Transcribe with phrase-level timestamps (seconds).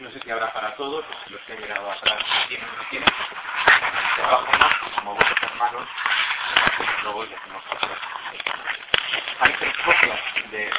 [0.00, 3.08] no sé si habrá para todos, los que han llegado atrás tienen o no tienen.
[4.16, 5.88] Formas, como vuestros hermanos,
[7.02, 7.98] luego ya hacemos cosas.
[9.40, 10.70] Hay tres copias de,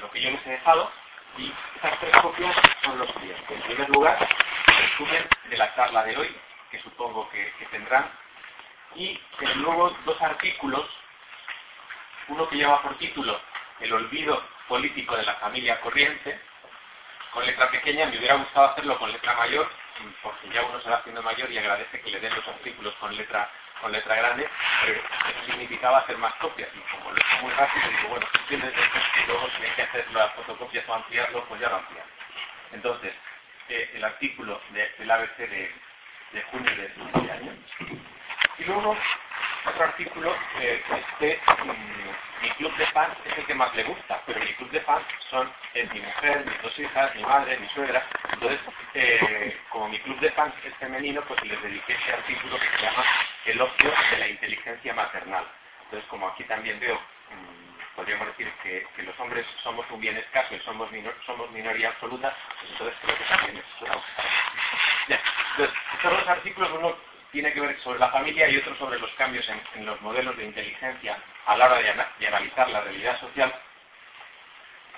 [0.00, 0.92] lo que yo les he dejado,
[1.36, 3.50] y estas tres copias son los siguientes.
[3.50, 4.28] En primer lugar,
[4.66, 6.36] resumen de la charla de hoy,
[6.70, 8.08] que supongo que, que tendrán,
[8.94, 9.20] y
[9.56, 10.88] luego dos artículos,
[12.28, 13.40] uno que lleva por título
[13.80, 16.40] El olvido político de la familia corriente,
[17.36, 19.68] con letra pequeña, me hubiera gustado hacerlo con letra mayor,
[20.22, 23.14] porque ya uno se va haciendo mayor y agradece que le den los artículos con
[23.14, 23.50] letra
[23.82, 24.48] con letra grande,
[24.86, 28.38] pero eso significaba hacer más copias, y como lo hecho muy rápido, digo, bueno, si
[28.48, 32.10] tienes y luego hay que hacer las fotocopias o ampliarlo, pues ya lo ampliamos.
[32.72, 33.12] Entonces,
[33.68, 35.74] eh, el artículo de, del ABC de,
[36.32, 37.54] de junio de este año,
[38.56, 38.96] y luego
[39.68, 44.22] otro artículo, eh, este, mm, mi club de fans es el que más le gusta,
[44.26, 47.68] pero mi club de fans son es mi mujer, mis dos hijas, mi madre, mi
[47.70, 48.06] suegra.
[48.32, 48.60] Entonces,
[48.94, 52.82] eh, como mi club de fans es femenino, pues les dediqué este artículo que se
[52.82, 53.04] llama
[53.46, 55.46] El ocio de la inteligencia maternal.
[55.84, 60.54] Entonces, como aquí también veo, mm, podríamos decir que, los hombres somos un bien escaso
[60.54, 60.90] y somos,
[61.24, 64.02] somos minoría absoluta, pues entonces creo que también es una
[65.08, 66.96] entonces, estos dos artículos, uno
[67.32, 70.44] tiene que ver sobre la familia y otro sobre los cambios en, los modelos de
[70.44, 73.54] inteligencia a la hora de, analizar la realidad social,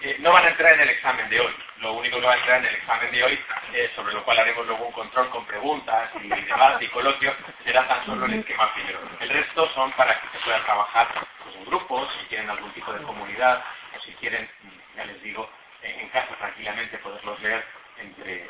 [0.01, 1.55] eh, no van a entrar en el examen de hoy.
[1.79, 3.41] Lo único que va a entrar en el examen de hoy,
[3.73, 7.87] eh, sobre lo cual haremos luego un control con preguntas y debate y coloquio, será
[7.89, 9.01] tan solo el esquema primero.
[9.21, 11.09] El resto son para que se puedan trabajar
[11.43, 13.65] pues, en grupos, si quieren algún tipo de comunidad,
[13.97, 14.49] o si quieren,
[14.97, 15.51] ya les digo,
[15.83, 17.65] en casa tranquilamente poderlos leer
[17.99, 18.49] entre...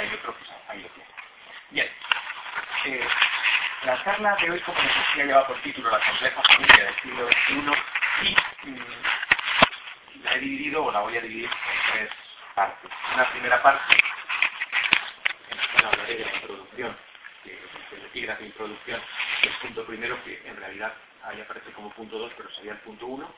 [0.00, 1.21] hay otro, pues ahí lo tienen.
[1.72, 1.88] Bien.
[2.84, 3.08] Eh,
[3.84, 7.28] la charla de hoy, como les decía, lleva por título La compleja familia del siglo
[7.28, 7.54] XXI
[8.22, 12.10] y mm, la he dividido o la voy a dividir en tres
[12.54, 12.90] partes.
[13.14, 13.94] Una primera parte,
[15.48, 16.96] en la cual hablaré de la introducción,
[17.44, 19.00] del epígrafe de introducción,
[19.42, 20.92] el punto primero, que en realidad
[21.24, 23.34] ahí aparece como punto 2, pero sería el punto 1.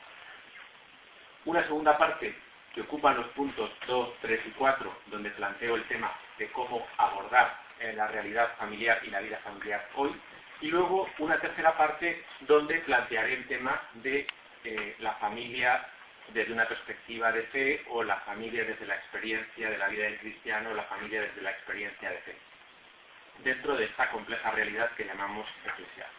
[1.45, 2.37] Una segunda parte
[2.73, 7.64] que ocupan los puntos 2, 3 y 4, donde planteo el tema de cómo abordar
[7.79, 10.15] en la realidad familiar y la vida familiar hoy.
[10.61, 14.27] Y luego una tercera parte donde plantearé el tema de
[14.63, 15.85] eh, la familia
[16.29, 20.19] desde una perspectiva de fe o la familia desde la experiencia de la vida del
[20.19, 22.35] cristiano o la familia desde la experiencia de fe,
[23.43, 26.09] dentro de esta compleja realidad que llamamos eclesial.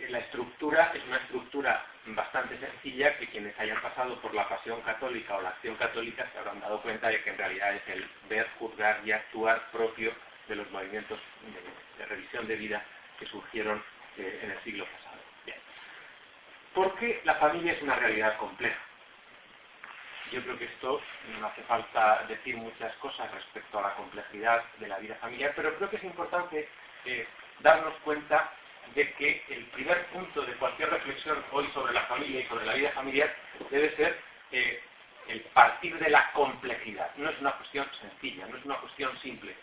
[0.00, 4.80] Eh, la estructura es una estructura bastante sencilla que quienes hayan pasado por la pasión
[4.82, 8.08] católica o la acción católica se habrán dado cuenta de que en realidad es el
[8.28, 10.12] ver, juzgar y actuar propio
[10.48, 11.18] de los movimientos
[11.98, 12.82] de, revisión de vida
[13.18, 13.82] que surgieron
[14.16, 15.20] eh, en el siglo pasado.
[15.44, 15.58] Bien.
[16.74, 18.78] ¿Por qué la familia es una realidad compleja?
[20.32, 21.00] Yo creo que esto
[21.40, 25.74] no hace falta decir muchas cosas respecto a la complejidad de la vida familiar, pero
[25.76, 26.68] creo que es importante
[27.06, 27.26] eh,
[27.60, 28.52] darnos cuenta
[28.94, 32.74] de que el primer punto de cualquier reflexión hoy sobre la familia y sobre la
[32.74, 33.34] vida familiar
[33.70, 34.18] debe ser
[34.52, 34.82] eh,
[35.28, 37.14] el partir de la complejidad.
[37.16, 39.54] No es una cuestión sencilla, no es una cuestión simple.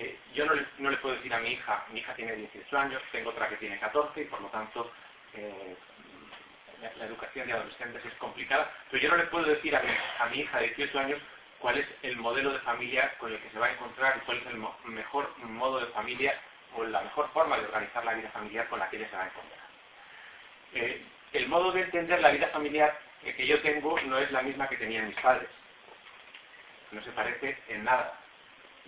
[0.00, 0.54] Eh, yo no
[0.90, 3.78] le, puedo decir a mi hija, mi hija tiene 18 años, tengo otra que tiene
[3.78, 4.90] 14 y por lo tanto
[5.34, 5.76] eh,
[6.96, 9.82] la, educación de adolescentes es complicada, pero yo no le puedo decir a
[10.30, 11.18] mi, hija de 18 años
[11.58, 14.38] cuál es el modelo de familia con el que se va a encontrar y cuál
[14.38, 16.40] es el mejor modo de familia
[16.76, 19.24] o la mejor forma de organizar la vida familiar con la que ella se va
[19.24, 19.60] a encontrar.
[20.72, 24.66] Eh, el modo de entender la vida familiar que yo tengo no es la misma
[24.66, 25.50] que tenían mis padres.
[26.90, 28.19] No se parece en nada.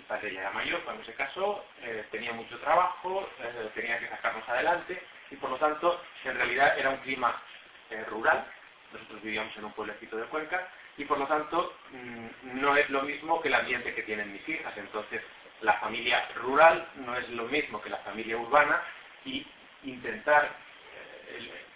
[0.03, 4.09] Mi padre ya era mayor cuando se casó, eh, tenía mucho trabajo, eh, tenía que
[4.09, 7.41] sacarnos adelante y por lo tanto en realidad era un clima
[7.89, 8.45] eh, rural.
[8.93, 13.03] Nosotros vivíamos en un pueblecito de Cuenca y por lo tanto mm, no es lo
[13.03, 14.77] mismo que el ambiente que tienen mis hijas.
[14.77, 15.23] Entonces
[15.61, 18.83] la familia rural no es lo mismo que la familia urbana
[19.25, 19.47] y
[19.85, 20.51] intentar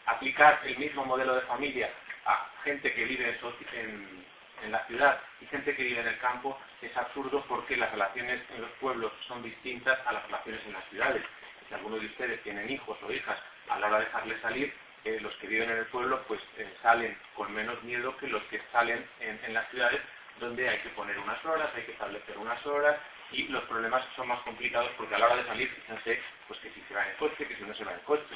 [0.07, 1.91] aplicar el mismo modelo de familia
[2.25, 4.27] a gente que vive en, en
[4.73, 8.63] la ciudad y gente que vive en el campo es absurdo porque las relaciones en
[8.63, 11.23] los pueblos son distintas a las relaciones en las ciudades.
[11.69, 13.39] Si alguno de ustedes tienen hijos o hijas,
[13.69, 14.73] a la hora de dejarles salir,
[15.05, 18.43] eh, los que viven en el pueblo pues eh, salen con menos miedo que los
[18.45, 20.01] que salen en, las ciudades
[20.41, 22.99] donde hay que poner unas horas, hay que establecer unas horas
[23.31, 26.71] y los problemas son más complicados porque a la hora de salir, fíjense, pues que
[26.73, 28.35] si se va en coche, que si no se va en coche,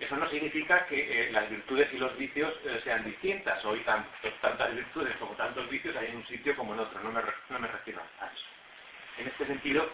[0.00, 3.62] eso no significa que eh, las virtudes y los vicios eh, sean distintas.
[3.66, 3.84] Hoy
[4.40, 7.00] tantas virtudes como tantos vicios hay en un sitio como en otro.
[7.02, 7.20] No me,
[7.68, 8.46] refiero a eso.
[9.18, 9.90] En este sentido,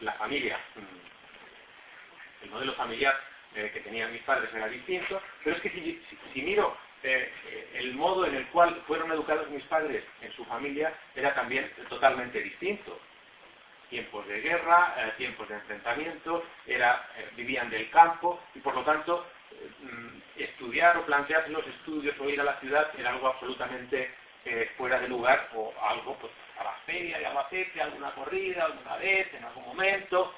[0.00, 3.14] la familia, mm, el modelo familiar
[3.54, 8.34] eh, que tenían mis padres era distinto, pero es que si, miro el modo en
[8.34, 13.00] el cual fueron educados mis padres en su familia era también totalmente distinto
[13.88, 16.44] tiempos de guerra, tiempos de enfrentamiento,
[17.36, 19.26] vivían del campo y por lo tanto
[20.36, 24.10] estudiar o plantearse los estudios o ir a la ciudad era algo absolutamente
[24.76, 29.32] fuera de lugar o algo pues a la feria de Albacete, alguna corrida, alguna vez,
[29.34, 30.32] en algún momento,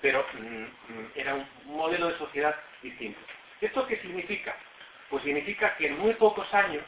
[0.00, 3.20] pero mm, mm, era un modelo de sociedad distinto.
[3.60, 4.56] ¿Esto qué significa?
[5.08, 6.84] Pues significa que en muy pocos años,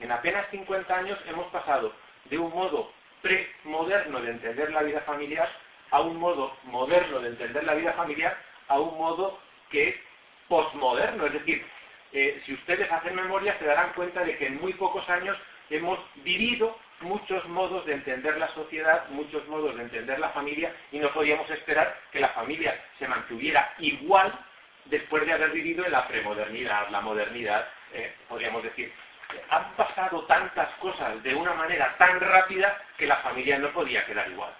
[0.00, 1.94] en apenas 50 años, hemos pasado
[2.24, 2.92] de un modo
[3.22, 5.48] premoderno de entender la vida familiar
[5.90, 8.36] a un modo moderno de entender la vida familiar
[8.68, 9.38] a un modo
[9.70, 10.02] que
[10.50, 11.24] posmoderno.
[11.26, 11.64] Es decir,
[12.12, 15.38] eh, si ustedes hacen memoria se darán cuenta de que en muy pocos años
[15.70, 20.98] hemos vivido muchos modos de entender la sociedad, muchos modos de entender la familia y
[20.98, 24.38] no podíamos esperar que la familia se mantuviera igual
[24.86, 28.92] después de haber vivido en la premodernidad, la modernidad, eh, podríamos decir
[29.50, 34.28] han pasado tantas cosas de una manera tan rápida que la familia no podía quedar
[34.30, 34.52] igual.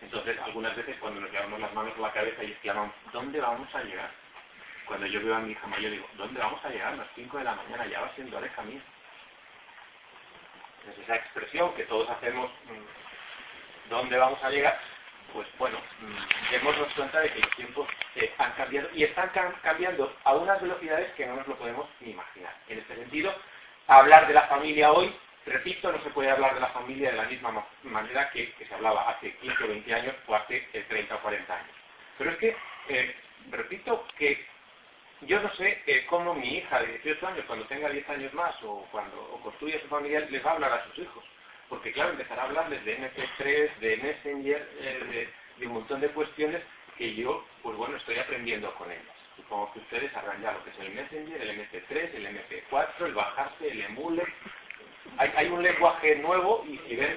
[0.00, 3.72] Entonces, algunas veces cuando nos llevamos las manos a la cabeza y exclamamos, ¿dónde vamos
[3.74, 4.10] a llegar?
[4.88, 6.94] Cuando yo veo a mi hija mayor, digo, ¿dónde vamos a llegar?
[6.94, 8.80] A las 5 de la mañana, ya va siendo hora mía.
[10.90, 14.80] Es esa expresión que todos hacemos, mm, ¿dónde vamos a llegar?
[15.34, 19.30] Pues bueno, mm, démonos cuenta de que los tiempos eh, han cambiado y están
[19.62, 22.54] cambiando a unas velocidades que no nos lo podemos ni imaginar.
[22.68, 23.34] En este sentido,
[23.88, 25.14] hablar de la familia hoy,
[25.44, 29.10] repito, no se puede hablar de la familia de la misma manera que, se hablaba
[29.10, 31.76] hace 15 o 20 años o hace 30 o 40 años.
[32.16, 32.56] Pero es que,
[32.88, 33.16] eh,
[33.50, 34.46] repito, que
[35.22, 38.54] yo no sé eh, cómo mi hija de 18 años, cuando tenga 10 años más
[38.62, 41.24] o cuando construya su familia, les va a hablar a sus hijos.
[41.68, 45.28] Porque claro, empezará a hablarles de MP3, de Messenger, eh,
[45.58, 46.62] de un montón de cuestiones
[46.96, 49.04] que yo, pues bueno, estoy aprendiendo con ellas.
[49.36, 53.14] Supongo que ustedes sabrán ya lo que es el Messenger, el MP3, el MP4, el
[53.14, 54.24] bajarse, el emule.
[55.16, 57.16] Hay, un lenguaje nuevo y si ven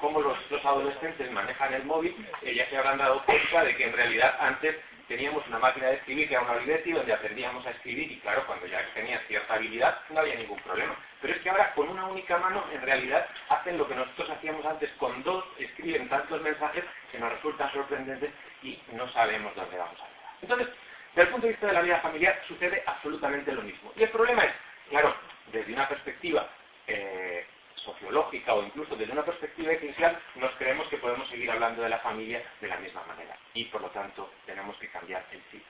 [0.00, 4.36] cómo los, adolescentes manejan el móvil, ya se habrán dado cuenta de que en realidad
[4.40, 4.76] antes
[5.14, 8.44] teníamos una máquina de escribir que era una Olivetti donde aprendíamos a escribir y claro,
[8.48, 10.96] cuando ya tenías cierta habilidad no había ningún problema.
[11.20, 14.66] Pero es que ahora con una única mano en realidad hacen lo que nosotros hacíamos
[14.66, 16.82] antes con dos, escriben tantos mensajes
[17.12, 18.32] que nos resultan sorprendentes
[18.64, 20.32] y no sabemos dónde vamos a llegar.
[20.42, 20.68] Entonces,
[21.14, 23.92] desde el punto de vista de la vida familiar sucede absolutamente lo mismo.
[23.94, 24.52] Y el problema es,
[24.90, 25.14] claro,
[25.52, 26.48] desde una perspectiva
[26.88, 27.46] eh,
[27.84, 31.98] sociológica o incluso desde una perspectiva eclesial, nos creemos que podemos seguir hablando de la
[31.98, 33.36] familia de la misma manera.
[33.54, 35.62] Y por lo tanto, tenemos que cambiar el sí.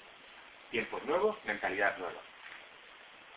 [0.71, 2.21] Tiempos nuevos, mentalidad nueva.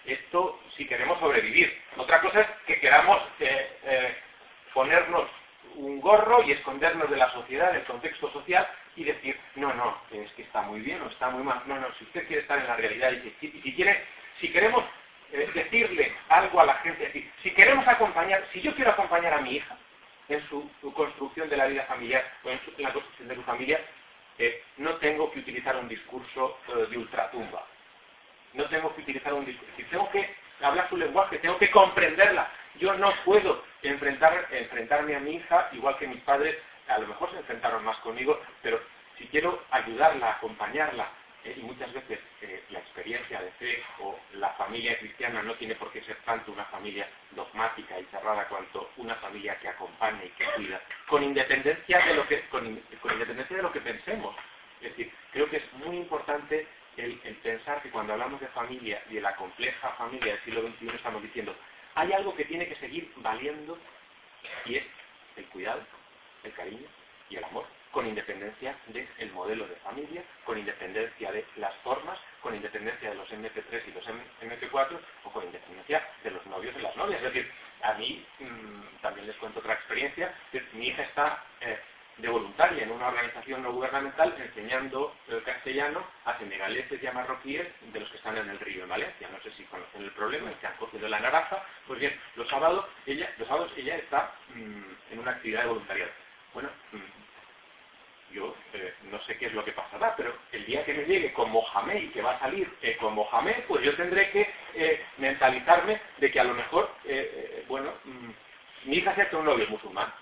[0.05, 1.81] Esto si queremos sobrevivir.
[1.97, 4.15] Otra cosa es que queramos eh, eh,
[4.73, 5.29] ponernos
[5.75, 10.31] un gorro y escondernos de la sociedad, del contexto social y decir, no, no, es
[10.31, 11.61] que está muy bien o está muy mal.
[11.65, 14.05] No, no, si usted quiere estar en la realidad y si, quiere,
[14.39, 14.83] si queremos
[15.31, 19.77] eh, decirle a la gente, si queremos acompañar, si yo quiero acompañar a mi hija
[20.29, 23.79] en su, construcción de la vida familiar o en, la construcción de su familia,
[24.39, 27.65] eh, no tengo que utilizar un discurso eh, de ultratumba.
[28.53, 29.73] No tengo que utilizar un discurso.
[29.91, 32.49] Tengo que hablar su lenguaje, tengo que comprenderla.
[32.79, 36.57] Yo no puedo enfrentar, enfrentarme a mi hija igual que mis padres
[36.87, 38.81] a lo mejor se enfrentaron más conmigo, pero
[39.19, 41.09] si quiero ayudarla, acompañarla,
[41.43, 42.19] eh, y muchas veces
[43.07, 47.07] experiencia de fe o la familia cristiana no tiene por qué ser tanto una familia
[47.31, 52.27] dogmática y cerrada cuanto una familia que acompaña y que cuida, con independencia de lo
[52.27, 54.35] que, con, independencia de lo que pensemos.
[54.81, 59.15] Es decir, creo que es muy importante el, pensar que cuando hablamos de familia y
[59.15, 61.55] de la compleja familia del siglo XXI estamos diciendo,
[61.95, 63.77] hay algo que tiene que seguir valiendo
[64.65, 64.83] y es
[65.37, 65.81] el cuidado,
[66.43, 66.87] el cariño
[67.29, 72.55] y el amor, con independencia del modelo de familia, con independencia de las formas, con
[72.55, 76.95] independencia de los MP3 y los MP4 o con independencia de los novios y las
[76.95, 77.21] novias.
[77.21, 77.51] Es decir,
[77.81, 80.33] a mí mm, también les cuento otra experiencia.
[80.71, 81.77] Mi hija está eh,
[82.15, 87.67] de voluntaria en una organización no gubernamental enseñando el castellano a senegaleses y a marroquíes
[87.91, 89.27] de los que están en el río en Valencia.
[89.29, 91.65] No sé si conocen el problema, es que han cogido la naranja.
[91.85, 96.11] Pues bien, los sábados ella, los sábados ella está mm, en una actividad de voluntariado.
[96.53, 97.26] Bueno, mm,
[98.31, 101.33] yo eh, no sé qué es lo que pasará, pero el día que me llegue
[101.33, 105.05] con Mohamed y que va a salir eh, con Mohamed, pues yo tendré que eh,
[105.17, 106.89] mentalizarme de que a lo mejor,
[107.67, 108.29] bueno, mm,
[108.85, 110.13] mi hija se ha un novio musulmán.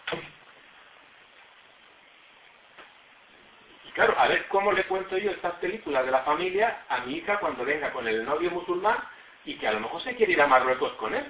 [3.86, 7.16] Y claro, a ver cómo le cuento yo estas películas de la familia a mi
[7.16, 8.98] hija cuando venga con el novio musulmán
[9.46, 11.26] y que a lo mejor se quiere ir a Marruecos con él.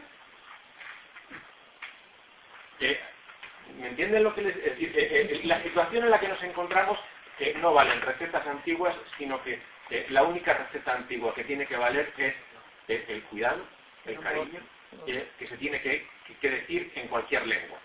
[3.79, 4.94] ¿Me entienden lo que les es decir?
[4.96, 6.98] Eh, eh, la situación en la que nos encontramos
[7.58, 12.13] no valen recetas antiguas, sino que eh, la única receta antigua que tiene que valer
[12.17, 13.65] es el cuidado,
[14.05, 14.62] el cariño
[15.05, 16.08] que se tiene que,
[16.41, 17.77] decir en cualquier lengua.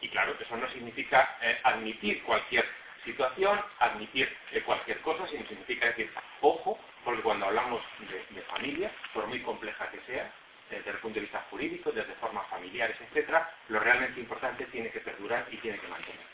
[0.00, 2.64] Y claro, eso no significa admitir cualquier
[3.04, 4.34] situación, admitir
[4.64, 6.10] cualquier cosa, sino significa decir,
[6.40, 7.82] ojo, porque cuando hablamos
[8.30, 10.32] de, familia, por muy compleja que sea,
[10.70, 15.00] desde el punto de vista jurídico, desde formas familiares, etcétera, lo realmente importante tiene que
[15.00, 16.24] perdurar y tiene que mantenerse.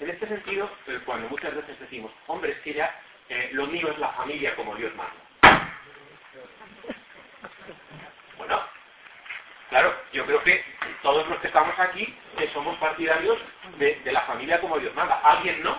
[0.00, 3.90] En este sentido, eh, cuando muchas veces decimos, hombre, es que ya eh, lo mío
[3.90, 5.14] es la familia como Dios manda.
[8.38, 8.58] Bueno,
[9.68, 10.64] claro, yo creo que
[11.02, 12.16] todos los que estamos aquí
[12.54, 13.38] somos partidarios
[13.76, 15.20] de, la familia como Dios manda.
[15.22, 15.78] Alguien no.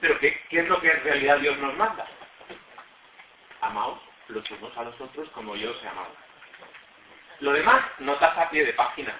[0.00, 2.06] Pero ¿qué, ¿qué, es lo que en realidad Dios nos manda?
[3.60, 6.14] Amaos los unos a los otros como yo os he amado.
[7.44, 9.14] Lo demás, notas a pie de página.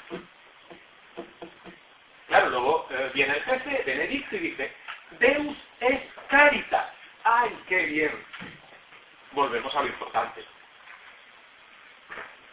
[2.26, 4.72] Claro, luego eh, viene el jefe, Benedicto, y dice,
[5.18, 6.00] Deus es
[6.30, 6.86] caritas.
[7.22, 8.24] ¡Ay, qué bien!
[9.32, 10.42] Volvemos a lo importante.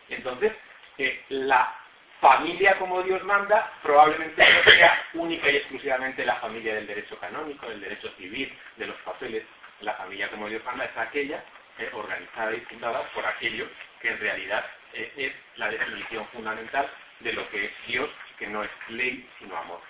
[0.10, 0.52] Entonces,
[0.98, 1.74] eh, la
[2.20, 7.70] familia como Dios manda probablemente no sea única y exclusivamente la familia del derecho canónico,
[7.70, 9.46] del derecho civil, de los papeles.
[9.80, 11.42] La familia como Dios manda es aquella
[11.78, 13.70] eh, organizada y fundada por aquello
[14.02, 18.72] que en realidad es la definición fundamental de lo que es Dios, que no es
[18.90, 19.82] ley, sino amor.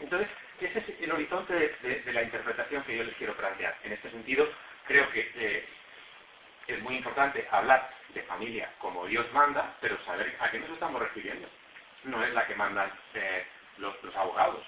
[0.00, 0.28] Entonces,
[0.60, 3.76] ese es el horizonte de, la interpretación que yo les quiero plantear.
[3.84, 4.48] En este sentido,
[4.86, 5.64] creo que eh,
[6.66, 11.00] es muy importante hablar de familia como Dios manda, pero saber a qué nos estamos
[11.00, 11.48] refiriendo.
[12.04, 13.44] No es la que mandan eh,
[13.78, 14.66] los, abogados,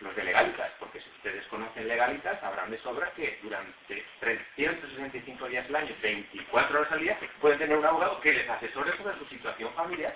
[0.00, 5.66] los de legalitas, porque si ustedes conocen legalitas, sabrán de sobra que durante 365 días
[5.68, 9.24] al año, 24 horas al día, pueden tener un abogado que les asesore sobre su
[9.26, 10.14] situación familiar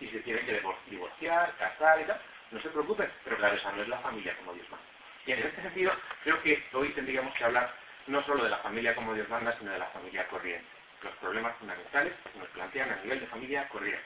[0.00, 2.20] y si tienen que divorciar, casar y tal.
[2.50, 4.86] No se preocupen, pero claro, esa no es la familia como Dios manda.
[5.26, 7.72] Y en este sentido, creo que hoy tendríamos que hablar
[8.06, 10.68] no solo de la familia como Dios manda, sino de la familia corriente
[11.04, 14.02] los problemas fundamentales que nos plantean a nivel de familia corriente.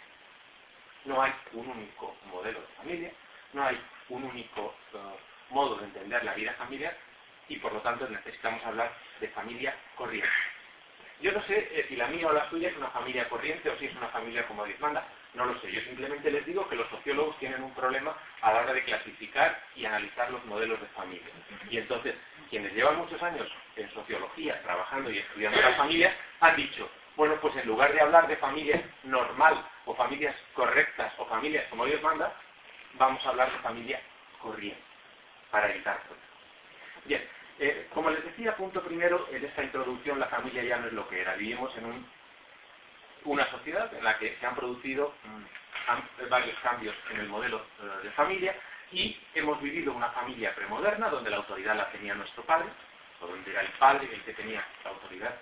[1.04, 3.12] No hay un único modelo de familia,
[3.52, 4.98] no hay un único eh,
[5.50, 6.96] modo de entender la vida familiar
[7.48, 10.28] y por lo tanto necesitamos hablar de familia corriente.
[11.20, 13.78] Yo no sé eh, si la mía o la suya es una familia corriente o
[13.78, 15.72] si es una familia como Dios manda, no lo sé.
[15.72, 19.60] Yo simplemente les digo que los sociólogos tienen un problema a la hora de clasificar
[19.74, 21.26] y analizar los modelos de familia.
[21.70, 22.14] Y entonces,
[22.50, 27.56] quienes llevan muchos años en sociología trabajando y estudiando las familias, han dicho, bueno, pues
[27.56, 32.32] en lugar de hablar de familias normal o familias correctas o familias como Dios manda,
[32.94, 34.00] vamos a hablar de familia
[34.40, 34.82] corriente,
[35.50, 36.00] para evitar.
[37.04, 37.22] Bien,
[37.58, 41.08] eh, como les decía, punto primero, en esta introducción la familia ya no es lo
[41.08, 41.34] que era.
[41.34, 42.06] Vivimos en
[43.24, 48.04] una sociedad en la que se han producido mm, varios cambios en el modelo eh,
[48.04, 48.54] de familia
[48.92, 52.68] y hemos vivido una familia premoderna donde la autoridad la tenía nuestro padre,
[53.20, 55.34] o donde era el padre el que tenía la autoridad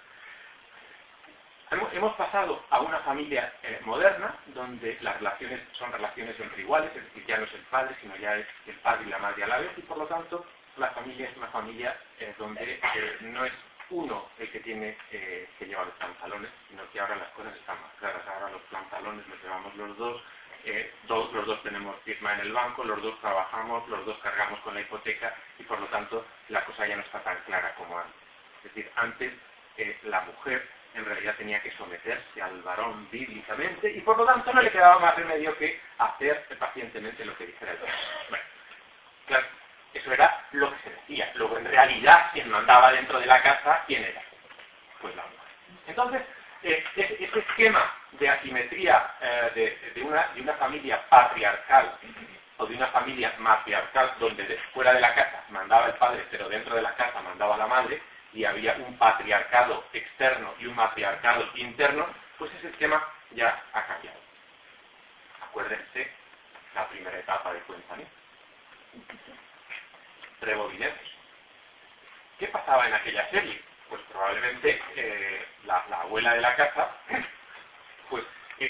[1.68, 7.02] Hemos pasado a una familia eh, moderna donde las relaciones son relaciones entre iguales, es
[7.06, 9.49] decir, ya no es el padre, sino ya es el padre y la madre a
[9.49, 10.46] la vez, y por lo tanto
[10.76, 13.52] la familia es una familia eh, donde eh, no es
[13.90, 17.92] uno el que tiene que llevar los pantalones, sino que ahora las cosas están más
[17.99, 18.23] claras.
[18.26, 20.23] Ahora los pantalones los llevamos los dos,
[21.08, 24.80] los dos tenemos firma en el banco, los dos trabajamos, los dos cargamos con la
[24.80, 28.14] hipoteca y por lo tanto la cosa ya no está tan clara como antes.
[28.64, 29.32] Es decir, antes
[30.02, 34.62] la mujer en realidad tenía que someterse al varón bíblicamente y por lo tanto no
[34.62, 37.95] le quedaba más remedio que hacer pacientemente lo que dijera el varón.
[38.31, 38.45] Bueno,
[39.26, 39.47] claro,
[39.95, 41.31] eso era lo que se decía.
[41.35, 44.23] Luego en realidad quien mandaba dentro de la casa, ¿quién era?
[45.00, 45.38] Pues la mujer.
[45.87, 46.23] Entonces,
[46.62, 51.99] eh, ese, esquema de asimetría eh, de, una, de una familia patriarcal
[52.57, 56.75] o de una familia matriarcal donde fuera de la casa mandaba el padre, pero dentro
[56.75, 58.00] de la casa mandaba la madre,
[58.37, 64.19] y había un patriarcado externo y un matriarcado interno, pues ese esquema ya ha cambiado.
[65.40, 66.11] Acuérdense
[66.75, 68.05] la primera etapa de Cuéntame.
[70.43, 71.00] Rebobinemos.
[72.38, 73.59] ¿Qué pasaba en aquella serie?
[73.88, 76.90] Pues probablemente eh, la, abuela de la casa,
[78.11, 78.23] pues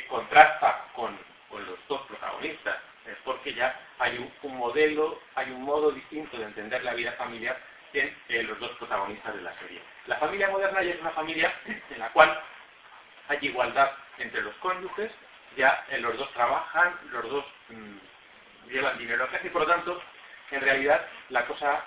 [0.08, 1.18] contrasta con,
[1.50, 6.84] los dos protagonistas, es porque ya hay un modelo, hay un modo distinto de entender
[6.84, 7.58] la vida familiar
[7.98, 9.80] eh, los dos protagonistas de la serie.
[10.06, 12.42] La familia moderna ya es una familia en la cual
[13.28, 15.10] hay igualdad entre los cónyuges,
[15.56, 19.68] ya eh, los dos trabajan, los dos mm, llevan dinero a casa y por lo
[19.68, 20.02] tanto,
[20.50, 21.84] en realidad, la cosa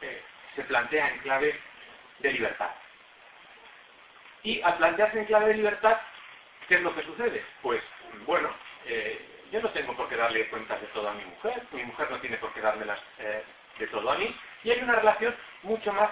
[0.00, 0.22] eh,
[0.54, 1.60] se plantea en clave
[2.20, 2.70] de libertad.
[4.44, 5.98] Y al plantearse en clave de libertad,
[6.68, 7.44] ¿qué es lo que sucede?
[7.60, 7.82] Pues,
[8.24, 8.54] bueno,
[9.50, 12.20] yo no tengo por qué darle cuentas de todo a mi mujer, mi mujer no
[12.20, 13.00] tiene por qué dármelas
[13.80, 16.10] de todo a mí, y hay una relación mucho más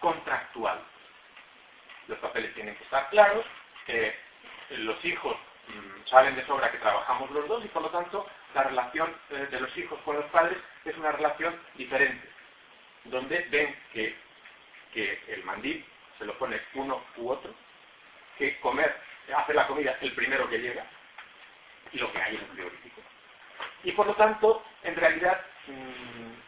[0.00, 0.78] contractual.
[2.06, 3.44] Los papeles tienen que estar claros,
[4.70, 5.36] los hijos
[5.68, 9.48] mm, saben de sobra que trabajamos los dos y por lo tanto la relación eh,
[9.50, 12.28] de los hijos con los padres es una relación diferente,
[13.04, 14.14] donde ven que,
[14.92, 15.84] que el mandil
[16.18, 17.54] se lo pone uno u otro,
[18.36, 18.94] que comer,
[19.34, 20.84] hacer la comida el primero que llega,
[21.92, 23.00] y lo que hay es un frigorífico.
[23.84, 26.47] Y por lo tanto, en realidad, mm,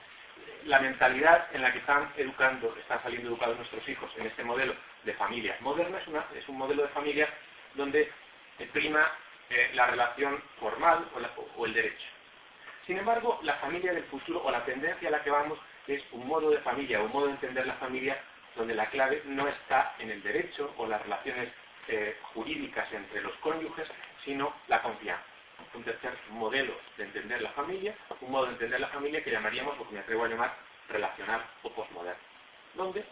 [0.64, 4.74] la mentalidad en la que están educando, están saliendo educados nuestros hijos en este modelo
[5.04, 5.98] de familia moderna
[6.34, 7.28] es, un modelo de familia
[7.74, 8.10] donde
[8.72, 9.10] prima
[9.48, 11.08] eh, la relación formal
[11.56, 12.06] o, el derecho.
[12.86, 16.26] Sin embargo, la familia del futuro o la tendencia a la que vamos es un
[16.26, 18.20] modo de familia un modo de entender la familia
[18.56, 21.48] donde la clave no está en el derecho o las relaciones
[21.88, 23.88] eh, jurídicas entre los cónyuges,
[24.24, 25.24] sino la confianza.
[25.74, 29.78] Un tercer modelo de entender la familia, un modo de entender la familia que llamaríamos,
[29.78, 30.56] o que me atrevo a llamar,
[30.88, 32.20] relacional o postmoderno,
[32.74, 33.04] donde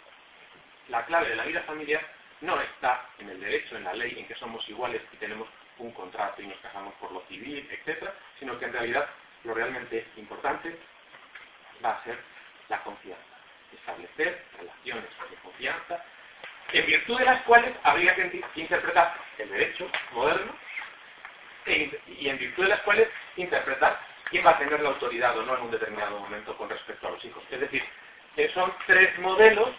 [0.89, 2.03] la clave de la vida familiar
[2.41, 5.93] no está en el derecho, en la ley, en que somos iguales y tenemos un
[5.93, 9.09] contrato y nos casamos por lo civil, etc., sino que en realidad
[9.45, 10.77] lo realmente importante
[11.85, 12.19] va a ser
[12.69, 13.25] la confianza.
[13.73, 16.05] Establecer relaciones de confianza,
[16.73, 20.53] en virtud de las cuales habría que interpretar el derecho moderno
[21.71, 25.57] y en virtud de las cuales interpretar quién va a tener la autoridad o no
[25.57, 27.43] en un determinado momento con respecto a los hijos.
[27.51, 27.83] Es decir,
[28.55, 29.71] son tres modelos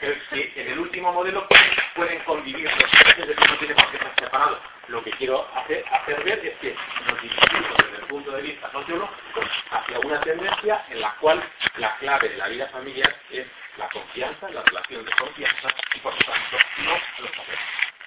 [0.00, 1.46] que en el último modelo
[1.94, 4.60] pueden convivir es decir, no tiene por estar separado.
[4.88, 8.70] Lo que quiero hacer, hacer ver es que nos dirigimos desde el punto de vista
[8.70, 11.42] sociológico hacia una tendencia en la cual
[11.78, 13.46] la clave de la vida familiar es
[13.78, 17.60] la confianza, la relación de confianza y por lo tanto no los papeles.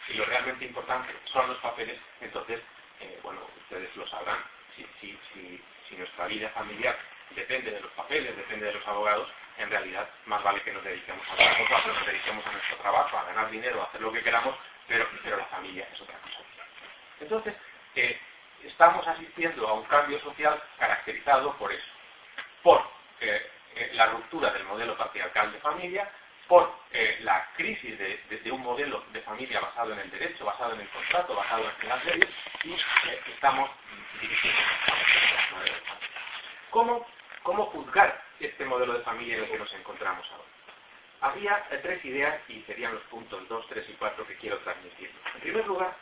[0.08, 2.62] Si lo realmente importante son los papeles, entonces,
[3.00, 4.38] eh, bueno, ustedes lo sabrán,
[4.76, 5.18] si,
[5.98, 6.96] nuestra vida familiar
[7.32, 9.28] depende de los papeles, depende de los abogados,
[9.58, 13.18] en realidad más vale que nos dediquemos a otra que nos dediquemos a nuestro trabajo,
[13.18, 14.56] a ganar dinero, a hacer lo que queramos,
[14.88, 16.40] pero, pero la familia es otra cosa.
[17.20, 17.56] Entonces,
[17.96, 18.20] eh,
[18.64, 21.88] estamos asistiendo a un cambio social caracterizado por eso,
[22.62, 22.84] por
[23.22, 23.52] eh,
[23.94, 26.12] la ruptura del modelo patriarcal de familia,
[26.48, 26.72] por
[27.22, 31.36] la crisis de, un modelo de familia basado en el derecho, basado en el contrato,
[31.36, 32.30] basado en las leyes,
[32.64, 32.76] y
[33.32, 33.70] estamos
[34.22, 34.62] dirigiendo
[36.70, 37.06] ¿Cómo,
[37.44, 40.48] ¿Cómo juzgar este modelo de familia en el que nos encontramos ahora.
[41.22, 45.12] Había tres ideas y serían los puntos 2, 3 y 4 que quiero transmitir.
[45.34, 45.96] En primer lugar,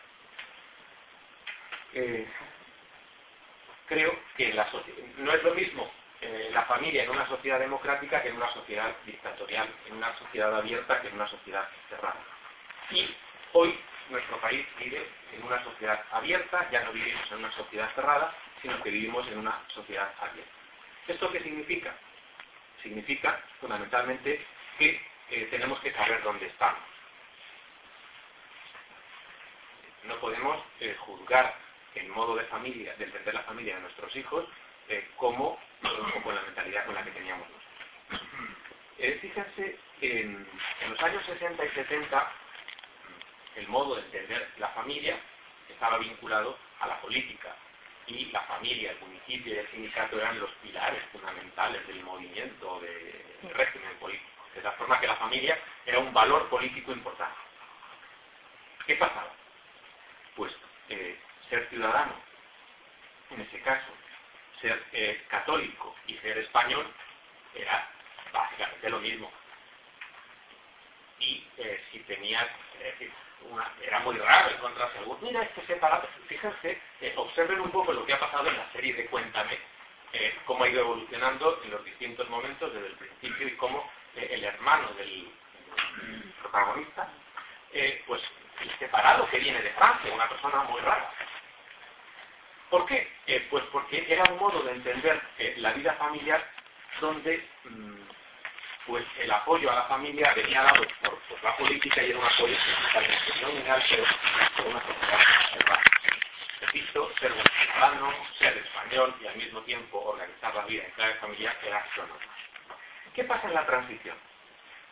[1.94, 2.28] eh,
[3.88, 4.68] creo que la
[5.18, 5.90] no es lo mismo
[6.52, 11.02] la familia en una sociedad democrática que en una sociedad dictatorial, en una sociedad abierta
[11.02, 12.20] que en una sociedad cerrada.
[12.90, 13.08] Y
[13.54, 13.78] hoy
[14.10, 18.82] nuestro país vive en una sociedad abierta, ya no vivimos en una sociedad cerrada, sino
[18.82, 20.52] que vivimos en una sociedad abierta.
[21.08, 21.94] ¿Esto qué significa?
[22.86, 24.46] significa fundamentalmente
[24.78, 25.02] que
[25.32, 26.84] eh, tenemos que saber dónde estamos.
[30.04, 31.56] No podemos eh, juzgar
[31.96, 34.46] el modo de familia, de entender la familia de nuestros hijos
[34.90, 35.60] eh, como,
[36.24, 39.22] con la mentalidad con la que teníamos nosotros.
[39.22, 40.48] fíjense, en,
[40.82, 42.32] en los años 60 y 70
[43.56, 45.18] el modo de entender la familia
[45.70, 47.56] estaba vinculado a la política,
[48.08, 53.52] y la familia, el municipio y el sindicato eran los pilares fundamentales del movimiento del
[53.54, 54.30] régimen político.
[54.54, 57.38] De la forma que la familia era un valor político importante.
[58.86, 59.34] ¿Qué pasaba?
[60.36, 60.56] Pues
[60.90, 61.18] eh,
[61.50, 62.14] ser ciudadano,
[63.32, 63.92] en ese caso,
[64.62, 66.86] ser eh, católico y ser español
[67.54, 67.90] era
[68.32, 69.32] básicamente lo mismo.
[71.20, 72.46] Y eh, si tenías,
[73.82, 75.18] era muy raro encontrarse algo.
[75.22, 76.08] Mira, este separado.
[76.28, 79.58] Fíjense, eh, observen un poco lo que ha pasado en la serie de Cuéntame,
[80.46, 84.94] cómo ha ido evolucionando en los distintos momentos desde el principio y cómo el hermano
[84.94, 85.30] del,
[86.42, 87.10] protagonista,
[88.08, 88.22] pues
[88.62, 91.12] el separado que viene de Francia, una persona muy rara.
[92.70, 93.08] ¿Por qué?
[93.50, 95.22] pues porque era un modo de entender
[95.58, 96.44] la vida familiar
[97.00, 97.96] donde mm,
[98.86, 102.56] pues el apoyo a la familia venía dado por, la política y era un apoyo
[102.56, 104.04] principalmente nominal, pero
[104.58, 105.20] por una sociedad.
[106.62, 111.58] Repito, ser ciudadano, ser español y al mismo tiempo organizar la vida en clave familiar
[111.64, 112.38] era lo normal.
[113.14, 114.18] ¿Qué pasa en la transición?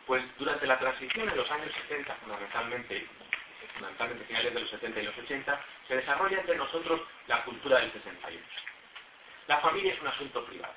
[0.06, 3.06] Pues durante la transición en los años 70, fundamentalmente,
[3.74, 7.92] fundamentalmente finales de los 70 y los 80, se desarrolla entre nosotros la cultura del
[7.92, 8.44] 68.
[9.46, 10.74] La familia es un asunto privado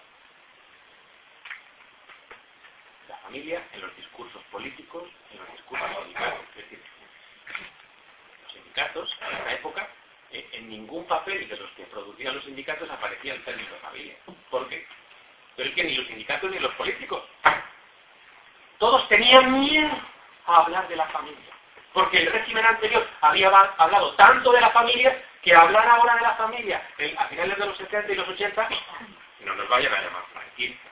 [3.07, 6.39] la familia en los discursos políticos, en los discursos sindicales.
[6.49, 6.81] Es decir,
[8.43, 9.87] los sindicatos en esa época,
[10.31, 14.17] eh, en ningún papel de los que producían los sindicatos aparecía el término familia.
[14.49, 14.85] ¿Por qué?
[15.55, 17.23] Pero es que ni los sindicatos ni los políticos.
[18.77, 19.91] Todos tenían miedo
[20.45, 21.56] a hablar de la familia.
[21.97, 26.35] Porque el régimen anterior había hablado tanto de la familia que hablar ahora de la
[26.35, 28.69] familia a finales de los 70 y los 80
[29.39, 30.91] no nos vayan a llamar franquistas.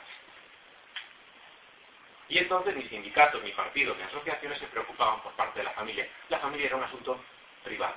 [2.27, 6.09] Y entonces ni sindicatos, ni partidos, ni asociaciones se preocupaban por parte de la familia.
[6.29, 7.23] La familia era un asunto
[7.63, 7.93] privado.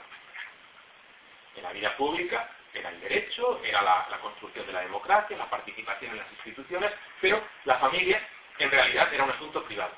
[1.56, 6.10] En la vida pública era el derecho, era la, construcción de la democracia, la participación
[6.10, 6.92] en las instituciones,
[7.22, 8.20] pero la familia
[8.58, 9.96] en realidad era un asunto privado.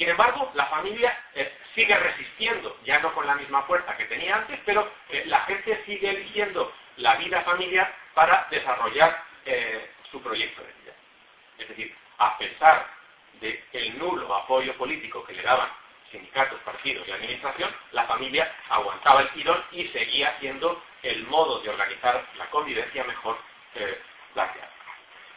[0.00, 4.34] Sin embargo, la familia eh, sigue resistiendo, ya no con la misma fuerza que tenía
[4.34, 10.62] antes, pero eh, la gente sigue eligiendo la vida familiar para desarrollar eh, su proyecto
[10.62, 10.92] de vida.
[11.58, 12.86] Es decir, a pesar
[13.42, 15.68] del nulo apoyo político que le daban
[16.10, 21.68] sindicatos, partidos y administración, la familia aguantaba el tirón y seguía siendo el modo de
[21.68, 23.36] organizar la convivencia mejor
[24.32, 24.72] planteado.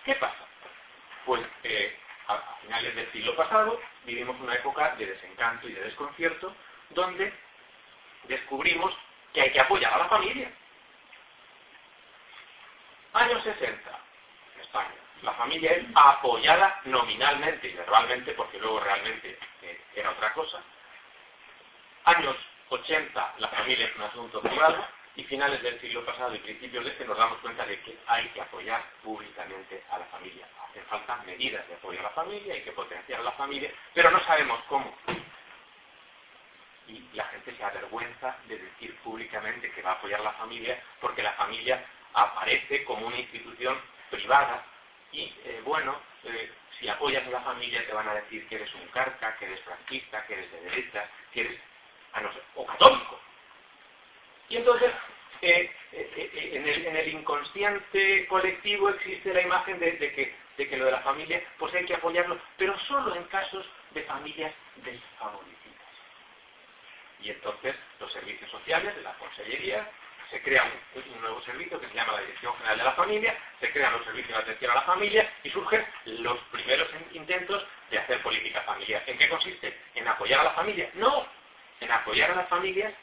[0.05, 0.47] ¿Qué pasa?
[1.25, 1.41] Pues
[2.27, 6.55] a, finales del siglo pasado vivimos una época de desencanto y de desconcierto
[6.89, 7.33] donde
[8.23, 8.95] descubrimos
[9.33, 10.51] que hay que apoyar a la familia.
[13.13, 13.99] Años 60,
[14.55, 20.33] en España la familia es apoyada nominalmente y verbalmente, porque luego realmente eh, era otra
[20.33, 20.61] cosa.
[22.03, 22.35] Años
[22.69, 26.91] 80, la familia es un asunto privado, y finales del siglo pasado y principios de
[26.91, 30.47] este nos damos cuenta de que hay que apoyar públicamente a la familia.
[30.67, 34.09] Hacen falta medidas de apoyo a la familia, hay que potenciar a la familia, pero
[34.09, 34.95] no sabemos cómo.
[36.87, 40.81] Y la gente se avergüenza de decir públicamente que va a apoyar a la familia
[40.99, 44.65] porque la familia aparece como una institución privada
[45.11, 48.73] y eh, bueno, eh, si apoyas a la familia te van a decir que eres
[48.73, 51.59] un carca, que eres franquista, que eres de derecha, que eres,
[52.13, 53.19] a no ser, o católico.
[54.49, 54.91] Y entonces,
[55.41, 61.01] eh, en, el, inconsciente colectivo existe la imagen de, que, de que lo de la
[61.01, 65.53] familia, pues hay que apoyarlo, pero solo en casos de familias desfavorecidas.
[67.21, 69.89] Y entonces los servicios sociales la consellería
[70.29, 70.63] se crea
[70.95, 74.03] un, nuevo servicio que se llama la Dirección General de la Familia, se crean los
[74.03, 79.03] servicios de atención a la familia y surgen los primeros intentos de hacer política familiar.
[79.05, 79.77] ¿En qué consiste?
[79.93, 80.89] ¿En apoyar a la familia?
[80.95, 81.27] No,
[81.79, 82.93] en apoyar a las familias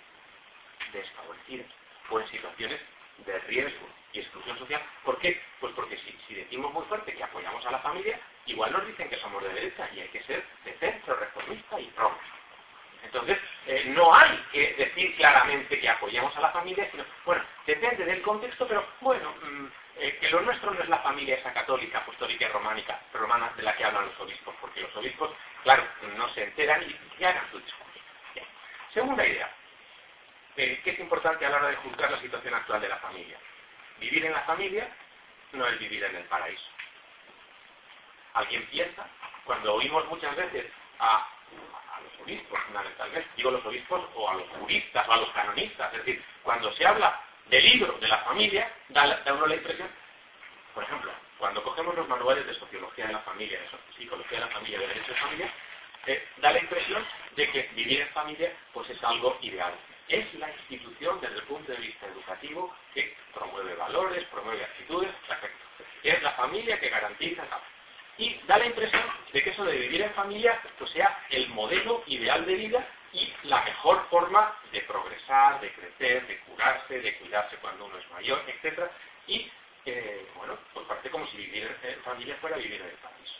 [0.92, 1.66] desfavorecidas
[2.10, 2.80] o en situaciones
[3.18, 4.82] de riesgo y exclusión social.
[5.04, 5.40] ¿Por qué?
[5.60, 9.16] Pues porque si, decimos muy fuerte que apoyamos a la familia, igual nos dicen que
[9.18, 12.40] somos de derecha y hay que ser de centro, reformista y progresista.
[13.02, 18.04] Entonces, eh, no hay que decir claramente que apoyemos a la familia, sino, bueno, depende
[18.04, 21.98] del contexto, pero bueno, mm, eh, que lo nuestro no es la familia esa católica,
[21.98, 25.30] apostólica y románica, romana de la que hablan los obispos, porque los obispos,
[25.62, 25.82] claro,
[26.16, 27.90] no se enteran y, hagan su discurso.
[28.92, 29.48] Segunda idea,
[30.56, 33.38] que es importante a la hora de juzgar la situación actual de la familia.
[33.98, 34.88] Vivir en la familia
[35.52, 36.70] no es vivir en el paraíso.
[38.34, 39.06] Alguien piensa,
[39.44, 40.66] cuando oímos muchas veces
[40.98, 41.28] a
[42.02, 46.04] los obispos fundamentalmente, digo los obispos o a los juristas o a los canonistas, es
[46.04, 49.88] decir, cuando se habla del libro de la familia, da, uno la impresión,
[50.74, 54.52] por ejemplo, cuando cogemos los manuales de sociología de la familia, de psicología de la
[54.52, 55.52] familia, de derecho de familia,
[56.06, 57.04] eh, da la impresión
[57.36, 59.74] de que vivir en familia pues es algo ideal.
[60.10, 65.10] Es la institución desde el punto de vista educativo que promueve valores, promueve actitudes,
[66.02, 67.44] es la familia que garantiza
[68.18, 72.02] y da la impresión de que eso de vivir en familia pues sea el modelo
[72.06, 77.56] ideal de vida y la mejor forma de progresar, de crecer, de curarse, de cuidarse
[77.56, 78.82] cuando uno es mayor, etc.
[79.26, 79.50] Y,
[79.86, 83.34] eh, bueno, pues parece como si vivir en familia fuera vivir en el paraíso.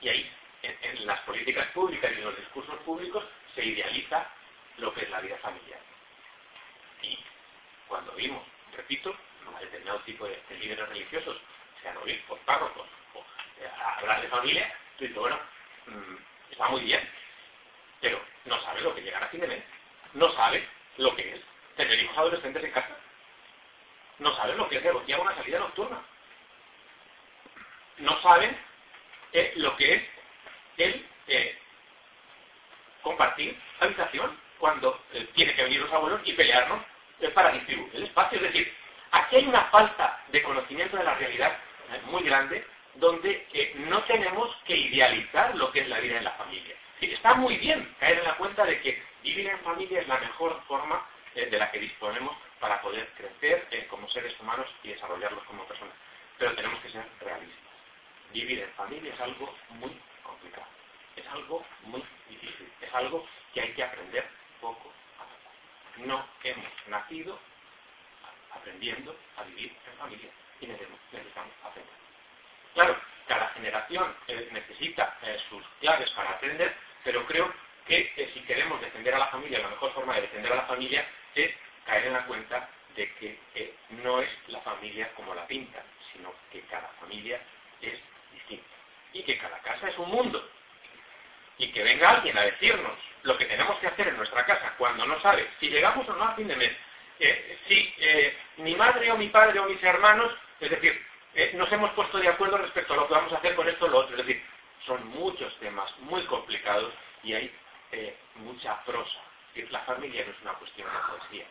[0.00, 4.28] Y ahí, en, las políticas públicas y en los discursos públicos, se idealiza
[4.78, 5.80] lo que es la vida familiar.
[7.02, 7.18] Y
[7.88, 8.42] cuando vimos,
[8.76, 9.14] repito,
[9.54, 11.36] a determinado tipo de, de líderes religiosos,
[11.82, 12.86] sean obispos, párrocos,
[13.98, 15.38] hablar de familia, tú dices, bueno,
[15.86, 16.16] mm,
[16.50, 17.08] está muy bien,
[18.00, 19.64] pero no sabe lo que llegar a fin de mes,
[20.14, 20.66] no sabe
[20.98, 21.40] lo que es
[21.76, 22.96] tener hijos adolescentes en casa,
[24.18, 26.02] no sabe lo que es negociar una salida nocturna,
[27.98, 28.56] no saben
[29.32, 30.02] eh, lo que es
[30.78, 31.58] el eh,
[33.02, 36.82] compartir habitación cuando eh, tiene que venir los abuelos y pelearnos
[37.34, 38.36] para distribuir el espacio.
[38.38, 38.72] Es decir,
[39.12, 41.56] aquí hay una falta de conocimiento de la realidad
[42.10, 42.64] muy grande
[42.96, 46.76] donde eh, no tenemos que idealizar lo que es la vida en la familia.
[47.00, 50.62] está muy bien caer en la cuenta de que vivir en familia es la mejor
[50.66, 55.44] forma eh, de la que disponemos para poder crecer eh, como seres humanos y desarrollarlos
[55.44, 55.94] como personas.
[56.38, 57.58] Pero tenemos que ser realistas.
[58.32, 60.66] Vivir en familia es algo muy complicado.
[61.16, 62.72] Es algo muy difícil.
[62.80, 64.26] Es algo que hay que aprender
[65.98, 67.38] No hemos nacido
[68.50, 71.94] aprendiendo a vivir en familia y necesitamos aprender.
[72.74, 72.96] Claro,
[73.26, 77.52] cada generación eh, necesita eh, sus claves para aprender, pero creo
[77.86, 80.66] que eh, si queremos defender a la familia, la mejor forma de defender a la
[80.66, 83.38] familia es caer en la cuenta de que
[83.90, 87.40] no es la familia como la pintan, sino que cada familia
[87.80, 87.98] es
[88.32, 88.74] distinta
[89.12, 90.48] y que cada casa es un mundo.
[91.58, 95.06] Y que venga alguien a decirnos lo que tenemos que hacer en nuestra casa cuando
[95.06, 96.72] no sabe si llegamos o no a fin de mes,
[97.20, 97.94] eh, si
[98.62, 101.00] mi madre o mi padre o mis hermanos, es decir,
[101.54, 103.88] nos hemos puesto de acuerdo respecto a lo que vamos a hacer con esto o
[103.88, 104.16] lo otro.
[104.16, 104.42] Es decir,
[104.86, 107.54] son muchos temas muy complicados y hay
[107.92, 109.20] eh, mucha prosa.
[109.70, 111.46] La familia no es una cuestión de poesía.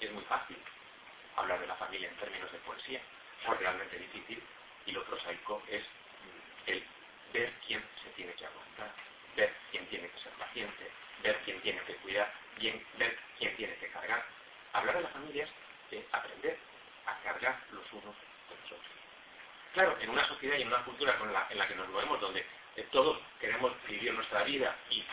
[0.00, 0.56] Es muy fácil
[1.36, 3.00] hablar de la familia en términos de poesía,
[3.46, 4.42] o realmente difícil,
[4.86, 5.84] y lo prosaico es
[6.66, 6.84] el
[7.32, 8.92] ver quién se tiene que aguantar,
[9.36, 10.90] ver quién tiene que ser paciente,
[11.22, 12.32] ver quién tiene que cuidar,
[12.98, 14.24] ver quién tiene que cargar.
[14.72, 15.50] Hablar de la familia es
[15.98, 16.58] eh, aprender
[17.06, 18.14] a cargar los unos
[18.48, 18.92] con los otros.
[19.72, 21.16] Claro, en una sociedad y en una cultura
[21.50, 22.44] en la que nos movemos, donde
[22.84, 25.04] todos queremos vivir nuestra vida y,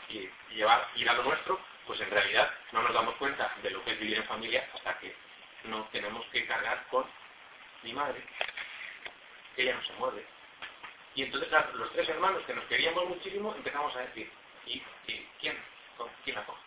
[0.54, 3.92] llevar, ir a lo nuestro, pues en realidad no nos damos cuenta de lo que
[3.92, 5.16] es vivir en familia hasta que
[5.66, 7.06] no tenemos que cargar con
[7.84, 8.24] mi madre,
[9.58, 10.26] ella no se mueve.
[11.16, 14.32] Y entonces los tres hermanos que nos queríamos muchísimo empezamos a decir,
[14.66, 14.82] ¿y,
[15.40, 15.58] quién?
[16.24, 16.62] ¿Quién acoge?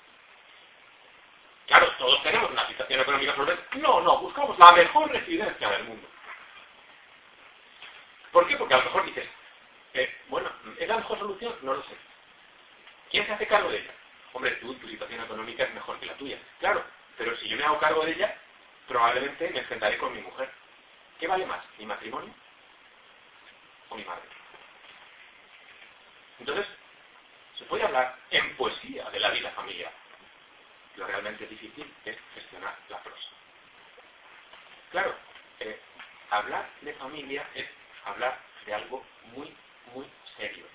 [1.67, 3.79] Claro, todos tenemos una situación económica solvente.
[3.79, 6.09] No, no, buscamos la mejor residencia del mundo.
[8.31, 8.57] ¿Por qué?
[8.57, 9.27] Porque a lo mejor dices,
[9.95, 11.57] eh, bueno, ¿es la mejor solución?
[11.63, 11.97] No lo sé.
[13.11, 13.95] ¿Quién se hace cargo de ella?
[14.33, 16.39] Hombre, tú, tu situación económica es mejor que la tuya.
[16.61, 16.85] Claro,
[17.17, 18.39] pero si yo me hago cargo de ella,
[18.87, 20.51] probablemente me enfrentaré con mi mujer.
[21.19, 21.65] ¿Qué vale más?
[21.79, 22.33] ¿Mi matrimonio
[23.89, 24.36] o mi madre?
[26.47, 26.73] Entonces,
[27.59, 29.93] se puede hablar en poesía de la vida familiar.
[30.95, 33.29] Lo realmente difícil es gestionar la prosa.
[34.93, 35.17] Claro,
[35.59, 35.81] eh,
[36.31, 37.67] hablar de familia es
[38.05, 39.05] hablar de algo
[39.35, 39.53] muy
[39.93, 40.07] muy
[40.37, 40.67] serio.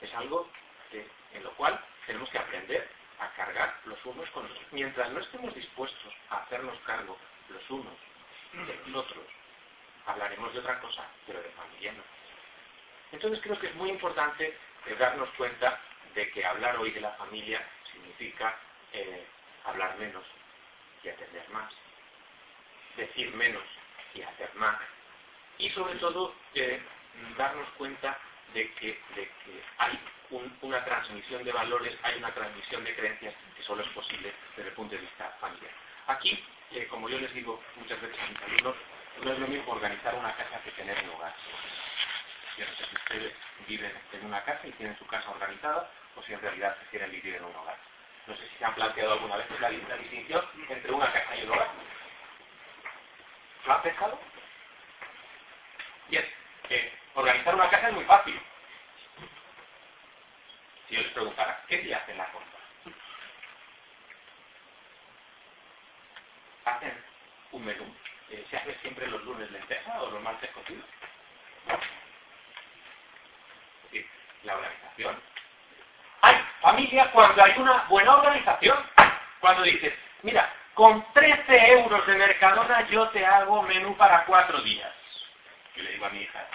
[0.00, 0.50] Es algo
[0.90, 2.88] en lo cual tenemos que aprender
[3.20, 4.72] a cargar los unos con los otros.
[4.72, 7.16] Mientras no estemos dispuestos a hacernos cargo
[7.48, 7.94] los unos
[8.52, 9.24] de los otros,
[10.04, 12.02] hablaremos de otra cosa, pero de familia no.
[13.12, 14.58] Entonces creo que es muy importante
[14.98, 15.78] darnos cuenta
[16.14, 18.56] de que hablar hoy de la familia significa
[18.92, 19.26] eh,
[19.64, 20.24] hablar menos
[21.02, 21.72] y atender más,
[22.96, 23.62] decir menos
[24.14, 24.78] y hacer más,
[25.58, 26.80] y sobre todo eh,
[27.36, 28.18] darnos cuenta
[28.54, 28.98] de que,
[29.78, 29.98] hay
[30.62, 34.74] una transmisión de valores, hay una transmisión de creencias que solo es posible desde el
[34.74, 35.72] punto de vista familiar.
[36.06, 38.76] Aquí, eh, como yo les digo muchas veces a mis alumnos,
[39.22, 41.34] no es lo mismo organizar una casa que tener un hogar.
[42.58, 43.34] No sé si ustedes
[43.66, 47.36] viven en una casa y tienen su casa organizada o si en realidad quieren vivir
[47.36, 47.78] en un hogar.
[48.26, 51.50] No sé si se han planteado alguna vez la, distinción entre una casa y un
[51.52, 51.68] hogar.
[53.66, 54.20] ¿Lo han pensado?
[56.08, 56.24] Bien,
[56.68, 58.40] eh, Organizar una casa es muy fácil.
[60.88, 62.58] Si yo les preguntara, ¿qué día hacen la compra?
[66.64, 67.04] Hacen
[67.52, 67.96] un menú.
[68.30, 70.86] Eh, ¿Se hace siempre los lunes lenteja o los martes cocidos?
[74.44, 75.20] La organización.
[76.22, 78.78] Hay familia cuando hay una buena organización.
[79.40, 84.92] Cuando dices, mira, con 13 euros de Mercadona yo te hago menú para cuatro días.
[85.74, 86.46] Yo le digo a mi hija,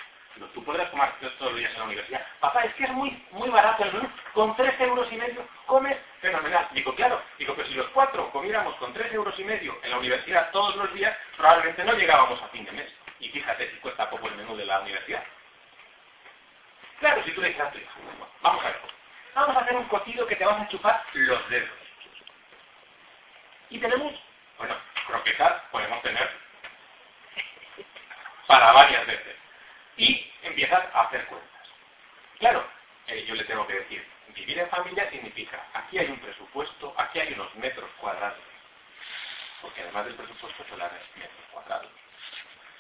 [0.54, 2.26] tú podrás comer todos los días en la universidad.
[2.40, 4.10] Papá, es que es muy muy barato el menú.
[4.34, 6.68] Con tres euros y medio comes fenomenal.
[6.72, 7.22] Digo, claro.
[7.38, 10.76] Digo, pero si los cuatro comiéramos con tres euros y medio en la universidad todos
[10.76, 12.94] los días, probablemente no llegábamos a fin de mes.
[13.20, 15.24] Y fíjate si cuesta poco el menú de la universidad.
[17.00, 18.00] Claro, si tú le dices a tu hijo,
[18.42, 18.82] vamos a ver.
[19.36, 21.70] Vamos a hacer un cocido que te vas a chupar los dedos.
[23.70, 24.14] Y tenemos,
[24.58, 26.30] bueno, croquetas podemos tener
[28.48, 29.36] para varias veces
[29.98, 31.68] y empiezas a hacer cuentas.
[32.40, 32.66] Claro,
[33.08, 37.20] eh, yo le tengo que decir, vivir en familia significa, aquí hay un presupuesto, aquí
[37.20, 38.40] hay unos metros cuadrados,
[39.62, 41.92] porque además del presupuesto haber metros cuadrados.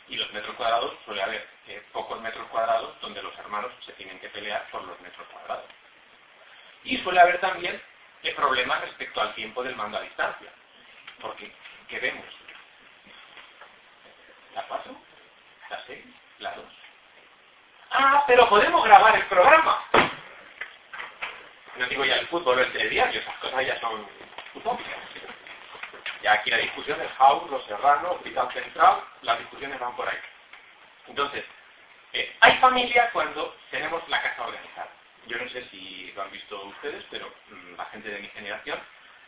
[0.10, 1.48] Y los metros cuadrados suele haber
[1.91, 5.65] pocos metros cuadrados donde los hermanos se tienen que pelear por los metros cuadrados.
[6.84, 7.82] Y suele haber también
[8.24, 10.50] eh, problemas respecto al tiempo del mando a distancia.
[11.20, 11.52] Porque,
[11.89, 12.26] ¿qué vemos?
[14.56, 14.96] ¿La 4?
[15.70, 16.06] ¿La 6?
[16.39, 16.65] ¿La 2?
[17.91, 19.84] Ah, pero podemos grabar el programa.
[21.78, 24.08] No digo ya el fútbol o el telediario, esas cosas ya son
[24.56, 24.98] utópicas.
[26.22, 30.18] Ya aquí la discusión es House, Los Serranos, Hospital Central, las discusiones van por ahí.
[31.08, 31.44] Entonces,
[32.14, 34.90] eh, hay familia cuando tenemos la casa organizada.
[35.28, 38.80] Yo no sé si lo han visto ustedes, pero mm, la gente de mi generación,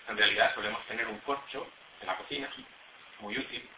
[0.08, 1.68] en realidad solemos tener un corcho
[2.02, 2.50] en la cocina,
[3.20, 3.70] muy útil.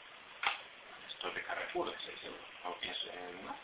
[1.10, 3.56] Esto es de Carrefour, de 6 euros, no pienso en más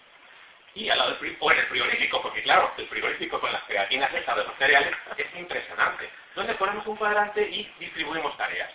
[0.77, 4.13] y al lado del o en el frigorífico, porque claro, el frigorífico con las pegatinas
[4.13, 6.09] estas de los cereales es impresionante.
[6.35, 8.71] Donde ponemos un cuadrante y distribuimos tareas.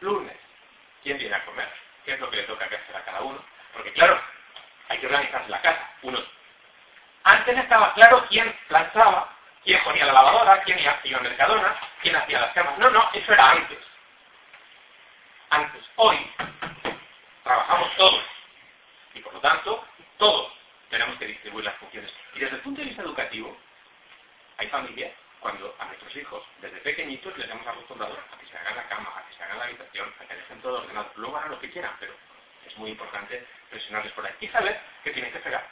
[0.00, 0.36] Lunes,
[1.02, 1.68] ¿quién viene a comer?
[2.04, 3.42] ¿Qué es lo que le toca hacer a cada uno?
[3.72, 4.20] Porque claro,
[4.88, 5.90] hay que organizarse la casa.
[6.02, 6.18] Uno.
[7.24, 12.40] Antes estaba claro quién planchaba, quién ponía la lavadora, quién iba a Mercadona, quién hacía
[12.40, 12.78] las camas.
[12.78, 13.78] No, no, eso era antes.
[15.50, 15.84] Antes.
[15.96, 16.32] Hoy
[17.42, 18.24] trabajamos todos.
[19.14, 19.84] Y por lo tanto,
[20.16, 20.52] todos
[20.90, 22.12] tenemos que distribuir las funciones.
[22.34, 23.56] Y desde el punto de vista educativo,
[24.58, 28.76] hay familias cuando a nuestros hijos, desde pequeñitos, les hemos acostumbrado a que se hagan
[28.76, 31.10] la cama, a que se hagan la habitación, a que dejen todo ordenado.
[31.16, 32.12] Luego hagan lo que quieran, pero
[32.66, 34.34] es muy importante presionarles por ahí.
[34.40, 35.66] Y saber que tienen que pegar,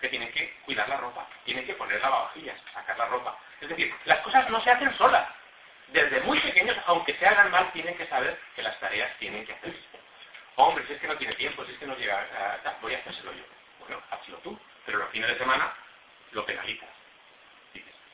[0.00, 3.38] que tienen que cuidar la ropa, tienen que poner lavavajillas, sacar la ropa.
[3.60, 5.28] Es decir, las cosas no se hacen solas.
[5.88, 9.54] Desde muy pequeños, aunque se hagan mal, tienen que saber que las tareas tienen que
[9.54, 9.78] hacerse.
[10.56, 12.98] Hombre, si es que no tiene tiempo, si es que no llega, a, voy a
[12.98, 13.44] hacérselo yo.
[13.78, 15.72] Bueno, hazlo tú, pero los fines de semana
[16.32, 16.97] lo penalizas.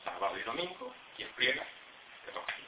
[0.05, 1.65] Sábado y domingo, quien friega,
[2.25, 2.63] te toca aquí.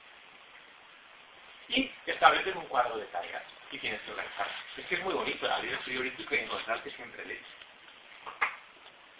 [1.70, 4.48] Y estableces un cuadro de tareas y tienes que organizar.
[4.76, 7.46] Es que es muy bonito abrir el frigorífico y encontrarte siempre leche.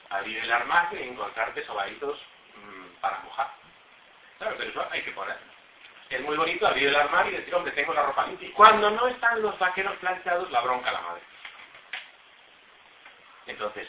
[0.10, 2.20] Abrir el armario y encontrarte sobaditos
[2.56, 3.54] mmm, para mojar.
[4.38, 5.38] Claro, pero eso hay que poner.
[6.10, 8.48] Es muy bonito abrir el armario y decir, hombre, tengo la ropa limpia.
[8.48, 11.22] Y cuando no están los vaqueros planchados, la bronca la madre.
[13.48, 13.88] Entonces,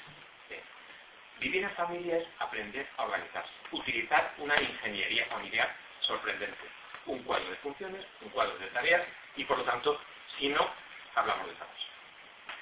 [1.40, 3.50] vivir en familia es aprender a organizarse.
[3.72, 6.64] Utilizar una ingeniería familiar sorprendente.
[7.06, 9.02] Un cuadro de funciones, un cuadro de tareas
[9.36, 10.00] y por lo tanto
[10.38, 10.68] si no,
[11.14, 11.88] hablamos de caos.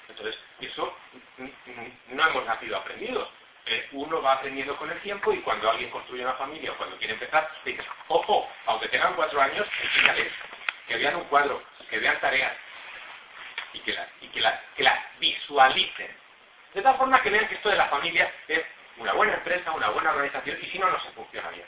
[0.09, 0.95] Entonces, eso
[2.07, 3.29] no hemos nacido aprendidos.
[3.91, 7.13] Uno va aprendiendo con el tiempo y cuando alguien construye una familia o cuando quiere
[7.13, 10.31] empezar, dices, ojo, aunque tengan cuatro años, enséñales
[10.87, 12.55] que vean un cuadro, que vean tareas
[13.73, 14.07] y que las
[14.77, 16.15] que que visualicen.
[16.73, 18.63] De tal forma que vean que esto de la familia es
[18.97, 19.71] una buena empresa,
[20.45, 21.67] y si no, no se funciona bien.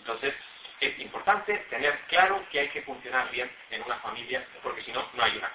[0.00, 0.34] Entonces,
[0.80, 5.08] es importante tener claro que hay que funcionar bien en una familia, porque si no,
[5.12, 5.52] no hay una.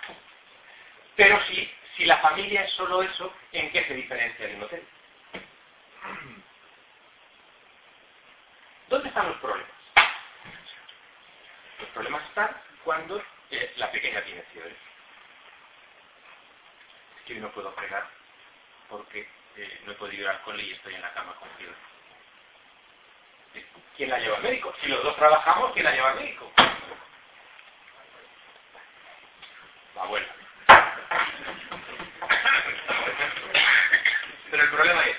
[1.15, 4.87] Pero si, si la familia es solo eso, ¿en qué se diferencia de un hotel?
[8.89, 9.71] ¿Dónde están los problemas?
[11.79, 14.75] Los problemas están cuando eh, la pequeña tiene fiebre.
[17.17, 18.07] Es que hoy no puedo fregar
[18.89, 21.75] porque eh, no he podido ir al cole y estoy en la cama con fiebre.
[23.95, 24.73] ¿Quién la lleva al médico?
[24.81, 26.51] Si los dos trabajamos, ¿quién la lleva al médico?
[29.95, 30.27] La abuela.
[34.51, 35.17] Pero el problema es,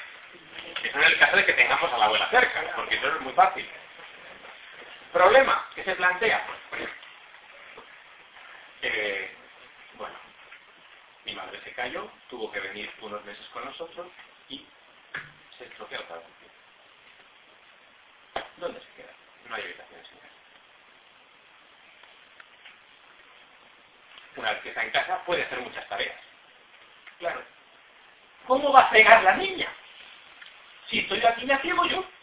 [0.84, 3.32] eso en el caso de que tengamos a la abuela cerca, porque eso es muy
[3.32, 3.68] fácil.
[5.12, 6.46] Problema que se plantea.
[9.94, 10.14] Bueno,
[11.24, 14.06] mi madre se cayó, tuvo que venir unos meses con nosotros
[14.48, 14.66] y
[15.58, 16.45] se estropeó otra vez.
[18.56, 19.12] ¿Dónde se queda?
[19.48, 20.32] No hay habitaciones en casa.
[24.36, 26.16] Una vez que está en casa puede hacer muchas tareas.
[27.18, 27.42] Claro.
[28.46, 29.68] ¿Cómo va a pegar la niña?
[30.88, 32.04] Si estoy aquí me ciego yo.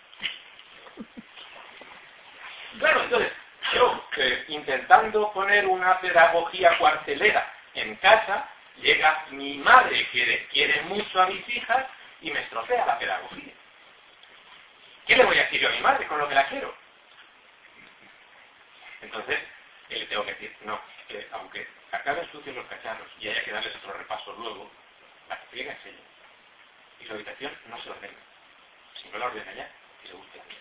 [2.79, 3.31] Claro, entonces,
[3.75, 11.21] yo eh, intentando poner una pedagogía cuartelera en casa, llega mi madre que quiere mucho
[11.21, 11.85] a mis hijas
[12.21, 13.53] y me estropea la pedagogía.
[15.05, 16.73] ¿Qué le voy a decir yo a mi madre con lo que la quiero?
[19.01, 19.39] Entonces,
[19.89, 23.75] le tengo que decir, no, que aunque acaben sucios los cacharros y haya que darles
[23.75, 24.71] otro repaso luego,
[25.27, 26.03] la que friega es ella.
[26.99, 28.17] Y su habitación no se ordena.
[28.95, 29.69] Si no la ordena ya,
[30.01, 30.57] que se busque a mí.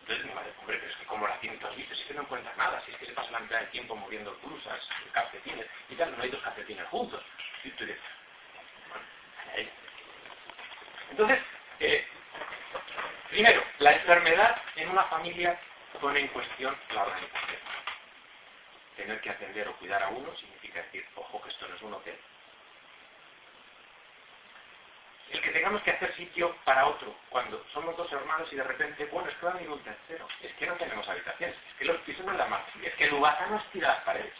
[0.00, 2.22] Entonces mi madre, hombre, pero es que como la tiene todas vistas, es que no
[2.22, 5.96] encuentra nada, si es que se pasa la mitad del tiempo moviendo blusas, calcetines y
[5.96, 7.22] tal, no hay dos calcetines juntos.
[7.64, 8.00] Y tú dices,
[8.88, 9.04] bueno,
[11.10, 11.38] Entonces,
[11.80, 12.06] eh,
[13.36, 15.60] Primero, la enfermedad en una familia
[16.00, 17.60] pone en cuestión la organización.
[18.96, 21.92] Tener que atender o cuidar a uno significa decir, ojo que esto no es un
[21.92, 22.18] hotel.
[25.32, 29.04] El que tengamos que hacer sitio para otro, cuando somos dos hermanos y de repente,
[29.04, 31.84] bueno, es que va a venir un tercero, es que no tenemos habitaciones, es que
[31.84, 34.32] los pisos no la más, es que el Ubata nos tira las paredes.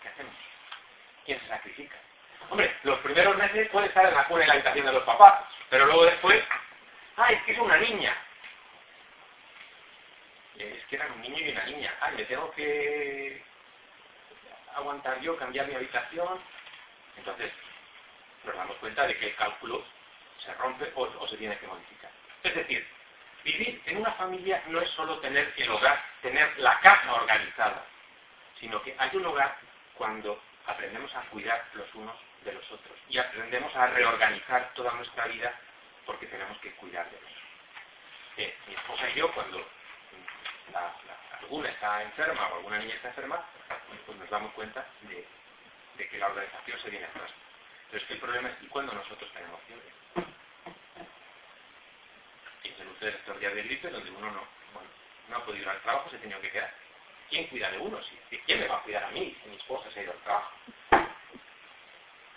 [0.00, 0.34] ¿Qué hacemos?
[1.26, 1.96] ¿Quién se sacrifica?
[2.48, 5.44] Hombre, los primeros meses puede estar en la cuna en la habitación de los papás,
[5.70, 6.42] pero luego después,
[7.16, 8.14] ah, es que es una niña.
[10.58, 11.94] Es que eran un niño y una niña.
[12.00, 13.42] Ah, me tengo que
[14.74, 16.40] aguantar yo, cambiar mi habitación.
[17.16, 17.52] Entonces,
[18.44, 19.84] nos damos cuenta de que el cálculo
[20.44, 22.10] se rompe o, o se tiene que modificar.
[22.42, 22.86] Es decir,
[23.44, 27.86] vivir en una familia no es solo tener el hogar, tener la casa organizada,
[28.58, 29.56] sino que hay un hogar
[29.94, 32.96] cuando aprendemos a cuidar los unos de los otros.
[33.08, 35.52] Y aprendemos a reorganizar toda nuestra vida
[36.06, 37.18] porque tenemos que cuidar de.
[38.36, 39.66] Eh, mi esposa y yo, cuando
[41.40, 43.44] alguna está enferma o alguna niña está enferma,
[44.06, 45.26] pues nos damos cuenta de,
[46.08, 47.30] que la organización se viene atrás.
[47.90, 50.30] Pero es que el problema es que cuando nosotros tenemos fiebre.
[52.62, 54.46] Piensen ustedes estos días de gripe donde uno no,
[55.28, 56.72] no ha podido ir al trabajo, se ha tenido que quedar.
[57.28, 58.00] ¿Quién cuida de uno?
[58.46, 60.50] ¿Quién me va a cuidar a mí si mi esposa se ha ido al trabajo?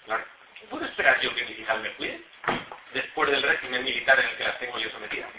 [0.06, 0.26] Claro.
[0.70, 2.26] ¿Puedo esperar yo que mis hijas me cuiden?
[2.94, 5.30] Después del régimen militar en el que las tengo yo sometidas.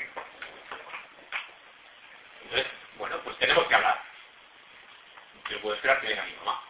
[2.43, 4.03] Entonces, bueno, pues tenemos que hablar.
[5.51, 6.62] Yo puedo esperar que venga mi mamá.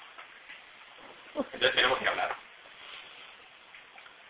[1.34, 2.36] Entonces tenemos que hablar.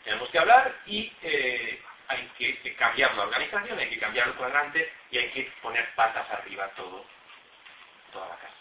[0.04, 4.92] Tenemos que hablar y eh, hay que, cambiar la organización, hay que cambiar el cuadrante
[5.10, 7.04] y hay que poner patas arriba todo,
[8.12, 8.54] toda la casa.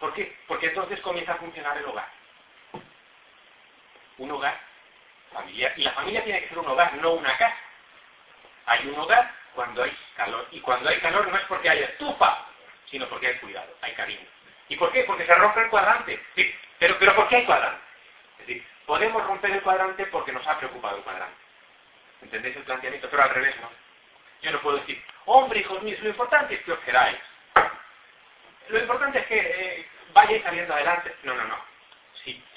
[0.00, 0.36] ¿Por qué?
[0.46, 2.08] Porque entonces comienza a funcionar el hogar.
[4.18, 4.58] Un hogar
[5.32, 5.72] familiar.
[5.76, 7.56] Y la familia tiene que ser un hogar, no una casa.
[8.66, 10.46] Hay un hogar cuando hay calor.
[10.50, 12.46] Y cuando hay calor no es porque hay estufa,
[12.90, 14.26] sino porque hay cuidado, hay cariño.
[14.68, 15.04] ¿Y por qué?
[15.04, 16.20] Porque se rompe el cuadrante.
[16.34, 17.80] Sí, pero, pero ¿por qué hay cuadrante?
[18.38, 21.36] Es decir, podemos romper el cuadrante porque nos ha preocupado el cuadrante.
[22.22, 23.08] ¿Entendéis el planteamiento?
[23.10, 23.70] Pero al revés, ¿no?
[24.42, 27.18] Yo no puedo decir, hombre, hijos míos, lo importante es que os queráis.
[28.68, 31.14] Lo importante es que eh, vayáis saliendo adelante.
[31.22, 31.75] No, no, no.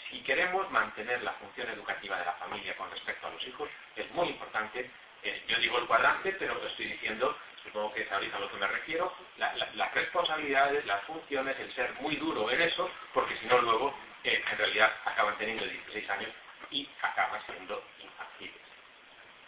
[0.10, 4.10] Si, queremos mantener la función educativa de la familia con respecto a los hijos, es
[4.12, 4.90] muy importante.
[5.24, 8.68] Eh, yo digo el cuadrante, pero estoy diciendo, supongo que ahorita a lo que me
[8.68, 13.94] refiero, las responsabilidades, las funciones, el ser muy duro en eso, porque si no luego,
[14.24, 16.32] eh, en realidad, acaban teniendo 16 años
[16.72, 18.62] y acaban siendo infantiles.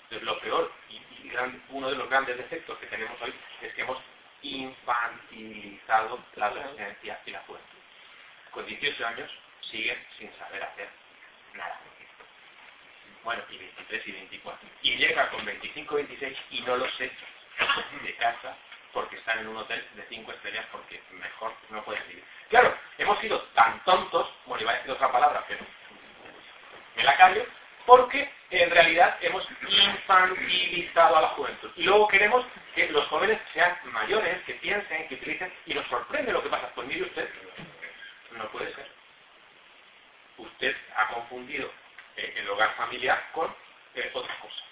[0.03, 1.01] Entonces, lo peor y,
[1.69, 3.97] uno de los grandes defectos que tenemos hoy es que hemos
[4.41, 7.77] infantilizado la adolescencia y la juventud.
[8.51, 9.31] Con 18 años
[9.71, 10.89] siguen sin saber hacer
[11.53, 11.79] nada.
[13.23, 14.69] Bueno, y 23 y 24.
[14.81, 17.25] Y llega con 25 26 y no los echa
[18.03, 18.55] de casa
[18.93, 22.23] porque están en un hotel de 5 estrellas porque mejor no pueden vivir.
[22.49, 25.65] Claro, hemos sido tan tontos, bueno, iba a decir otra palabra, pero
[26.95, 27.45] me la callo,
[27.85, 31.71] porque en realidad hemos infantilizado a la juventud.
[31.77, 32.45] Y luego queremos
[32.75, 36.69] que los jóvenes sean mayores, que piensen, que utilicen, y nos sorprende lo que pasa.
[36.75, 37.29] Pues mire usted,
[38.31, 39.00] no puede ser.
[40.41, 41.71] Usted ha confundido
[42.15, 43.53] eh, el hogar familiar con
[43.93, 44.63] eh, otra cosa.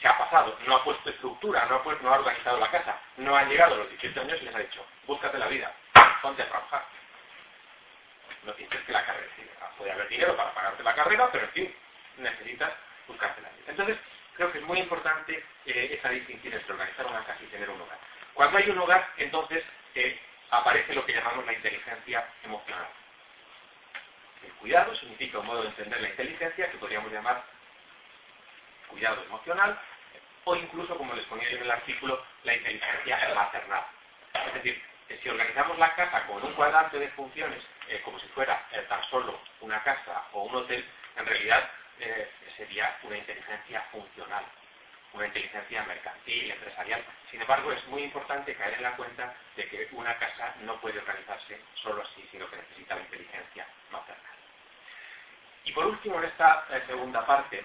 [0.00, 3.74] Se ha pasado, no ha puesto estructura, no ha, organizado la casa, no ha llegado
[3.74, 5.72] a los 18 años y les ha dicho, búscate la vida,
[6.20, 6.84] ponte a trabajar.
[8.42, 9.28] No pienses que la carrera,
[9.78, 11.74] puede haber dinero para pagarte la carrera, pero en fin,
[12.16, 12.72] necesitas
[13.06, 13.64] buscarte la vida.
[13.68, 13.96] Entonces,
[14.34, 17.80] creo que es muy importante eh, esa distinción entre organizar una casa y tener un
[17.80, 17.98] hogar.
[18.34, 19.62] Cuando hay un hogar, entonces
[19.94, 20.18] eh,
[20.50, 22.88] aparece lo que llamamos la inteligencia emocional.
[24.44, 27.44] El cuidado significa un modo de entender la inteligencia que podríamos llamar
[28.88, 29.78] cuidado emocional
[30.44, 33.84] o incluso, como les ponía yo en el artículo, la inteligencia maternal.
[34.46, 34.82] Es decir,
[35.22, 39.38] si organizamos la casa con un cuadrante de funciones eh, como si fuera tan solo
[39.60, 40.84] una casa o un hotel,
[41.16, 41.70] en realidad
[42.00, 44.44] eh, sería una inteligencia funcional,
[45.12, 47.04] una inteligencia mercantil, empresarial.
[47.30, 50.98] Sin embargo, es muy importante caer en la cuenta de que una casa no puede
[50.98, 54.36] organizarse solo así, sino que necesita la inteligencia maternal.
[55.64, 57.64] Y por último, en esta eh, segunda parte,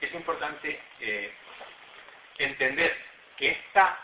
[0.00, 1.34] es importante eh,
[2.38, 2.96] entender
[3.36, 3.98] que esta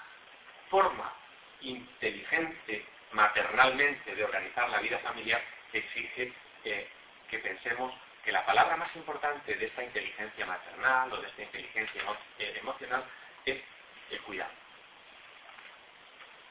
[0.69, 1.13] forma
[1.61, 6.33] inteligente maternalmente de organizar la vida familiar exige
[6.63, 7.93] que pensemos
[8.31, 12.01] que la palabra más importante de esta inteligencia maternal o de esta inteligencia
[12.39, 13.03] eh, emocional
[13.45, 13.61] es
[14.09, 14.53] el cuidado.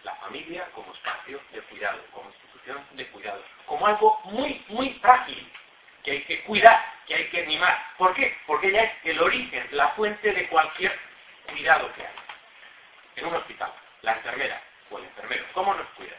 [0.04, 5.50] La familia como espacio de cuidado, como institución de cuidado, como algo muy, muy frágil,
[6.04, 7.82] que hay que cuidar, que hay que animar.
[7.98, 8.38] ¿Por qué?
[8.46, 11.00] Porque ella es el origen, la fuente de cualquier
[11.48, 12.14] cuidado que hay.
[13.16, 14.62] En un hospital, la enfermera
[14.92, 16.18] o el enfermero, ¿cómo nos cuida?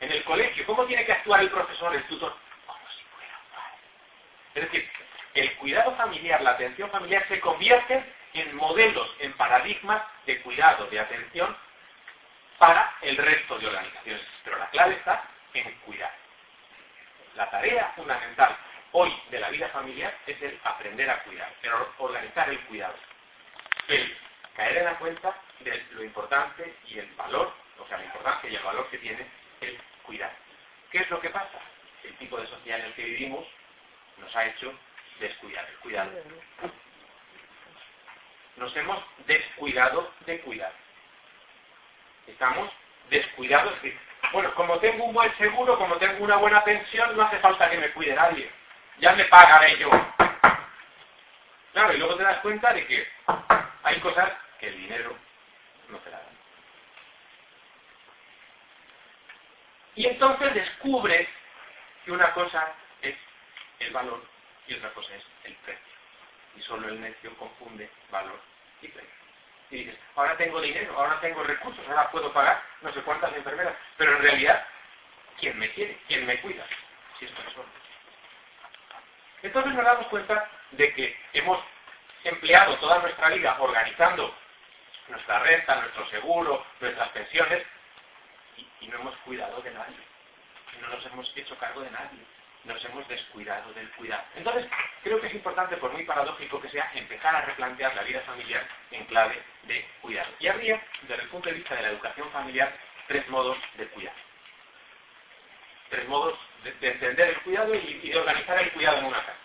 [0.00, 2.36] En el colegio, ¿cómo tiene que actuar el profesor, el tutor?
[2.66, 3.38] Como si fuera.
[4.54, 4.90] Es decir,
[5.34, 11.00] el cuidado familiar, la atención familiar se convierten en modelos, en paradigmas de cuidado, de
[11.00, 11.56] atención
[12.58, 14.26] para el resto de organizaciones.
[14.44, 15.24] Pero la clave está
[15.54, 16.12] en cuidar.
[17.34, 18.56] La tarea fundamental
[18.92, 22.94] hoy de la vida familiar es el aprender a cuidar, pero organizar el cuidado.
[23.88, 24.18] El
[24.56, 28.56] caer en la cuenta de lo importante y el valor, o sea, la importancia y
[28.56, 29.28] el valor que tiene el
[30.06, 30.32] cuidar.
[30.90, 31.58] ¿Qué es lo que pasa?
[32.04, 33.46] El tipo de sociedad en el que vivimos
[34.18, 34.72] nos ha hecho
[35.20, 36.10] descuidar el cuidado.
[38.56, 40.72] Nos hemos descuidado de cuidar.
[42.26, 42.72] Estamos
[43.10, 43.74] descuidados,
[44.32, 47.78] bueno, como tengo un buen seguro, como tengo una buena pensión, no hace falta que
[47.78, 48.50] me cuide nadie.
[48.98, 49.90] Ya me pagaré yo.
[51.72, 53.06] Claro, y luego te das cuenta de que
[53.82, 55.14] hay cosas que el dinero
[55.88, 56.24] no te la da.
[59.96, 61.26] Y entonces descubres
[62.04, 63.16] que una cosa es
[63.80, 64.22] el valor
[64.68, 65.84] y otra cosa es el precio.
[66.54, 68.40] Y solo el necio confunde valor
[68.82, 69.10] y precio.
[69.70, 73.74] Y dices, ahora tengo dinero, ahora tengo recursos, ahora puedo pagar no sé cuántas enfermeras.
[73.96, 74.66] Pero en realidad,
[75.40, 75.98] ¿quién me quiere?
[76.06, 76.64] ¿Quién me cuida?
[77.18, 77.68] Si es persona.
[79.42, 81.58] Entonces nos damos cuenta de que hemos
[82.24, 84.34] empleado toda nuestra vida organizando
[85.08, 87.64] nuestra renta, nuestro seguro, nuestras pensiones,
[88.56, 89.96] y, no hemos cuidado de nadie.
[90.80, 92.20] No nos hemos hecho cargo de nadie.
[92.64, 94.24] Nos hemos descuidado del cuidado.
[94.34, 94.66] Entonces,
[95.02, 98.66] creo que es importante, por muy paradójico que sea, empezar a replantear la vida familiar
[98.90, 100.30] en clave de cuidado.
[100.40, 102.76] Y habría, desde el punto de vista de la educación familiar,
[103.06, 104.14] tres modos de cuidar.
[105.90, 109.38] Tres modos de, entender el cuidado y, y de organizar el cuidado en una casa.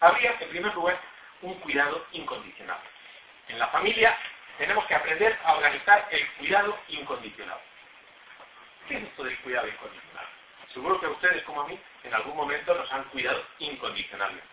[0.00, 1.00] Habría, en primer lugar,
[1.42, 2.78] un cuidado incondicional.
[3.48, 4.16] En la familia
[4.58, 7.58] tenemos que aprender a organizar el cuidado incondicional.
[8.88, 10.26] ¿Qué es esto del cuidado incondicional?
[10.72, 14.48] Seguro que ustedes, como a mí, en algún momento nos han cuidado incondicionalmente.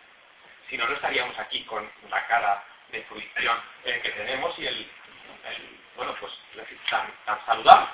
[0.68, 4.90] Si no, no estaríamos aquí con la cara de fruición eh, que tenemos y el,
[5.96, 6.32] bueno, pues
[6.90, 7.88] tan, tan saludable.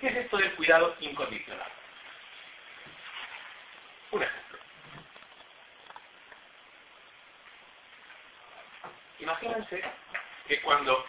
[0.00, 1.70] ¿Qué es esto del cuidado incondicional?
[4.12, 4.58] Un ejemplo.
[9.18, 9.84] Imagínense
[10.48, 11.04] que cuando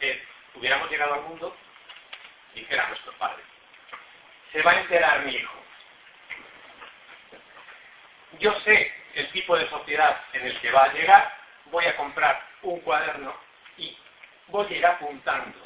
[0.00, 1.56] eh, hubiéramos llegado al mundo,
[2.54, 3.42] dijera nuestro padre,
[4.52, 5.58] se va a enterar mi hijo.
[8.38, 11.32] Yo sé el tipo de sociedad en el que va a llegar,
[11.66, 13.34] voy a comprar un cuaderno
[13.76, 13.96] y
[14.48, 15.58] voy a ir apuntando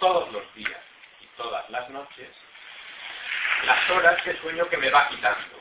[0.00, 0.80] todos los días
[1.20, 2.28] y todas las noches
[3.64, 5.58] las horas de sueño que me va quitando.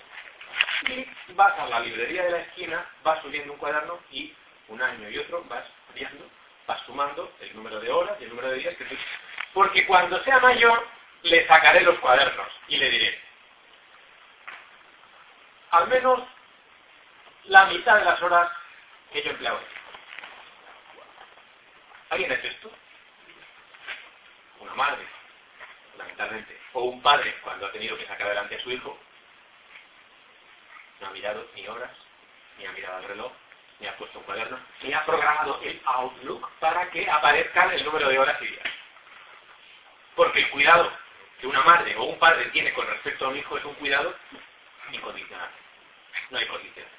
[0.87, 4.33] Y vas a la librería de la esquina, vas subiendo un cuaderno y
[4.67, 6.29] un año y otro vas viendo
[6.67, 8.95] vas sumando el número de horas y el número de días que tú...
[9.53, 10.85] Porque cuando sea mayor,
[11.23, 13.21] le sacaré los cuadernos y le diré,
[15.71, 16.21] al menos
[17.45, 18.51] la mitad de las horas
[19.11, 19.59] que yo empleo.
[22.09, 22.71] ¿Alguien ha hecho esto?
[24.59, 25.07] Una madre,
[25.91, 28.97] fundamentalmente, o un padre cuando ha tenido que sacar adelante a su hijo,
[30.99, 31.91] no ha mirado ni horas,
[32.57, 33.31] ni ha mirado el reloj,
[33.79, 38.09] ni ha puesto un cuaderno, ni ha programado el Outlook para que aparezca el número
[38.09, 38.67] de horas y días.
[40.15, 40.91] Porque el cuidado
[41.39, 44.15] que una madre o un padre tiene con respecto a un hijo es un cuidado
[44.91, 45.49] incondicional.
[46.31, 46.91] No hay condiciones.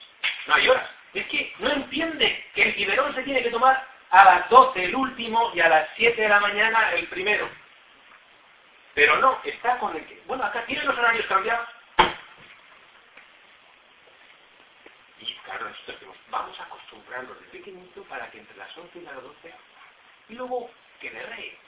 [0.46, 0.88] No hay horas.
[1.14, 4.94] Es que no entiende que el biberón se tiene que tomar a las 12 el
[4.94, 7.48] último y a las 7 de la mañana el primero.
[8.94, 10.22] Pero no, está con el que...
[10.26, 11.68] Bueno, acá tienen los horarios cambiados.
[15.20, 19.02] Y claro, nosotros decimos, vamos a acostumbrarnos de pequeñito para que entre las 11 y
[19.02, 19.54] las 12,
[20.28, 21.58] y luego que de rey,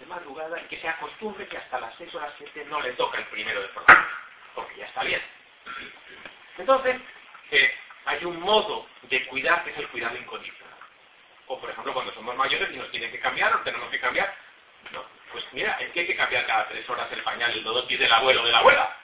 [0.00, 2.92] de madrugada, y que se acostumbre que hasta las 6 o las 7 no le
[2.92, 4.08] toca el primero de forma,
[4.54, 5.22] porque ya está bien.
[6.58, 7.00] Entonces,
[7.50, 7.74] eh,
[8.06, 10.78] hay un modo de cuidar que es el cuidado incondicional.
[11.48, 14.34] O, por ejemplo, cuando somos mayores y nos tienen que cambiar o tenemos que cambiar.
[14.92, 17.96] No, pues mira, es que hay que cambiar cada tres horas el pañal, el y
[17.96, 18.96] del abuelo o de la abuela.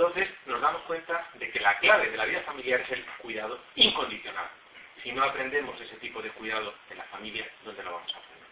[0.00, 3.60] Entonces nos damos cuenta de que la clave de la vida familiar es el cuidado
[3.74, 4.48] incondicional.
[5.02, 8.48] Si no aprendemos ese tipo de cuidado en la familia, ¿dónde lo vamos a aprender?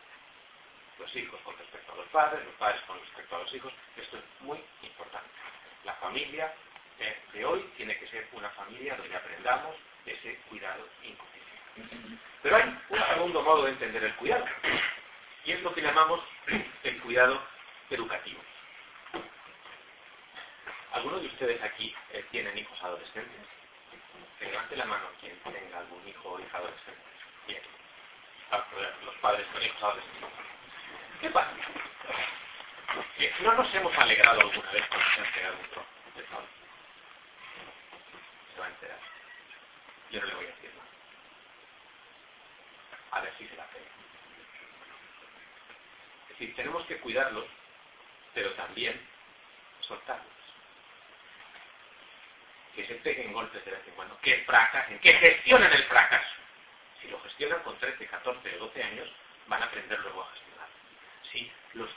[0.98, 3.72] Los hijos con respecto a los padres, los padres con respecto a los hijos.
[3.96, 5.30] Esto es muy importante.
[5.84, 6.52] La familia
[7.32, 9.74] de hoy tiene que ser una familia donde aprendamos
[10.04, 12.20] ese cuidado incondicional.
[12.42, 14.44] Pero hay un segundo modo de entender el cuidado,
[15.46, 16.20] y es lo que llamamos
[16.82, 17.40] el cuidado
[17.88, 18.42] educativo.
[20.92, 23.40] ¿Alguno de ustedes aquí eh, tienen hijos adolescentes?
[24.38, 27.02] Que levante la mano quien tenga algún hijo o hija adolescente.
[27.46, 27.62] Bien.
[28.50, 28.64] Ah,
[29.04, 30.30] los padres con hijos adolescentes.
[31.20, 31.52] ¿Qué pasa?
[33.18, 36.22] Que no nos hemos alegrado alguna vez cuando se ha entregado un trozo de
[38.54, 38.98] Se va a enterar.
[40.10, 40.88] Yo no le voy a decir nada.
[43.10, 43.84] A ver si se la pega.
[46.22, 47.46] Es decir, tenemos que cuidarlos,
[48.32, 49.06] pero también
[49.80, 50.37] soltarlos
[52.74, 56.36] que se peguen golpes de vez en cuando, que fracasen, que gestionen el fracaso.
[57.00, 59.08] Si lo gestionan con 13, 14 o 12 años,
[59.46, 60.68] van a aprender luego a gestionar.
[61.30, 61.90] Si los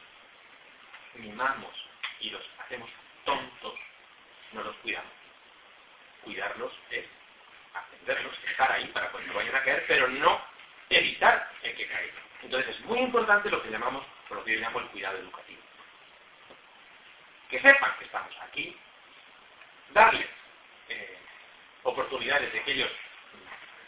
[1.16, 1.74] mimamos
[2.20, 2.90] y los hacemos
[3.26, 3.80] tontos,
[4.54, 5.12] no los cuidamos.
[6.24, 7.06] Cuidarlos es
[7.74, 10.42] atenderlos, dejar ahí para cuando vayan a caer, pero no
[10.90, 12.22] evitar el que caiga.
[12.44, 15.62] Entonces es muy importante lo que llamamos, por lo que yo llamo el cuidado educativo.
[17.50, 18.78] Que sepan que estamos aquí,
[19.94, 20.28] darles
[20.92, 21.18] eh,
[21.84, 22.92] oportunidades de que ellos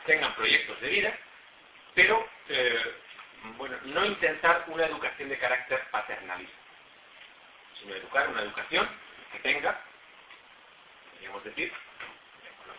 [0.06, 1.18] tengan proyectos de vida,
[1.96, 2.96] pero eh,
[3.58, 6.58] bueno, no intentar una educación de carácter paternalista,
[7.80, 8.90] sino educar una educación
[9.32, 9.80] que tenga,
[11.12, 11.72] podríamos decir,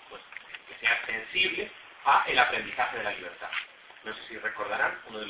[0.09, 0.23] pues,
[0.69, 1.71] que sea sensible
[2.05, 3.51] a el aprendizaje de la libertad.
[4.05, 5.21] No sé si recordarán una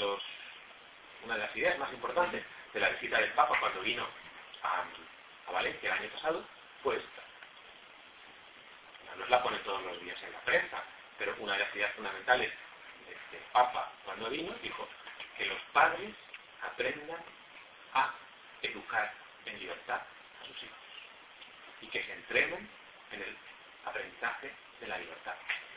[1.35, 4.07] de las ideas más importantes de la visita del Papa cuando vino
[4.63, 4.85] a,
[5.53, 6.45] Valencia el año pasado,
[6.83, 7.01] pues
[9.19, 10.83] no la pone todos los días en la prensa,
[11.19, 12.53] pero una de las ideas fundamentales
[13.31, 14.89] del Papa cuando vino dijo
[15.37, 16.15] que los padres
[16.63, 17.23] aprendan
[17.93, 18.15] a
[18.63, 19.13] educar
[19.47, 20.79] en libertad a sus hijos
[21.81, 22.69] y que se entrenen
[23.13, 23.37] en el
[23.85, 25.35] aprendizaje de la libertad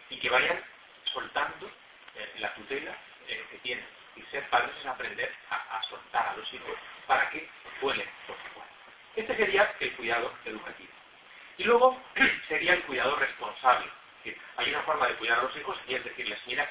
[0.09, 0.63] y que vayan
[1.05, 1.67] soltando
[2.15, 2.95] eh, la tutela
[3.27, 3.85] eh, que tienen
[4.15, 6.75] y ser padres es aprender a, soltar a los hijos
[7.05, 7.47] para que
[7.81, 8.73] vuelen por su cuenta.
[9.15, 10.96] Este sería el cuidado educativo.
[11.57, 12.01] Y luego
[12.47, 13.89] sería el cuidado responsable.
[14.57, 16.69] hay una forma de cuidar a los hijos y es decirles, mira,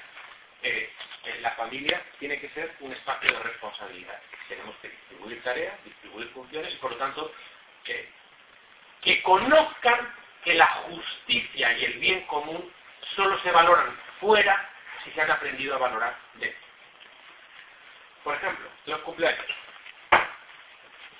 [0.62, 0.93] eh,
[1.41, 4.20] la familia tiene que ser un espacio de responsabilidad.
[4.49, 7.32] Tenemos que distribuir tareas, distribuir funciones y por lo tanto
[7.84, 8.09] que,
[9.03, 10.14] que conozcan
[10.45, 12.72] que la justicia y el bien común
[13.14, 14.70] solo se valoran fuera
[15.05, 16.66] si se han aprendido a valorar dentro.
[18.24, 19.47] Por ejemplo, los cumpleaños.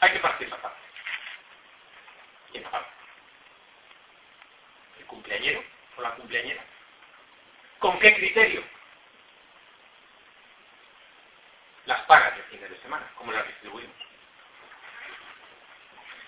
[0.01, 0.79] Hay que partir la parte.
[2.51, 2.96] ¿Quién la parte?
[5.07, 5.63] ¿El cumpleañero
[5.97, 6.65] o la cumpleañera?
[7.79, 8.63] ¿Con qué criterio?
[11.87, 13.95] las pagas de fines de semana, cómo las distribuimos.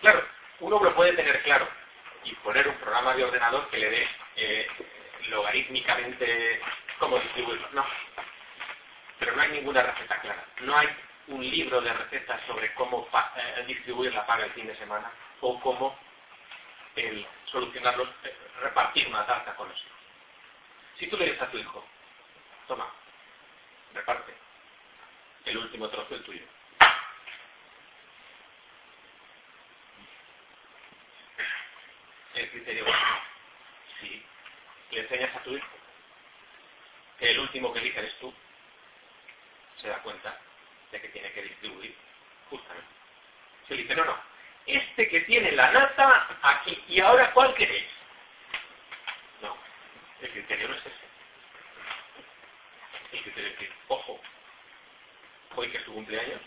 [0.01, 0.25] Claro,
[0.61, 1.69] uno lo puede tener claro
[2.25, 4.69] y poner un programa de ordenador que le dé eh,
[5.29, 6.61] logarítmicamente
[6.99, 7.69] cómo distribuirlo.
[7.73, 7.85] No.
[9.19, 10.45] Pero no hay ninguna receta clara.
[10.61, 10.89] No hay
[11.27, 15.11] un libro de recetas sobre cómo eh, distribuir la paga el fin de semana
[15.41, 15.99] o cómo
[16.95, 19.93] el solucionarlo, eh, repartir una tarta con hijos.
[20.99, 21.85] Si tú le dices a tu hijo,
[22.67, 22.91] toma,
[23.95, 24.35] reparte,
[25.45, 26.45] el último trozo es tuyo.
[32.35, 32.85] El criterio
[34.01, 34.25] si
[34.91, 35.67] le enseñas a tu hijo
[37.19, 38.33] que el último que elige eres tú,
[39.81, 40.39] se da cuenta
[40.93, 41.97] de que tiene que distribuir
[42.49, 42.89] justamente.
[43.67, 44.17] Se dice, no, no,
[44.69, 47.87] este que tiene la nata aquí, y ahora ¿cuál queréis?
[49.43, 49.57] No,
[50.21, 51.09] el criterio no es ese.
[53.13, 54.21] El criterio es decir, ojo,
[55.57, 56.41] hoy que es tu cumpleaños,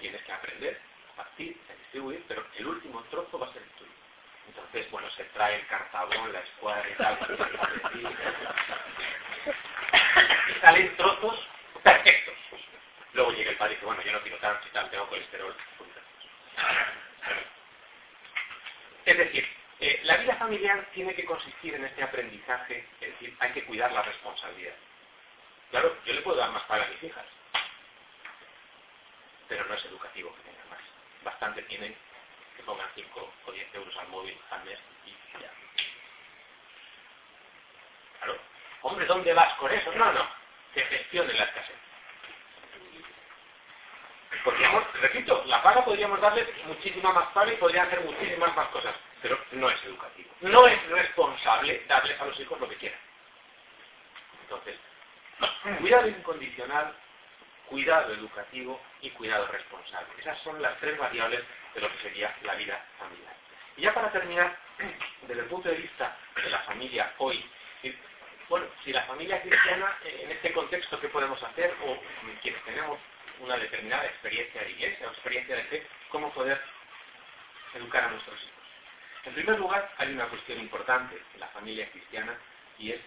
[0.00, 0.80] tienes que aprender
[1.12, 3.90] a partir, a distribuir, pero el último trozo va a ser el tuyo.
[4.48, 7.18] Entonces, bueno, se trae el cartabón, la escuadra y tal.
[10.48, 11.48] y salen trozos
[11.82, 12.34] perfectos.
[13.12, 15.54] Luego llega el padre y dice, bueno, yo no quiero tanto y tal, tengo colesterol.
[19.04, 19.48] Es decir,
[19.80, 23.92] eh, la vida familiar tiene que consistir en este aprendizaje, es decir, hay que cuidar
[23.92, 24.74] la responsabilidad.
[25.70, 27.24] Claro, yo le puedo dar más para mis hijas,
[29.46, 30.80] pero no es educativo que tengan más.
[31.22, 31.96] Bastante tienen
[32.56, 35.52] que pongan 5 o 10 euros al móvil al mes y ya.
[38.18, 38.40] Claro.
[38.82, 39.92] Hombre, ¿dónde vas con eso?
[39.92, 40.28] No, no.
[40.74, 41.76] Que gestionen la escasez.
[44.44, 48.94] Podríamos, repito, la paga podríamos darle muchísima más paga y podrían hacer muchísimas más cosas,
[49.22, 50.28] pero no es educativo.
[50.40, 53.00] No es responsable darles a los hijos lo que quieran.
[54.42, 54.76] Entonces,
[55.80, 56.08] cuidado
[57.68, 60.08] cuidado educativo y cuidado responsable.
[60.18, 61.42] Esas son las tres variables
[61.74, 63.34] de lo que sería la vida familiar.
[63.76, 64.56] Y ya para terminar,
[65.22, 67.44] desde el punto de vista de la familia hoy,
[68.48, 71.74] bueno, si la familia cristiana, eh, en este contexto, ¿qué podemos hacer?
[71.84, 71.98] O
[72.40, 72.98] quienes tenemos
[73.40, 76.58] una determinada experiencia de iglesia o experiencia de fe, ¿cómo poder
[77.74, 78.54] educar a nuestros hijos?
[79.24, 82.38] En primer lugar, hay una cuestión importante en la familia cristiana
[82.78, 83.00] y es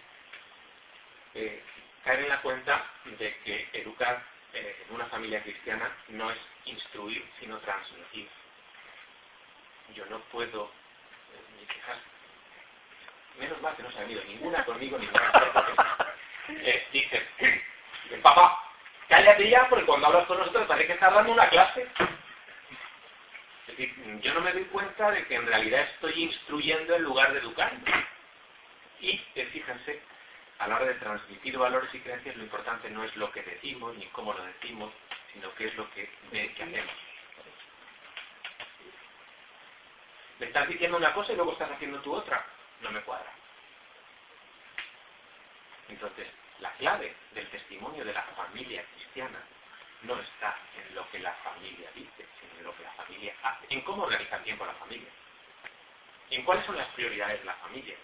[1.34, 1.62] eh,
[2.12, 2.84] caer en la cuenta
[3.18, 8.28] de que educar en una familia cristiana no es instruir, sino transmitir.
[9.94, 11.96] Yo no puedo, eh, ni quejar.
[13.38, 15.32] Menos mal que no se ha venido ninguna conmigo, ninguna
[16.48, 17.26] eh, Dice,
[18.22, 18.62] papá,
[19.08, 21.88] cállate ya, porque cuando hablas con nosotros parece que estás dando una clase.
[23.68, 27.32] Es decir, yo no me doy cuenta de que en realidad estoy instruyendo en lugar
[27.32, 27.72] de educar.
[30.62, 33.42] Eh, a la hora de transmitir valores y creencias lo importante no es lo que
[33.42, 34.92] decimos ni cómo lo decimos,
[35.32, 36.94] sino qué es lo que, que hacemos.
[40.38, 42.44] Me estás diciendo una cosa y luego estás haciendo tu otra.
[42.80, 43.32] No me cuadra.
[45.88, 49.38] Entonces, la clave del testimonio de la familia cristiana
[50.02, 53.66] no está en lo que la familia dice, sino en lo que la familia hace,
[53.68, 55.10] en cómo organiza el tiempo la familia,
[56.30, 57.94] en cuáles son las prioridades de la familia,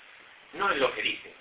[0.52, 1.34] no en lo que dice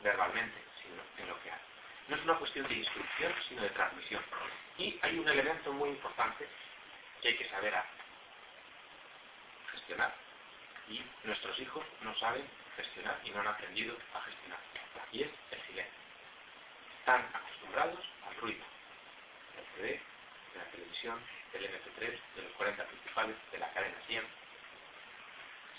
[0.00, 1.62] verbalmente, sino en lo que hace.
[2.08, 4.22] No es una cuestión de instrucción, sino de transmisión.
[4.78, 6.46] Y hay un elemento muy importante
[7.20, 7.74] que hay que saber
[9.72, 10.14] gestionar.
[10.88, 14.58] Y nuestros hijos no saben gestionar y no han aprendido a gestionar.
[15.12, 15.98] Y es el silencio.
[17.00, 18.64] Están acostumbrados al ruido
[19.56, 20.00] del CD,
[20.52, 21.20] de la televisión,
[21.52, 24.24] del MP3, de los 40 principales, de la cadena 100.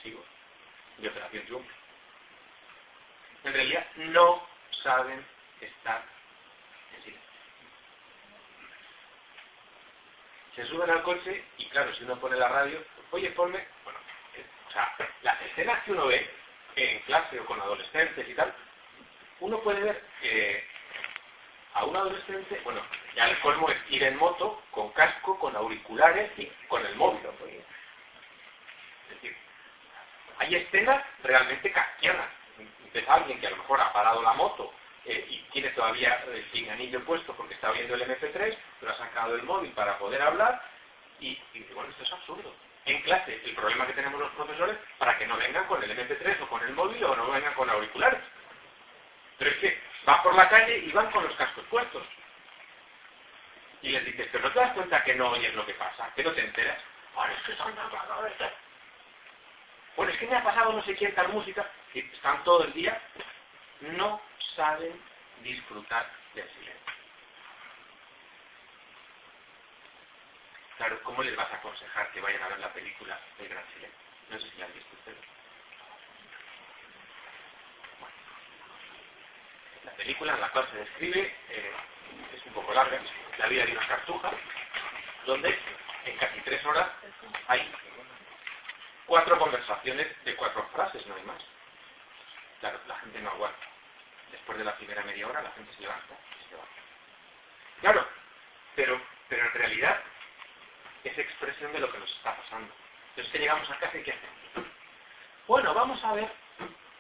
[0.04, 0.26] Sigo.
[0.98, 1.68] De Operación Jump.
[3.44, 4.46] En realidad no
[4.84, 5.26] saben
[5.62, 6.04] estar
[6.96, 7.30] en silencio.
[10.56, 14.00] Se suben al coche y claro, si uno pone la radio, oye, ponme, bueno,
[14.36, 16.30] eh, o sea, las escenas que uno ve
[16.76, 18.54] en clase o con adolescentes y tal,
[19.40, 20.68] uno puede ver que
[21.74, 22.82] a un adolescente, bueno,
[23.16, 27.22] ya el colmo es ir en moto, con casco, con auriculares y con el móvil.
[27.26, 29.36] Es decir,
[30.40, 32.39] hay escenas realmente castianas.
[32.94, 34.74] Ves alguien que a lo mejor ha parado la moto
[35.06, 39.36] eh, y tiene todavía el pinganillo puesto porque está viendo el MP3, pero ha sacado
[39.36, 40.62] el móvil para poder hablar
[41.20, 42.54] y, y bueno, esto es absurdo.
[42.86, 46.42] En clase, el problema que tenemos los profesores para que no vengan con el MP3
[46.42, 48.22] o con el móvil o no vengan con auriculares.
[49.38, 52.04] Pero es que van por la calle y van con los cascos puestos.
[53.82, 56.24] Y les dices, pero no te das cuenta que no oyes lo que pasa, que
[56.24, 56.82] no te enteras.
[57.16, 57.74] Ahora es que son
[60.00, 62.72] Bueno, es que me ha pasado no sé quién tal música, y están todo el
[62.72, 63.02] día,
[63.82, 64.22] no
[64.56, 64.98] saben
[65.44, 66.94] disfrutar del silencio.
[70.78, 74.00] Claro, ¿cómo les vas a aconsejar que vayan a ver la película El Gran Silencio?
[74.30, 75.20] No sé si la han visto ustedes.
[79.84, 81.74] la película en la cual se describe, eh,
[82.38, 83.02] es un poco larga,
[83.38, 84.32] la vida de una cartuja,
[85.26, 85.60] donde
[86.06, 86.88] en casi tres horas
[87.50, 87.70] hay
[89.10, 91.44] cuatro conversaciones de cuatro frases, no hay más.
[92.60, 93.68] Claro, la gente no aguanta.
[94.32, 97.82] Después de la primera media hora la gente se levanta y se.
[97.82, 98.08] Claro,
[98.76, 100.00] pero, pero en realidad
[101.04, 102.72] es expresión de lo que nos está pasando.
[103.10, 104.70] Entonces que llegamos a casa y ¿qué hacemos?
[105.48, 106.32] Bueno, vamos a ver,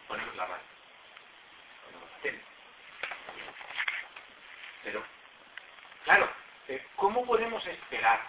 [0.07, 0.63] ponemos la radio,
[1.85, 2.43] ponemos la tele.
[4.83, 5.03] Pero,
[6.05, 6.27] claro,
[6.69, 8.19] eh, ¿cómo podemos esperar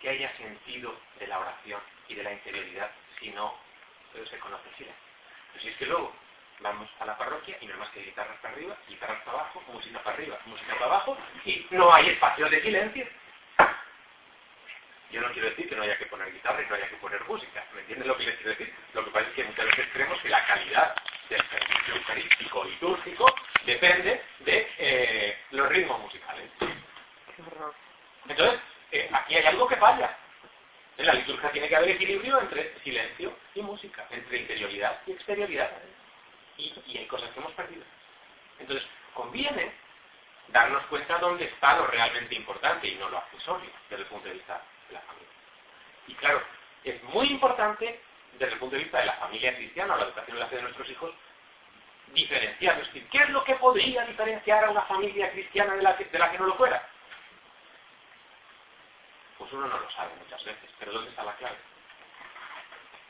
[0.00, 2.90] que haya sentido de la oración y de la interioridad
[3.20, 3.54] si no
[4.12, 5.02] se conoce silencio?
[5.52, 6.12] Pues si es que luego
[6.60, 9.62] vamos a la parroquia y no hay más que guitarras para arriba, guitarras para abajo,
[9.68, 13.06] música para arriba, música para abajo, y no hay espacio de silencio.
[15.10, 17.24] Yo no quiero decir que no haya que poner guitarra y no haya que poner
[17.24, 17.64] música.
[17.74, 18.74] ¿Me entiendes lo que les quiero decir?
[18.92, 20.94] Lo que pasa es que muchas veces creemos que la calidad
[21.30, 26.50] del servicio eucarístico litúrgico depende de eh, los ritmos musicales.
[28.28, 28.60] Entonces,
[28.92, 30.14] eh, aquí hay algo que falla.
[30.98, 35.70] En la liturgia tiene que haber equilibrio entre silencio y música, entre interioridad y exterioridad.
[36.56, 37.84] Y, y hay cosas que hemos perdido.
[38.58, 38.84] Entonces,
[39.14, 39.72] conviene
[40.48, 44.34] darnos cuenta dónde está lo realmente importante y no lo accesorio desde el punto de
[44.34, 45.28] vista de la familia.
[46.08, 46.42] Y claro,
[46.82, 48.00] es muy importante
[48.32, 50.56] desde el punto de vista de la familia cristiana o la educación de la fe
[50.56, 51.14] de nuestros hijos
[52.12, 52.80] diferenciar.
[52.80, 56.18] Es decir, ¿qué es lo que podría diferenciar a una familia cristiana de la de
[56.18, 56.87] la que no lo fuera?
[59.52, 61.56] Uno no lo sabe muchas veces, pero ¿dónde está la clave?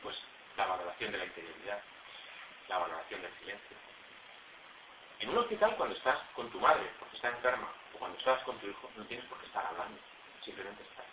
[0.01, 0.17] Pues
[0.55, 1.81] la valoración de la interioridad,
[2.69, 3.77] la valoración del silencio.
[5.19, 8.57] En un hospital, cuando estás con tu madre, porque está enferma, o cuando estás con
[8.59, 9.99] tu hijo, no tienes por qué estar hablando,
[10.41, 11.05] simplemente estás.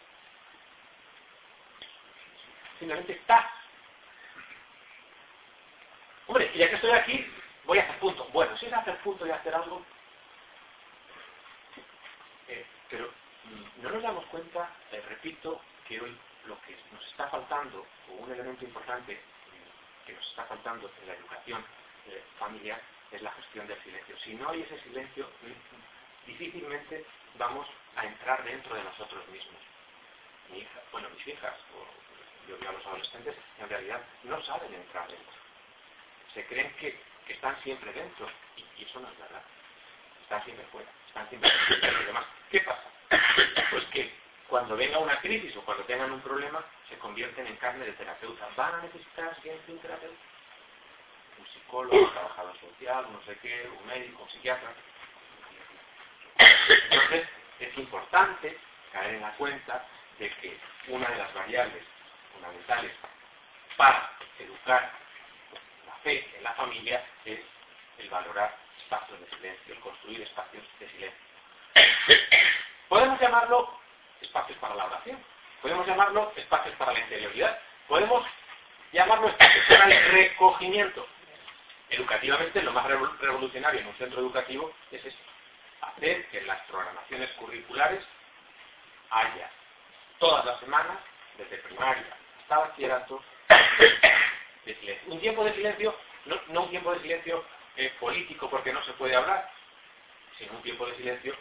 [2.78, 3.46] Simplemente estás.
[6.28, 7.32] Hombre, ya que estoy aquí,
[7.64, 8.24] voy a hacer punto.
[8.26, 9.84] Bueno, si es hacer punto y hacer algo,
[12.48, 13.12] eh, pero
[13.82, 16.16] no nos damos cuenta, eh, repito, que hoy
[16.46, 19.18] lo que nos está faltando, o un elemento importante eh,
[20.06, 21.64] que nos está faltando en la educación
[22.38, 22.80] familiar,
[23.10, 24.16] es la gestión del silencio.
[24.18, 27.04] Si no hay ese silencio, mm, difícilmente
[27.36, 27.66] vamos
[27.96, 29.60] a entrar dentro de nosotros mismos.
[30.50, 34.72] Mi hija, bueno, mis hijas, o yo digo a los adolescentes, en realidad no saben
[34.72, 35.34] entrar dentro.
[36.32, 36.96] Se creen que
[37.28, 38.28] están siempre dentro.
[38.56, 39.42] Y, eso no es verdad.
[40.22, 40.88] Están siempre fuera.
[42.50, 42.82] ¿Qué pasa?
[43.70, 44.12] Pues que
[44.48, 48.48] cuando venga una crisis o cuando tengan un problema, se convierten en carne de terapeuta.
[48.56, 50.16] Van a necesitar siempre un terapeuta.
[51.38, 54.72] Un psicólogo, un trabajador social, no sé qué, un médico, un psiquiatra.
[56.38, 57.28] Entonces,
[57.60, 58.58] es importante
[58.92, 59.84] caer en la cuenta
[60.18, 60.58] de que
[60.88, 61.84] una de las variables
[62.32, 62.92] fundamentales
[63.76, 64.92] para educar
[66.04, 67.40] en la familia es
[67.98, 68.56] el valorar
[68.86, 71.20] espacios de silencio, construir espacios de silencio.
[72.88, 73.80] Podemos llamarlo
[74.20, 75.18] espacios para la oración,
[75.60, 77.58] podemos llamarlo espacios para la interioridad,
[77.88, 78.24] podemos
[78.92, 81.06] llamarlo espacios para el recogimiento.
[81.90, 85.22] Educativamente, lo más revolucionario en un centro educativo es esto,
[85.80, 88.04] hacer que en las programaciones curriculares
[89.10, 89.50] haya
[90.18, 90.98] todas las semanas,
[91.38, 93.22] desde primaria hasta bachillerato,
[94.64, 95.12] de silencio.
[95.12, 95.94] Un tiempo de silencio,
[96.48, 97.44] no, un tiempo de silencio
[97.76, 99.50] eh, político porque no se puede hablar,
[100.38, 101.36] sino un tiempo de silencio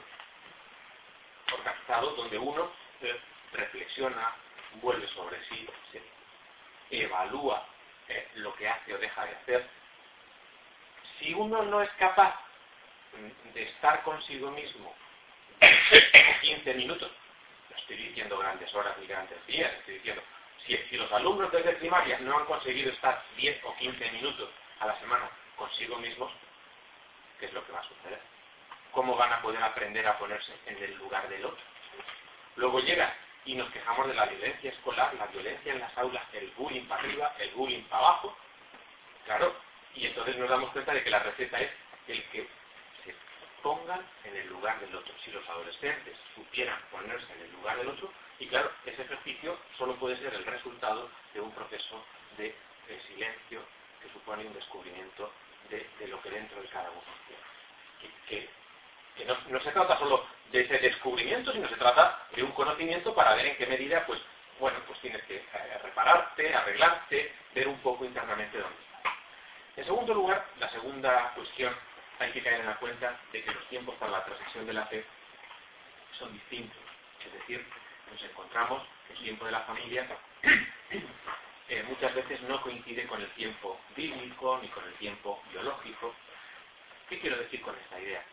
[1.54, 2.72] organizado donde uno
[3.54, 4.34] reflexiona,
[4.82, 5.68] vuelve sobre sí,
[6.90, 7.66] evalúa
[8.08, 9.70] eh, lo que hace o deja de hacer.
[11.20, 12.36] Si uno no es capaz
[13.54, 14.94] de estar consigo mismo
[16.42, 17.10] 15 minutos,
[17.70, 20.22] no estoy diciendo grandes horas ni grandes días, estoy diciendo,
[20.66, 25.00] si los alumnos desde primaria no han conseguido estar 10 o 15 minutos a la
[25.00, 25.30] semana
[25.66, 26.32] consigo mismos,
[27.40, 28.22] ¿qué es lo que va a suceder?
[28.92, 31.64] ¿Cómo van a poder aprender a ponerse en el lugar del otro?
[32.56, 33.14] Luego llega
[33.46, 37.02] y nos quejamos de la violencia escolar, la violencia en las aulas, el bullying para
[37.02, 38.38] arriba, el bullying para abajo.
[39.26, 39.56] Claro,
[39.96, 41.72] y entonces nos damos cuenta de que la receta es
[42.08, 42.48] el que
[43.04, 43.16] se
[43.62, 45.14] pongan en el lugar del otro.
[45.24, 49.96] Si los adolescentes supieran ponerse en el lugar del otro, y claro, ese ejercicio solo
[49.96, 52.04] puede ser el resultado de un proceso
[52.38, 52.56] de,
[53.08, 53.62] silencio
[54.02, 55.32] que supone un descubrimiento
[55.70, 58.50] de, lo que dentro de cada uno tiene.
[59.16, 63.16] Que, no, no se trata solo de ese descubrimiento, sino se trata de un conocimiento
[63.16, 64.20] para ver en qué medida, pues,
[64.60, 69.14] bueno, pues tienes que eh, repararte, arreglarte, ver un poco internamente dónde estás.
[69.78, 71.76] En segundo lugar, la segunda cuestión,
[72.20, 74.86] hay que caer en la cuenta de que los tiempos para la transacción de la
[74.86, 75.06] fe
[76.18, 76.78] son distintos.
[77.26, 77.66] Es decir,
[78.12, 80.08] nos encontramos que el tiempo de la familia
[81.68, 86.14] eh, muchas veces no coincide con el tiempo bíblico ni con el tiempo biológico.
[87.10, 88.24] ¿Qué quiero decir con esta idea?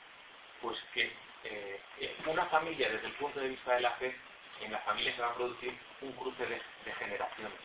[0.61, 1.13] Pues que
[1.45, 1.81] eh,
[2.27, 4.15] una familia desde el punto de vista de la fe,
[4.61, 6.61] en la familia se va a producir un cruce de,
[6.99, 7.59] generaciones.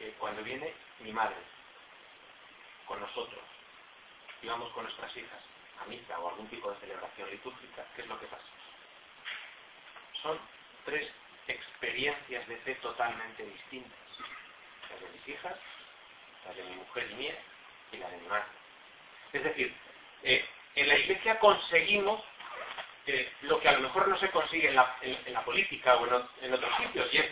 [0.00, 1.36] Eh, cuando viene mi madre
[2.86, 3.40] con nosotros
[4.42, 5.40] y vamos con nuestras hijas
[5.80, 8.44] a misa o algún tipo de celebración litúrgica, ¿qué es lo que pasa?
[10.22, 10.38] Son
[10.84, 11.10] tres
[11.46, 14.07] experiencias de fe totalmente distintas.
[14.90, 15.54] Las de mis hijas,
[16.46, 17.34] las de mi mujer mía
[17.92, 18.44] y la de mi madre.
[19.32, 19.74] Es decir,
[20.22, 22.22] eh, en la iglesia conseguimos
[23.06, 26.06] eh, lo que a lo mejor no se consigue en la, política o
[26.42, 27.26] en, otros sitios, y es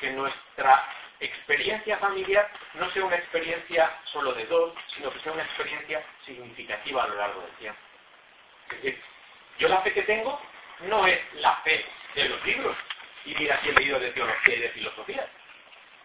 [0.00, 0.88] que nuestra
[1.20, 7.04] experiencia familiar no sea una experiencia solo de dos, sino que sea una experiencia significativa
[7.04, 7.80] a lo largo del tiempo.
[8.70, 9.02] Es decir,
[9.58, 10.40] yo la fe que tengo
[10.80, 12.76] no es la fe de los libros,
[13.24, 15.28] y mira si he leído de teología y de filosofía.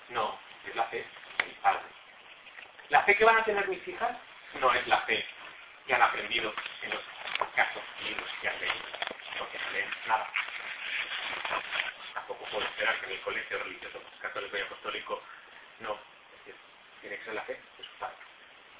[0.09, 1.81] No, es la fe de mi padre.
[2.89, 4.17] La fe que van a tener mis hijas
[4.59, 5.25] no es la fe
[5.85, 7.01] que han aprendido en los
[7.55, 8.75] casos libros que han leído,
[9.37, 10.29] porque no leen nada.
[12.13, 15.21] Tampoco puedo esperar que en el colegio religioso católico y apostólico
[15.79, 15.97] no,
[17.01, 18.15] tiene que ser la fe de su padre.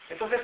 [0.10, 0.42] Entonces,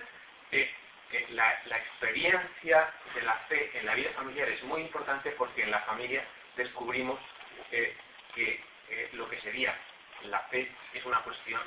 [0.52, 0.74] eh,
[1.12, 5.64] eh, la, la, experiencia de la fe en la vida familiar es muy importante porque
[5.64, 6.26] en la familia
[6.56, 7.20] descubrimos
[7.72, 7.96] eh,
[8.34, 8.64] que
[9.14, 9.78] lo que sería
[10.24, 11.62] la fe es una cuestión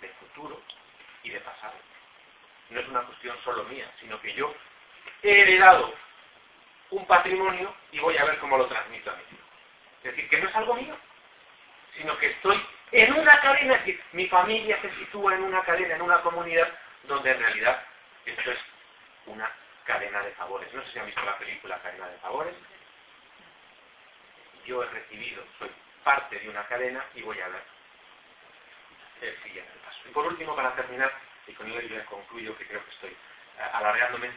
[0.00, 0.60] de futuro
[1.22, 1.74] y de pasado.
[2.70, 4.54] No es una cuestión solo mía, sino que yo
[5.22, 5.94] he heredado
[6.90, 9.44] un patrimonio y voy a ver cómo lo transmito a mi hijo.
[10.02, 10.96] Es decir, que no es algo mío,
[11.96, 12.60] sino que estoy
[12.92, 16.68] en una cadena, es decir, mi familia se sitúa en una cadena, en una comunidad,
[17.04, 17.84] donde en realidad
[18.24, 18.58] esto es
[19.26, 19.50] una
[19.84, 20.72] cadena de favores.
[20.72, 22.54] No sé si han visto la película Cadena de Favores.
[24.64, 25.70] Yo he recibido, soy
[26.04, 27.62] parte de una cadena y voy a ver
[29.22, 31.12] Y por último, para terminar,
[31.46, 34.30] y con ello ya concluyo que creo que estoy uh, alargándome,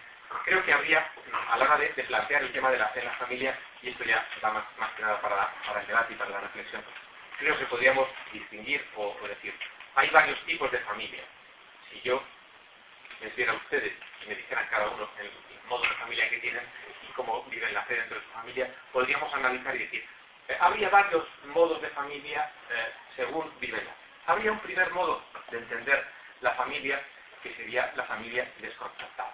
[0.45, 1.09] creo que habría,
[1.51, 4.03] a la hora de, plantear el tema de la fe en la familia, y esto
[4.03, 6.83] ya va más, que nada para, para, el debate y para la reflexión,
[7.39, 9.53] creo que podríamos distinguir o, decir,
[9.95, 11.23] hay varios tipos de familia.
[11.89, 12.21] Si yo
[13.21, 15.31] les viera a ustedes y me dijeran cada uno el,
[15.69, 16.63] modo de familia que tienen
[17.07, 20.05] y cómo viven la fe dentro de su familia, podríamos analizar y decir,
[20.49, 23.87] eh, habría varios modos de familia eh, según viven
[24.25, 25.21] Habría un primer modo
[25.51, 26.07] de entender
[26.41, 27.01] la familia
[27.41, 29.33] que sería la familia desconcertada.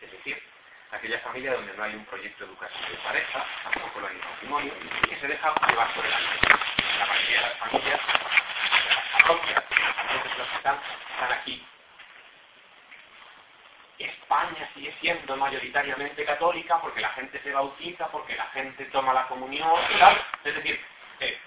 [0.00, 0.42] Es decir,
[0.90, 4.72] aquella familia donde no hay un proyecto educativo de pareja, tampoco lo hay un matrimonio,
[4.82, 6.38] y que se deja llevar por el aire.
[6.98, 8.00] La mayoría de las familias,
[8.88, 10.80] las parroquias, las familias los que están,
[11.12, 11.66] están aquí.
[13.98, 19.26] España sigue siendo mayoritariamente católica porque la gente se bautiza, porque la gente toma la
[19.26, 20.24] comunión, tal.
[20.44, 20.80] Es decir,
[21.20, 21.38] eh,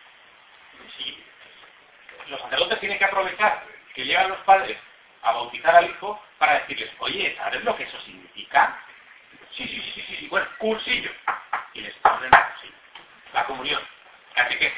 [0.97, 1.24] si
[2.32, 3.64] los sacerdotes tienen que aprovechar
[3.94, 4.78] que llegan los padres
[5.22, 8.80] a bautizar al hijo para decirles, oye, ¿sabes lo que eso significa?
[9.52, 11.12] Sí, sí, sí, sí, sí, bueno, cursillo.
[11.74, 12.74] Y les ponen el cursillo.
[13.34, 13.82] La comunión,
[14.36, 14.74] la que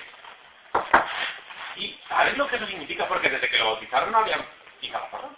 [1.76, 3.08] ¿Y sabes lo que eso significa?
[3.08, 4.46] Porque desde que lo bautizaron no habían
[4.80, 5.38] pisado perdón.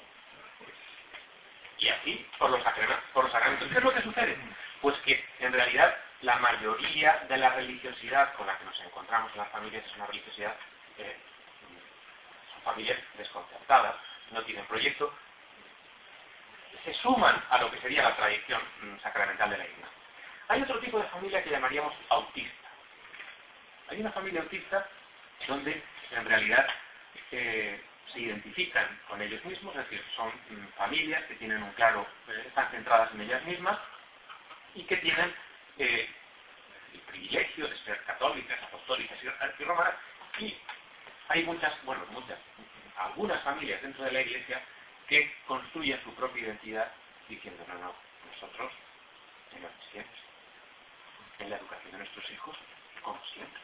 [1.77, 2.61] Y así, por los,
[3.13, 3.67] por los sacramentos.
[3.69, 4.37] ¿Qué es lo que sucede?
[4.81, 9.39] Pues que en realidad la mayoría de la religiosidad con la que nos encontramos en
[9.39, 10.55] las familias es una religiosidad,
[10.97, 11.17] eh,
[12.65, 13.95] familias desconcertadas,
[14.31, 15.13] no tienen proyecto,
[16.83, 19.87] se suman a lo que sería la tradición mm, sacramental de la Iglesia.
[20.49, 22.69] Hay otro tipo de familia que llamaríamos autista.
[23.89, 24.87] Hay una familia autista
[25.47, 26.67] donde en realidad
[27.31, 27.81] eh,
[28.13, 32.43] se identifican con ellos mismos, es decir, son mm, familias que tienen un claro, eh,
[32.47, 33.79] están centradas en ellas mismas
[34.75, 35.33] y que tienen
[35.77, 36.09] eh,
[36.93, 39.17] el privilegio de ser católicas, apostólicas
[39.59, 39.95] y romanas,
[40.39, 40.55] y
[41.29, 42.37] hay muchas, bueno, muchas,
[42.97, 44.61] algunas familias dentro de la Iglesia
[45.07, 46.91] que construyen su propia identidad
[47.27, 47.95] diciendo, no, no,
[48.31, 48.71] nosotros,
[49.55, 50.13] en los cristianos,
[51.39, 52.57] en la educación de nuestros hijos,
[53.01, 53.61] como siempre.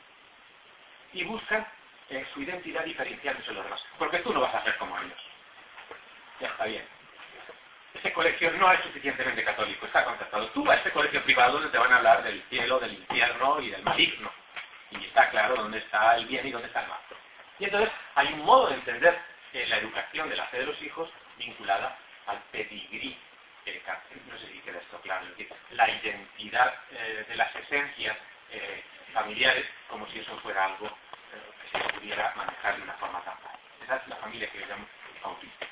[1.13, 1.67] Y buscan
[2.09, 5.21] eh, su identidad diferencial de los demás, porque tú no vas a ser como ellos.
[6.39, 6.85] Ya está bien.
[7.93, 10.49] Ese colegio no es suficientemente católico, está concertado.
[10.51, 13.59] Tú vas a ese colegio privado donde te van a hablar del cielo, del infierno
[13.59, 14.31] y del maligno.
[14.91, 16.99] Y está claro dónde está el bien y dónde está el mal.
[17.61, 19.21] Y entonces hay un modo de entender
[19.53, 21.07] eh, la educación de la fe de los hijos
[21.37, 21.95] vinculada
[22.25, 23.15] al pedigrí.
[23.67, 23.83] Eh,
[24.25, 25.27] no sé si queda esto claro,
[25.69, 28.17] la identidad eh, de las esencias
[29.13, 33.59] familiares como si eso fuera algo que se pudiera manejar de una forma tan fácil.
[33.83, 34.85] Esa es la familia que yo llamo
[35.23, 35.67] autista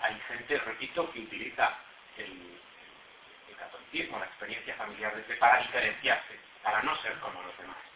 [0.00, 1.78] hay gente, repito, que utiliza
[2.18, 2.60] el,
[3.56, 7.93] catolicismo, la experiencia familiar de para diferenciarse, para no ser como los demás.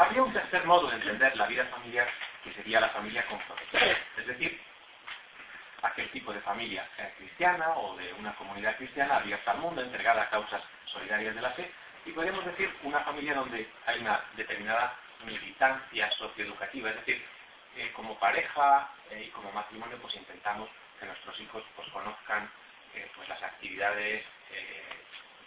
[0.00, 2.08] Habría un tercer modo de entender la vida familiar
[2.42, 4.58] que sería la familia comprometida, es decir,
[5.82, 6.88] aquel tipo de familia
[7.18, 11.50] cristiana o de una comunidad cristiana abierta al mundo, entregada a causas solidarias de la
[11.50, 11.70] fe,
[12.06, 14.96] y podríamos decir una familia donde hay una determinada
[15.26, 17.22] militancia socioeducativa, es decir,
[17.76, 22.50] eh, como pareja eh, y como matrimonio pues intentamos que nuestros hijos pues conozcan
[22.94, 24.24] eh, pues las actividades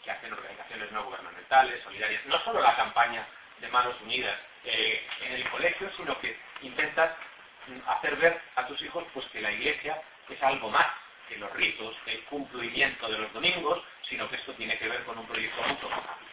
[0.03, 3.25] que hacen organizaciones no gubernamentales, solidarias, no solo la campaña
[3.59, 7.11] de Manos Unidas eh, en el colegio, sino que intentas
[7.67, 10.87] mm, hacer ver a tus hijos pues que la iglesia es algo más
[11.27, 15.17] que los ritos, el cumplimiento de los domingos, sino que esto tiene que ver con
[15.17, 16.29] un proyecto mucho más amplio.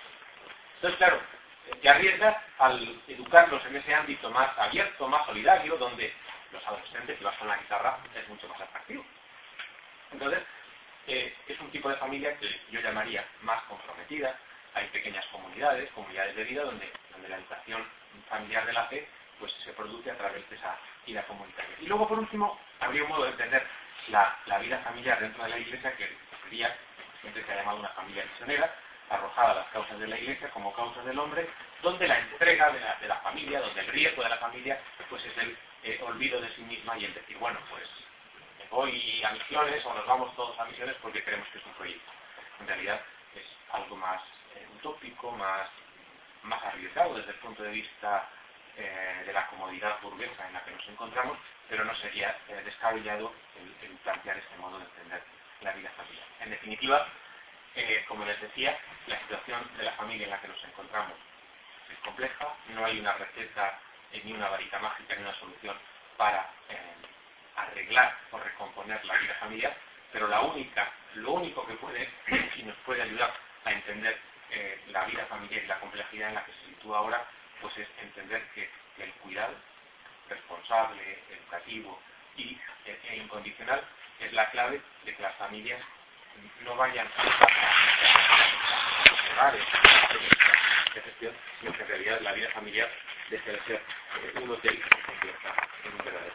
[0.77, 1.21] Entonces, claro,
[1.81, 6.13] te arriesgas al educarlos en ese ámbito más abierto, más solidario, donde
[6.53, 9.05] los adolescentes, si vas con la guitarra, es mucho más atractivo.
[10.13, 10.41] Entonces,
[11.07, 14.39] eh, es un tipo de familia que yo llamaría más comprometida.
[14.75, 16.91] Hay pequeñas comunidades, comunidades de vida, donde,
[17.29, 17.87] la educación
[18.29, 19.07] familiar de la fe
[19.39, 21.77] pues se produce a través de esa vida comunitaria.
[21.81, 23.67] Y luego, por último, habría un modo de entender
[24.09, 26.09] la, vida familiar dentro de la Iglesia que
[26.45, 26.75] sería,
[27.21, 28.75] siempre se ha llamado una familia misionera,
[29.11, 31.49] arrojada a las causas de la Iglesia como causas del hombre,
[31.83, 35.25] donde la entrega de la, de la familia, donde el riesgo de la familia, pues
[35.25, 37.89] es el eh, olvido de sí misma y el decir, bueno, pues
[38.71, 42.11] voy a misiones o nos vamos todos a misiones porque creemos que es un proyecto.
[42.61, 43.01] En realidad
[43.35, 44.23] es algo más
[44.55, 45.69] eh, utópico, más,
[46.43, 48.29] más arriesgado desde el punto de vista
[48.77, 51.39] eh, de la comodidad burguesa en la que nos encontramos,
[51.69, 53.33] pero no sería descabellado
[53.83, 55.23] el, plantear este modo de entender
[55.61, 56.27] la vida familiar.
[56.41, 57.07] En definitiva,
[58.09, 58.77] como les decía,
[59.07, 61.15] la situación de la familia en la que nos encontramos
[61.93, 63.79] es compleja, no hay una receta
[64.25, 65.77] ni una varita mágica ni una solución
[66.17, 66.77] para eh,
[67.57, 69.77] arreglar o recomponer la vida familiar,
[70.13, 72.09] pero la única, lo único que puede
[72.57, 73.33] y nos puede ayudar
[73.65, 74.19] a entender
[74.51, 77.27] eh, la vida familiar y la complejidad en la que se sitúa ahora,
[77.61, 79.55] pues es entender que, el cuidado
[80.29, 81.99] responsable, educativo
[82.37, 83.83] y, e, e incondicional
[84.19, 85.81] es la clave de que las familias
[86.65, 87.09] no vayan
[89.39, 89.53] a
[90.95, 92.91] de gestión, sino que en realidad la vida familiar
[93.31, 96.35] deje de ser eh, un hotel que se convierta en un verdadero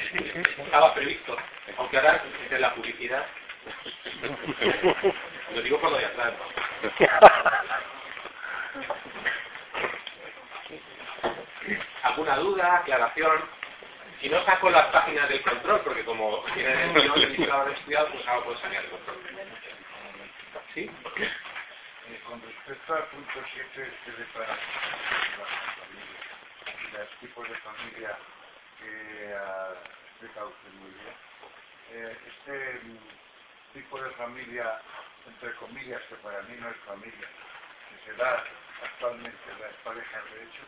[0.00, 1.36] sí, sí, sí, estaba previsto,
[1.78, 3.26] aunque ahora es la publicidad.
[5.54, 6.32] Lo digo por lo de atrás,
[12.02, 13.48] ¿Alguna duda, aclaración?
[14.20, 17.36] Si no saco las páginas del control, porque como tienen el guion
[17.66, 19.16] de estudiado, pues ahora puedo sacar el control.
[20.74, 20.90] ¿Sí?
[22.08, 24.56] Eh, con respecto al punto 7 este de para
[26.92, 28.16] los tipos de familia
[28.78, 29.74] que uh,
[30.08, 31.14] explica usted muy bien,
[31.92, 34.80] eh, este mm, tipo de familia
[35.26, 37.28] entre comillas, que para mí no es familia,
[37.90, 38.44] que se da
[38.82, 40.62] actualmente las parejas de hecho,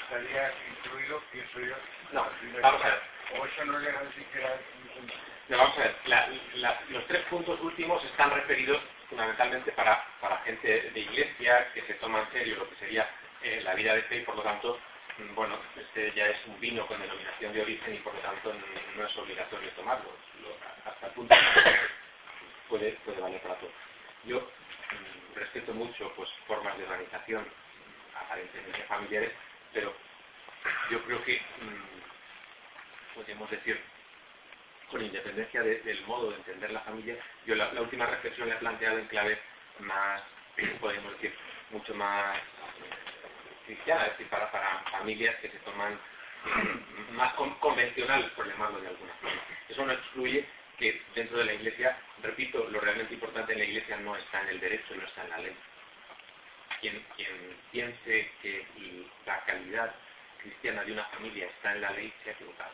[0.00, 1.76] estaría incluido, pienso yo,
[2.12, 2.26] no,
[2.60, 3.02] vamos a ver.
[3.38, 4.58] O eso no llega ni siquiera
[5.48, 5.96] no, vamos a ver,
[6.90, 12.20] los tres puntos últimos están referidos fundamentalmente para, para gente de iglesia que se toma
[12.20, 13.08] en serio lo que sería
[13.42, 14.78] eh, la vida de fe y por lo tanto,
[15.34, 18.54] bueno, este ya es un vino con denominación de origen y por lo tanto
[18.96, 20.10] no es obligatorio tomarlo,
[20.84, 21.34] hasta el punto
[22.68, 23.70] puede, puede valer para todo.
[24.24, 27.46] Yo mm, respeto mucho pues formas de organización
[28.14, 29.32] aparentemente familiares,
[29.72, 29.94] pero
[30.90, 33.80] yo creo que mm, podemos decir
[34.90, 37.16] con independencia del modo de entender la familia,
[37.46, 39.38] yo la, última reflexión la he planteado en clave
[39.78, 40.22] más,
[40.80, 41.34] podemos decir,
[41.70, 42.38] mucho más
[43.62, 44.48] cristiana, es decir, para,
[44.90, 49.40] familias que se toman mm, más convencionales, por llamarlo de alguna forma.
[49.68, 50.46] Eso no excluye
[50.78, 54.48] que dentro de la Iglesia, repito, lo realmente importante en la Iglesia no está en
[54.48, 55.56] el derecho, no está en la ley.
[56.80, 58.66] Quien, quien piense que
[59.24, 59.94] la calidad
[60.38, 62.72] cristiana de una familia está en la ley se ha equivocado.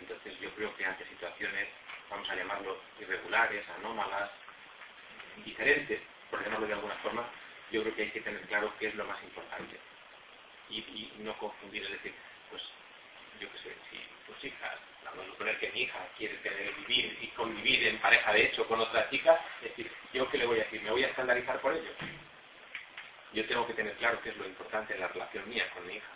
[0.00, 1.68] Entonces yo creo que ante situaciones,
[2.10, 4.30] vamos a llamarlo irregulares, anómalas,
[5.44, 7.24] diferentes, por llamarlo de alguna forma,
[7.72, 9.76] yo creo que hay que tener claro qué es lo más importante.
[10.68, 12.14] Y, no confundir, es decir,
[12.50, 12.62] pues
[13.40, 17.18] yo qué sé, si tus hijas, vamos a suponer que mi hija quiere tener, vivir
[17.20, 20.60] y convivir en pareja de hecho con otra chica, es decir, ¿yo qué le voy
[20.60, 20.82] a decir?
[20.82, 21.90] ¿Me voy a estandarizar por ello?
[23.32, 25.94] Yo tengo que tener claro qué es lo importante en la relación mía con mi
[25.94, 26.08] hija.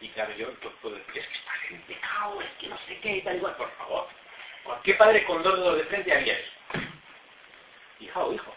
[0.00, 3.22] Y claro, yo puedo decir, es que está gente es que no sé qué y
[3.22, 3.56] tal igual.
[3.56, 4.08] Por favor,
[4.82, 6.52] ¿qué padre con dos dedos de frente haría eso?
[8.00, 8.54] Hija o hijo.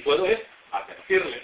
[0.00, 0.40] Puedo es
[0.72, 1.42] advertirle.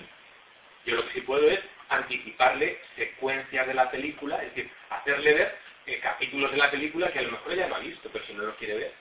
[0.84, 5.58] Yo lo que sí puedo es anticiparle secuencias de la película, es decir, hacerle ver
[5.86, 8.34] eh, capítulos de la película que a lo mejor ella no ha visto, pero si
[8.34, 8.94] no lo quiere ver.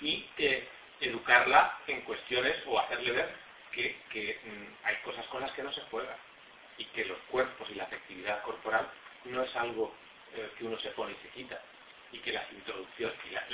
[0.00, 0.68] Y eh,
[1.00, 3.34] educarla en cuestiones o hacerle ver
[3.72, 6.16] que, mm, hay cosas con las que no se juega
[6.78, 8.88] y que los cuerpos y la afectividad corporal
[9.24, 9.94] no es algo
[10.34, 11.60] eh, que uno se pone y se quita
[12.12, 13.50] y que las introducciones y las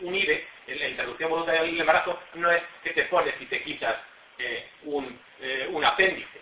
[0.00, 3.96] un IVE, la interrupción voluntaria del embarazo no es que te pones y te quitas
[4.38, 6.40] eh, un, eh, un apéndice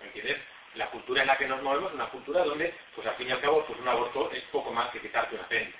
[0.00, 0.38] ¿entiendes?
[0.74, 3.32] la cultura en la que nos movemos es una cultura donde pues al fin y
[3.32, 5.78] al cabo pues un aborto es poco más que quitarte un apéndice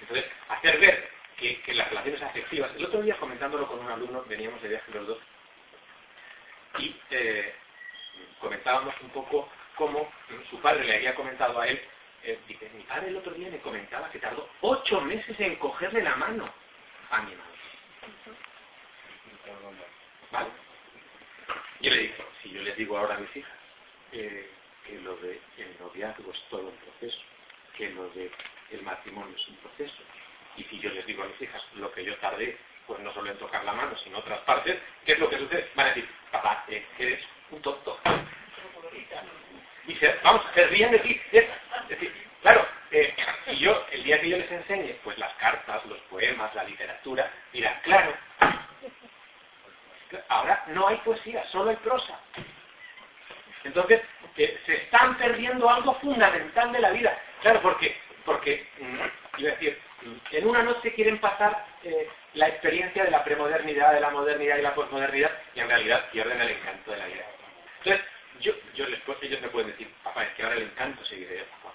[0.00, 4.60] entonces hacer ver que, las relaciones afectivas, el otro día comentándolo con un alumno, veníamos
[4.62, 5.18] de viaje los dos,
[6.78, 7.54] y eh,
[8.40, 10.10] comentábamos un poco cómo
[10.50, 11.80] su padre le había comentado a él,
[12.24, 16.02] eh, dice, mi padre el otro día me comentaba que tardó ocho meses en cogerle
[16.02, 16.52] la mano
[17.10, 17.56] a mi madre.
[20.32, 20.48] ¿Vale?
[21.80, 23.52] Yo le digo, si yo les digo ahora a mis hijas
[24.12, 24.50] eh,
[24.84, 27.18] que lo de el noviazgo es todo un proceso,
[27.76, 28.30] que lo de
[28.70, 30.02] el matrimonio es un proceso,
[30.56, 33.30] y si yo les digo a mis hijas lo que yo tardé, pues no solo
[33.30, 35.70] en tocar la mano, sino otras partes, ¿qué es lo que sucede?
[35.74, 38.00] Van a decir, papá, eh, eres un tonto.
[39.86, 41.20] Y se, vamos, se ríen de ti.
[41.32, 41.46] Es,
[41.88, 42.12] decir,
[42.42, 43.14] claro, eh,
[43.46, 47.30] si yo, el día que yo les enseñe, pues las cartas, los poemas, la literatura,
[47.52, 48.14] dirán, claro,
[50.28, 52.18] ahora no hay poesía, solo hay prosa.
[53.64, 54.00] Entonces,
[54.36, 57.18] eh, se están perdiendo algo fundamental de la vida.
[57.42, 59.80] Claro, porque, porque, mm, iba a decir,
[60.32, 64.62] en una noche quieren pasar eh, la experiencia de la premodernidad, de la modernidad y
[64.62, 67.24] la posmodernidad y en realidad pierden el encanto de la vida.
[67.78, 68.06] Entonces,
[68.40, 71.44] yo, yo les, ellos me pueden decir, papá, es que ahora el encanto seguirá de
[71.44, 71.74] papá.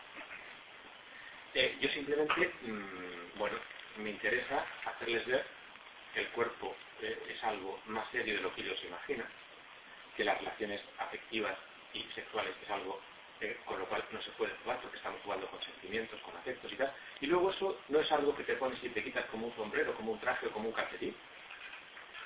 [1.54, 3.58] Eh, yo simplemente, mm, bueno,
[3.98, 5.46] me interesa hacerles ver
[6.14, 9.28] que el cuerpo eh, es algo más serio de lo que ellos imaginan,
[10.16, 11.58] que las relaciones afectivas
[11.94, 13.02] y sexuales es algo
[13.66, 16.76] con lo cual no se puede jugar porque estamos jugando con sentimientos, con afectos y
[16.76, 16.94] tal.
[17.22, 19.96] Y luego eso no es algo que te pones y te quitas como un sombrero,
[19.96, 21.16] como un traje o como un calcetín,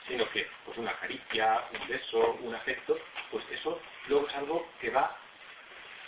[0.08, 2.98] sino que pues una caricia, un beso, un afecto,
[3.32, 5.18] pues eso luego es algo que va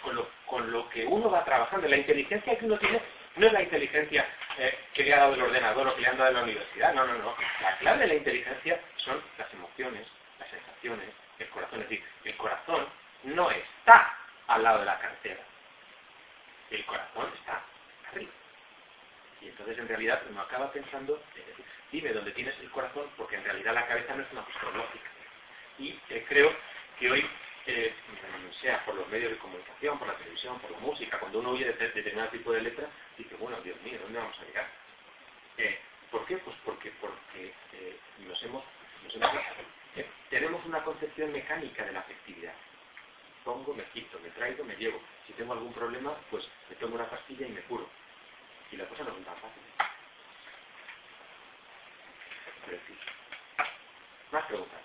[0.01, 1.87] con lo, con lo que uno va trabajando.
[1.87, 3.01] La inteligencia que uno tiene
[3.35, 6.17] no es la inteligencia eh, que le ha dado el ordenador o que le han
[6.17, 7.35] dado en la universidad, no, no, no.
[7.61, 10.07] La clave de la inteligencia son las emociones,
[10.39, 11.09] las sensaciones,
[11.39, 11.81] el corazón.
[11.81, 12.87] Es decir, el corazón
[13.23, 14.17] no está
[14.47, 15.41] al lado de la cartera.
[16.71, 17.61] El corazón está
[18.11, 18.31] arriba.
[19.49, 21.21] Entonces en realidad uno acaba pensando,
[21.91, 25.09] dime dónde tienes el corazón, porque en realidad la cabeza no es una cuestión lógica.
[25.79, 26.55] Y eh, creo
[26.99, 27.25] que hoy,
[27.67, 27.93] eh,
[28.61, 31.65] sea por los medios de comunicación, por la televisión, por la música, cuando uno oye
[31.65, 32.87] de determinado tipo de letra,
[33.17, 34.67] dice, bueno, Dios mío, ¿dónde vamos a llegar?
[35.57, 35.79] Eh,
[36.11, 36.37] ¿Por qué?
[36.37, 37.53] Pues porque, porque
[38.19, 38.63] nos hemos,
[39.03, 39.31] nos
[40.29, 42.53] tenemos una concepción mecánica de la afectividad
[43.47, 44.99] pongo, me quito, me traigo, me llevo.
[45.25, 47.87] Si tengo algún problema, pues me tomo una pastilla y me curo.
[48.71, 49.63] Y la cosa no es tan fácil.
[54.31, 54.79] Más preguntas.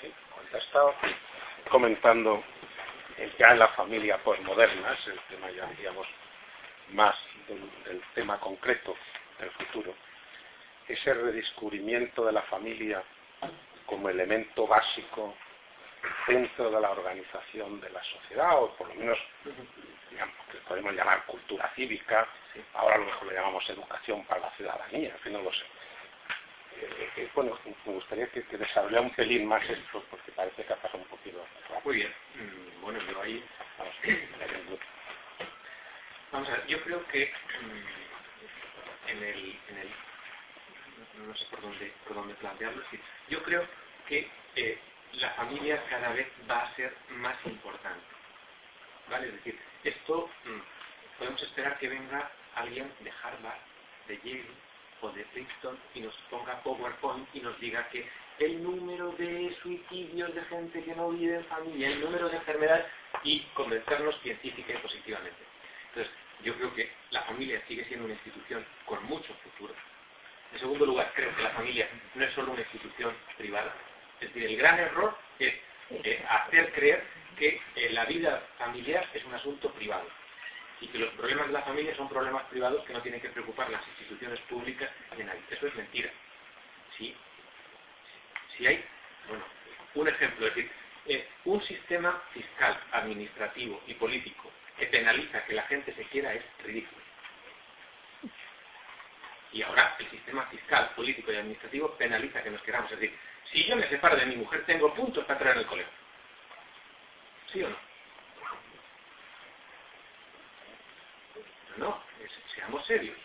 [0.00, 0.12] Sí,
[0.56, 0.94] estado
[1.70, 2.42] comentando
[3.38, 6.06] ya en la familia posmoderna, es el tema ya digamos
[6.90, 7.16] más
[7.46, 8.96] del, tema concreto
[9.38, 9.94] del futuro,
[10.88, 13.02] ese redescubrimiento de la familia
[13.86, 15.36] como elemento básico
[16.26, 19.18] dentro de la organización de la sociedad, o por lo menos
[20.10, 22.26] digamos, que podemos llamar cultura cívica,
[22.74, 25.64] ahora a lo mejor le llamamos educación para la ciudadanía, en fin, no lo sé.
[26.80, 30.72] Eh, eh, bueno, me gustaría que, que desarrollara un pelín más esto, porque parece que
[30.72, 31.44] ha pasado un poquito.
[31.84, 32.14] Muy bien.
[32.34, 33.44] Mm, bueno, yo ahí...
[33.78, 33.94] Vamos,
[36.32, 39.88] vamos a ver, yo creo que mm, en el, en el
[41.26, 43.00] no sé por dónde, por dónde plantearlo, sí.
[43.28, 43.66] yo creo
[44.06, 44.78] que eh,
[45.14, 48.04] la familia cada vez va a ser más importante.
[49.10, 49.28] ¿Vale?
[49.28, 53.60] Es decir, esto mm, podemos esperar que venga alguien de Harvard,
[54.06, 54.68] de Yale,
[55.00, 58.08] o de Princeton y nos ponga PowerPoint y nos diga que
[58.38, 62.86] el número de suicidios de gente que no vive en familia, el número de enfermedades
[63.24, 65.38] y convencernos científica y positivamente.
[65.88, 66.12] Entonces,
[66.42, 69.74] yo creo que la familia sigue siendo una institución con mucho futuro.
[70.52, 73.74] En segundo lugar, creo que la familia no es solo una institución privada.
[74.20, 75.54] Es decir, el gran error es
[76.28, 77.04] hacer creer
[77.38, 80.06] que eh, la vida familiar es un asunto privado
[80.80, 83.70] y que los problemas de la familia son problemas privados que no tienen que preocupar
[83.70, 85.40] las instituciones públicas ni nadie.
[85.50, 86.10] Eso es mentira.
[86.96, 87.14] Si,
[88.56, 88.84] si hay,
[89.28, 89.44] bueno,
[89.94, 90.70] un ejemplo, es decir,
[91.06, 96.44] eh, un sistema fiscal, administrativo y político que penaliza que la gente se quiera es
[96.64, 97.02] ridículo.
[99.52, 102.92] Y ahora el sistema fiscal, político y administrativo penaliza que nos queramos.
[102.92, 103.16] Es decir,
[103.52, 105.92] si yo me separo de mi mujer, tengo puntos para traer el colegio.
[107.52, 107.76] ¿Sí o no?
[111.78, 112.02] No,
[112.54, 113.16] seamos serios.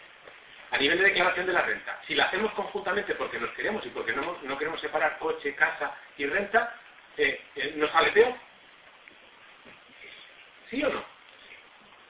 [0.72, 3.90] A nivel de declaración de la renta, si la hacemos conjuntamente porque nos queremos y
[3.90, 6.80] porque no, queremos separar coche, casa y renta,
[7.18, 8.34] eh, eh, ¿nos sale peor?
[10.70, 11.04] ¿Sí o no?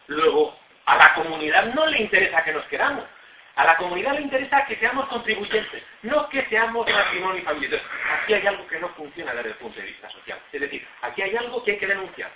[0.08, 3.06] Luego, a la comunidad no le interesa que nos queramos.
[3.56, 7.82] A la comunidad le interesa que seamos contribuyentes, no que seamos matrimonio y familia.
[8.22, 10.40] aquí hay algo que no funciona desde el punto de vista social.
[10.52, 12.32] Es decir, aquí hay algo que hay que denunciar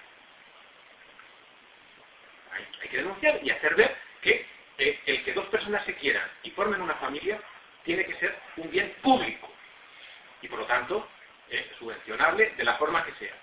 [2.82, 4.46] hay, que denunciar y hacer ver que
[4.78, 7.40] eh, el que dos personas se quieran y formen una familia
[7.84, 9.50] tiene que ser un bien público
[10.42, 11.08] y por lo tanto
[11.50, 13.36] eh, subvencionable de la forma que sea,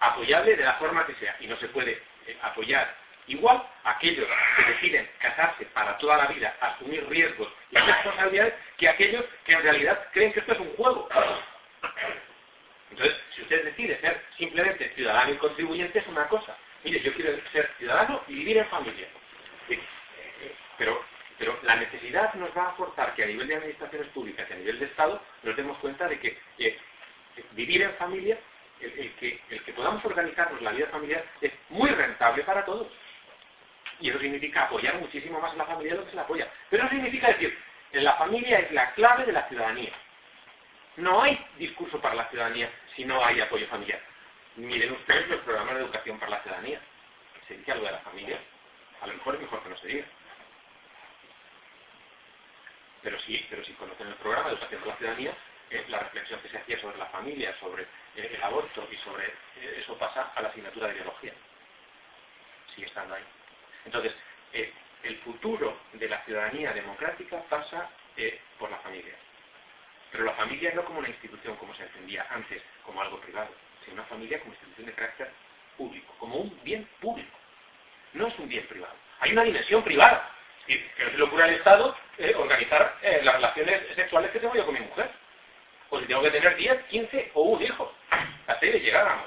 [0.00, 2.94] apoyable de la forma que sea y no se puede eh, apoyar
[3.26, 4.26] igual aquellos
[4.56, 9.62] que deciden casarse para toda la vida, asumir riesgos y responsabilidades que aquellos que en
[9.62, 11.08] realidad creen que esto es un juego.
[12.90, 17.32] Entonces, si usted decide ser simplemente ciudadano y contribuyente es una cosa, mire, yo quiero
[17.52, 19.06] ser ciudadano y vivir en familia.
[20.76, 21.04] Pero,
[21.38, 24.56] pero la necesidad nos va a forzar que a nivel de administraciones públicas y a
[24.56, 26.78] nivel de Estado nos demos cuenta de que eh,
[27.52, 28.38] vivir en familia,
[28.80, 29.12] el
[29.64, 32.88] que podamos organizarnos la vida familiar es muy rentable para todos.
[34.00, 36.50] Y eso significa apoyar muchísimo más a la familia de lo que se la apoya.
[36.70, 37.56] Pero eso significa decir,
[37.92, 39.92] la familia es la clave de la ciudadanía.
[40.96, 44.00] No hay discurso para la ciudadanía si no hay apoyo familiar.
[44.56, 46.80] Miren ustedes los programas de educación para la ciudadanía.
[47.46, 48.38] ¿Se dice algo de la familia?
[49.00, 50.04] A lo mejor es mejor que no se diga.
[53.02, 55.32] Pero sí, pero si conocen el programa de educación para la ciudadanía,
[55.70, 57.84] eh, la reflexión que se hacía sobre la familia, sobre
[58.16, 61.32] eh, el aborto y sobre eh, eso pasa a la asignatura de biología.
[62.74, 63.24] Sigue estando ahí.
[63.84, 64.14] Entonces,
[64.52, 67.90] el futuro de la ciudadanía democrática pasa
[68.58, 69.14] por la familia.
[70.12, 73.48] Pero la familia no como una institución como se entendía antes, como algo privado
[73.84, 75.30] sino una familia como institución de carácter
[75.76, 77.36] público, como un bien público.
[78.12, 78.94] No es un bien privado.
[79.20, 80.30] Hay una dimensión privada.
[80.66, 84.54] que no se le ocurre al Estado eh, organizar eh, las relaciones sexuales que tengo
[84.54, 85.10] yo con mi mujer.
[85.90, 87.92] O si tengo que tener 10, 15 o un hijo.
[88.46, 89.26] Hasta ahí llegáramos.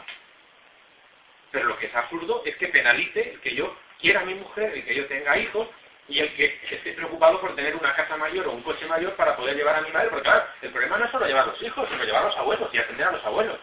[1.52, 4.84] Pero lo que es absurdo es que penalice el que yo quiera mi mujer, el
[4.84, 5.70] que yo tenga hijos,
[6.10, 9.38] y el que esté preocupado por tener una casa mayor o un coche mayor para
[9.38, 11.62] poder llevar a mi madre, porque claro, el problema no es solo llevar a los
[11.62, 13.58] hijos, sino llevar a los abuelos y atender a los abuelos.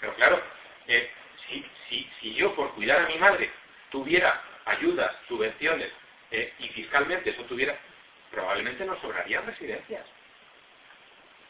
[0.00, 0.40] Pero claro,
[0.86, 1.10] eh,
[1.88, 3.50] si, yo por cuidar a mi madre
[3.90, 5.90] tuviera ayudas, subvenciones
[6.30, 7.76] eh, y fiscalmente eso tuviera,
[8.30, 10.06] probablemente nos sobrarían residencias.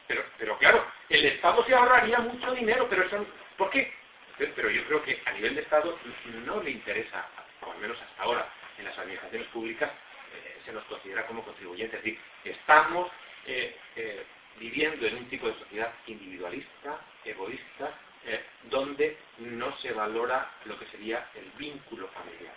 [0.06, 3.26] Pero, pero claro, el Estado se ahorraría mucho dinero, pero eso,
[3.58, 3.92] ¿por qué?
[4.38, 5.98] Pero yo creo que a nivel de Estado
[6.46, 7.28] no le interesa,
[7.66, 9.90] o al menos hasta ahora, en las administraciones públicas,
[10.32, 11.98] eh, se nos considera como contribuyentes.
[11.98, 13.10] Es decir, estamos
[13.46, 14.24] eh, eh,
[14.58, 17.98] viviendo en un tipo de sociedad individualista, egoísta,
[18.64, 22.52] donde no se valora lo que sería el vínculo familiar.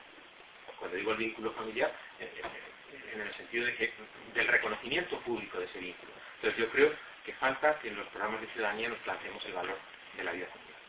[0.77, 3.93] Cuando digo el vínculo familiar, en el sentido de que,
[4.33, 6.11] del reconocimiento público de ese vínculo.
[6.35, 6.93] Entonces yo creo
[7.25, 9.77] que falta que en los programas de ciudadanía nos planteemos el valor
[10.17, 10.79] de la vida familiar.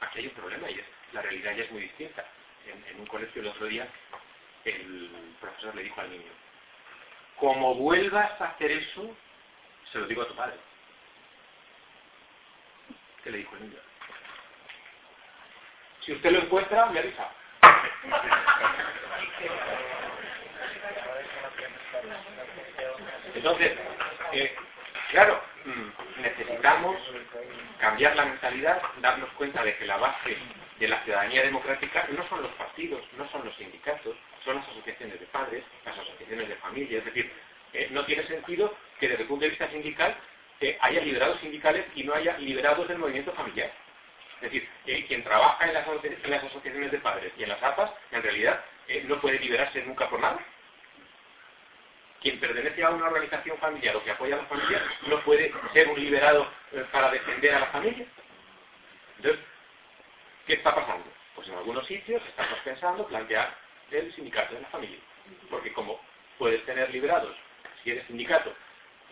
[0.00, 2.24] Aquí hay un problema y es, la realidad ya es muy distinta.
[2.70, 3.88] En, un colegio el otro día
[4.64, 6.30] el profesor le dijo al niño,
[7.36, 9.16] como vuelvas a hacer eso,
[9.90, 10.56] se lo digo a tu padre.
[13.24, 13.80] ¿Qué le dijo el niño?
[16.04, 17.30] Si usted lo encuentra, me avisa.
[23.34, 23.78] Entonces,
[24.32, 24.56] eh,
[25.10, 26.96] claro, mm, necesitamos
[27.78, 30.36] cambiar la mentalidad, darnos cuenta de que la base
[30.80, 35.20] de la ciudadanía democrática no son los partidos, no son los sindicatos, son las asociaciones
[35.20, 36.98] de padres, las asociaciones de familia.
[36.98, 37.30] Es decir,
[37.74, 40.16] eh, no tiene sentido que desde el punto de vista sindical
[40.60, 43.70] eh, haya liberados sindicales y no haya liberados del movimiento familiar.
[44.36, 48.22] Es decir, eh, quien trabaja en las, asociaciones de padres y en las APAS, en
[48.22, 48.64] realidad,
[49.04, 50.38] no puede liberarse nunca por nada.
[52.22, 55.88] Quien pertenece a una organización familiar o que apoya a la familia no puede ser
[55.88, 56.50] un liberado
[56.90, 58.06] para defender a la familia.
[59.18, 59.44] Entonces,
[60.50, 61.06] ¿qué está pasando?
[61.36, 63.56] Pues en algunos sitios estamos pensando plantear
[63.92, 64.98] el sindicato de la familia.
[65.48, 66.00] Porque como
[66.38, 67.36] puedes tener liberados
[67.84, 68.52] si eres sindicato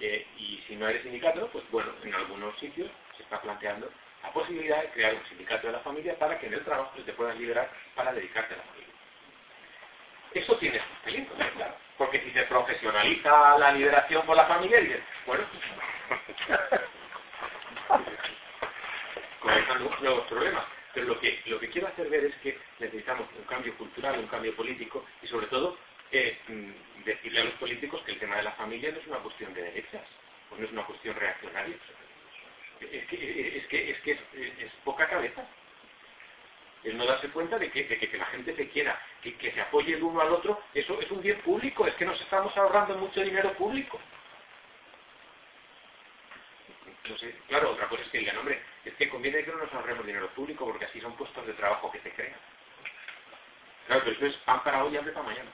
[0.01, 3.89] eh, y si no eres sindicato, pues bueno, en algunos sitios se está planteando
[4.25, 7.13] la posibilidad de crear un sindicato de la familia para que en el trabajo te
[7.13, 8.95] puedas liberar para dedicarte a la familia.
[10.35, 11.77] Eso tiene sus peligros, claro.
[11.97, 15.45] Porque si se profesionaliza la liberación por la familia, dices, bueno,
[19.41, 20.78] comenzan nuevos problemas.
[20.95, 24.27] Pero lo que, lo que quiero hacer ver es que necesitamos un cambio cultural, un
[24.27, 25.77] cambio político y sobre todo
[26.11, 29.19] eh, mm, decirle a los políticos que el tema de la familia no es una
[29.19, 30.07] cuestión de derechas,
[30.51, 31.77] o no es una cuestión reaccionaria.
[32.81, 34.19] Es que es, que, es, que
[34.85, 35.47] poca cabeza.
[36.85, 39.95] Es no darse cuenta de que, que, la gente se quiera, que, que se apoye
[39.95, 43.21] el uno al otro, eso es un bien público, es que nos estamos ahorrando mucho
[43.21, 44.01] dinero público.
[47.49, 50.29] Claro, otra cosa es que digan, hombre, es que conviene que no nos ahorremos dinero
[50.29, 52.39] público porque así son puestos de trabajo que se crean.
[53.87, 55.51] Claro, pero eso es pan para hoy y hambre para mañana.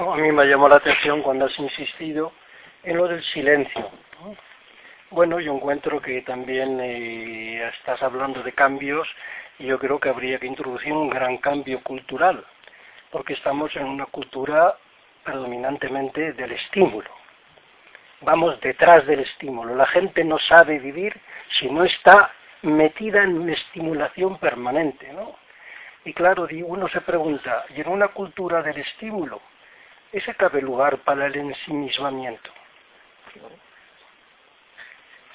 [0.00, 2.32] a mí me llamó la atención cuando has insistido
[2.84, 3.90] en lo del silencio.
[5.10, 9.08] Bueno, yo encuentro que también eh, estás hablando de cambios
[9.58, 12.44] y yo creo que habría que introducir un gran cambio cultural,
[13.10, 14.76] porque estamos en una cultura
[15.24, 17.10] predominantemente del estímulo.
[18.20, 19.74] Vamos detrás del estímulo.
[19.74, 21.18] La gente no sabe vivir
[21.58, 22.32] si no está
[22.62, 25.36] metida en una estimulación permanente, ¿no?
[26.04, 29.40] Y claro, uno se pregunta, ¿y en una cultura del estímulo,
[30.12, 32.50] ese cabe lugar para el ensimismamiento?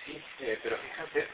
[0.06, 1.28] Sí, eh, pero fíjate.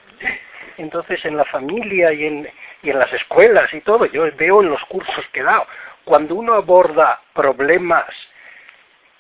[0.78, 2.50] Entonces, en la familia y en,
[2.84, 5.66] y en las escuelas y todo, yo veo en los cursos que he dado,
[6.10, 8.08] cuando uno aborda problemas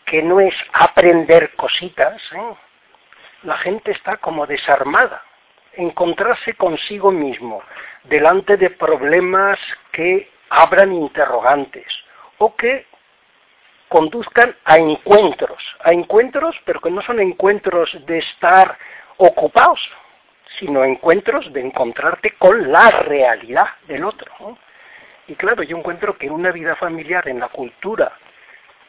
[0.05, 2.55] que no es aprender cositas, ¿eh?
[3.43, 5.21] la gente está como desarmada
[5.73, 7.61] encontrarse consigo mismo
[8.05, 9.59] delante de problemas
[9.91, 11.85] que abran interrogantes
[12.39, 12.87] o que
[13.87, 18.75] conduzcan a encuentros, a encuentros, pero que no son encuentros de estar
[19.17, 19.79] ocupados,
[20.57, 24.57] sino encuentros de encontrarte con la realidad del otro.
[25.29, 28.11] Y claro, yo encuentro que en una vida familiar, en la cultura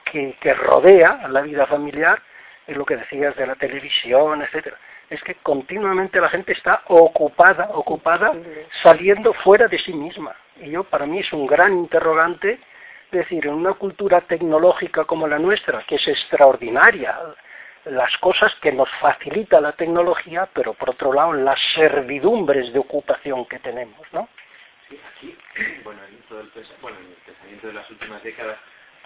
[0.04, 2.20] que, que rodea a la vida familiar,
[2.66, 4.78] es lo que decías de la televisión, etcétera,
[5.10, 8.32] es que continuamente la gente está ocupada, ocupada,
[8.82, 10.34] saliendo fuera de sí misma.
[10.60, 12.58] Y yo, para mí es un gran interrogante
[13.10, 17.18] decir, en una cultura tecnológica como la nuestra, que es extraordinaria,
[17.84, 23.44] las cosas que nos facilita la tecnología, pero por otro lado las servidumbres de ocupación
[23.46, 24.28] que tenemos, ¿no?
[25.14, 25.36] Aquí,
[25.84, 26.50] bueno, en, todo el,
[26.80, 28.58] bueno, en el pensamiento de las últimas décadas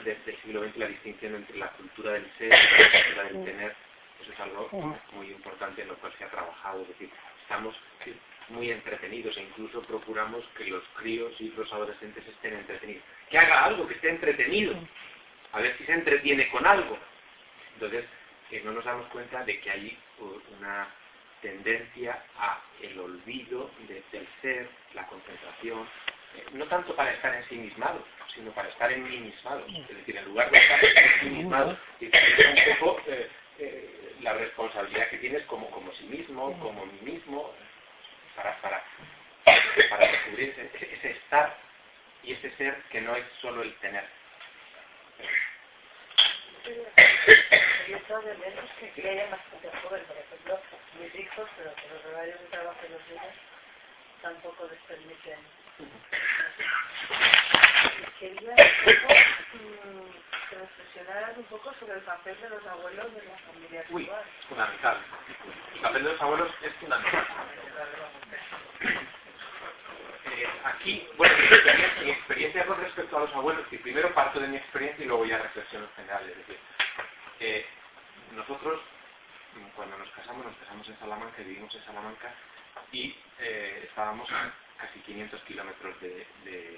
[0.05, 3.77] del siglo XX, la distinción entre la cultura del ser y la cultura del tener
[4.25, 4.69] eso es algo
[5.13, 6.83] muy importante en lo cual se ha trabajado.
[6.83, 7.11] Es decir,
[7.43, 7.75] estamos
[8.49, 13.05] muy entretenidos e incluso procuramos que los críos y los adolescentes estén entretenidos.
[13.31, 14.75] Que haga algo, que esté entretenido.
[15.53, 16.99] A ver si se entretiene con algo.
[17.75, 18.05] Entonces,
[18.49, 19.99] que no nos damos cuenta de que hay
[20.59, 20.89] una
[21.45, 25.83] tendencia a el olvido del ser, la concentración,
[26.37, 28.03] eh, no tanto para estar ensimismado,
[28.35, 29.67] sino para estar en ensimismado.
[29.67, 35.19] Es decir, en lugar de estar ensimismado, y un poco eh, eh, la responsabilidad que
[35.19, 37.53] tienes como, como sí mismo, como mí mismo,
[38.35, 38.83] para, para
[39.91, 41.57] para descubrir ese, ese estar
[42.23, 44.05] y ese ser que no es solo el tener.
[47.89, 50.61] Yo estado de menos que que haya bastante joven, por ejemplo,
[51.01, 53.35] mis hijos, pero por los horarios de trabajo de los niños
[54.23, 55.39] tampoco les permiten.
[58.19, 60.13] Quería un mm,
[60.51, 64.25] que reflexionaran un poco sobre el papel de los abuelos en la familia Uy, actual.
[64.49, 64.97] fundamental.
[65.75, 67.27] El papel de los abuelos es fundamental.
[70.27, 74.41] Eh, aquí, bueno, mi experiencia, mi experiencia con respecto a los abuelos, y primero parto
[74.41, 76.29] de mi experiencia y luego ya reflexiono en general.
[76.31, 76.59] Es decir,
[78.35, 78.81] nosotros,
[79.77, 82.35] cuando nos casamos, nos casamos en Salamanca vivimos en Salamanca
[82.93, 86.27] y eh, estábamos a casi 500 kilómetros de,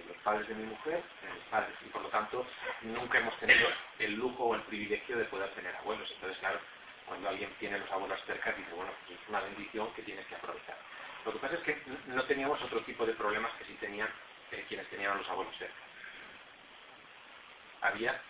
[0.06, 2.46] los padres de mi mujer, de mis padres, y por lo tanto
[2.82, 3.68] nunca hemos tenido
[3.98, 6.10] el lujo o el privilegio de poder tener abuelos.
[6.12, 6.60] Entonces, claro,
[7.06, 10.34] cuando alguien tiene los abuelos cerca, dice, bueno, pues es una bendición que tienes que
[10.34, 10.76] aprovechar.
[11.24, 14.08] Lo que pasa es que no teníamos otro tipo de problemas que sí tenían
[14.52, 15.74] eh, quienes tenían los abuelos cerca.
[17.80, 18.20] Había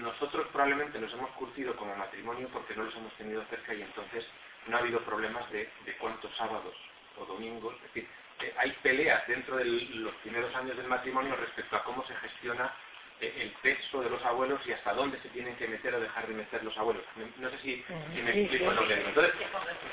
[0.00, 4.26] nosotros probablemente nos hemos curtido como matrimonio porque no los hemos tenido cerca y entonces
[4.66, 6.74] no ha habido problemas de, de cuántos sábados
[7.16, 7.74] o domingos.
[7.76, 8.08] Es decir,
[8.42, 12.72] eh, hay peleas dentro de los primeros años del matrimonio respecto a cómo se gestiona
[13.20, 16.26] eh, el peso de los abuelos y hasta dónde se tienen que meter o dejar
[16.28, 17.04] de meter los abuelos.
[17.38, 17.84] No sé si,
[18.14, 19.08] si me explico lo que digo.
[19.08, 19.34] Entonces,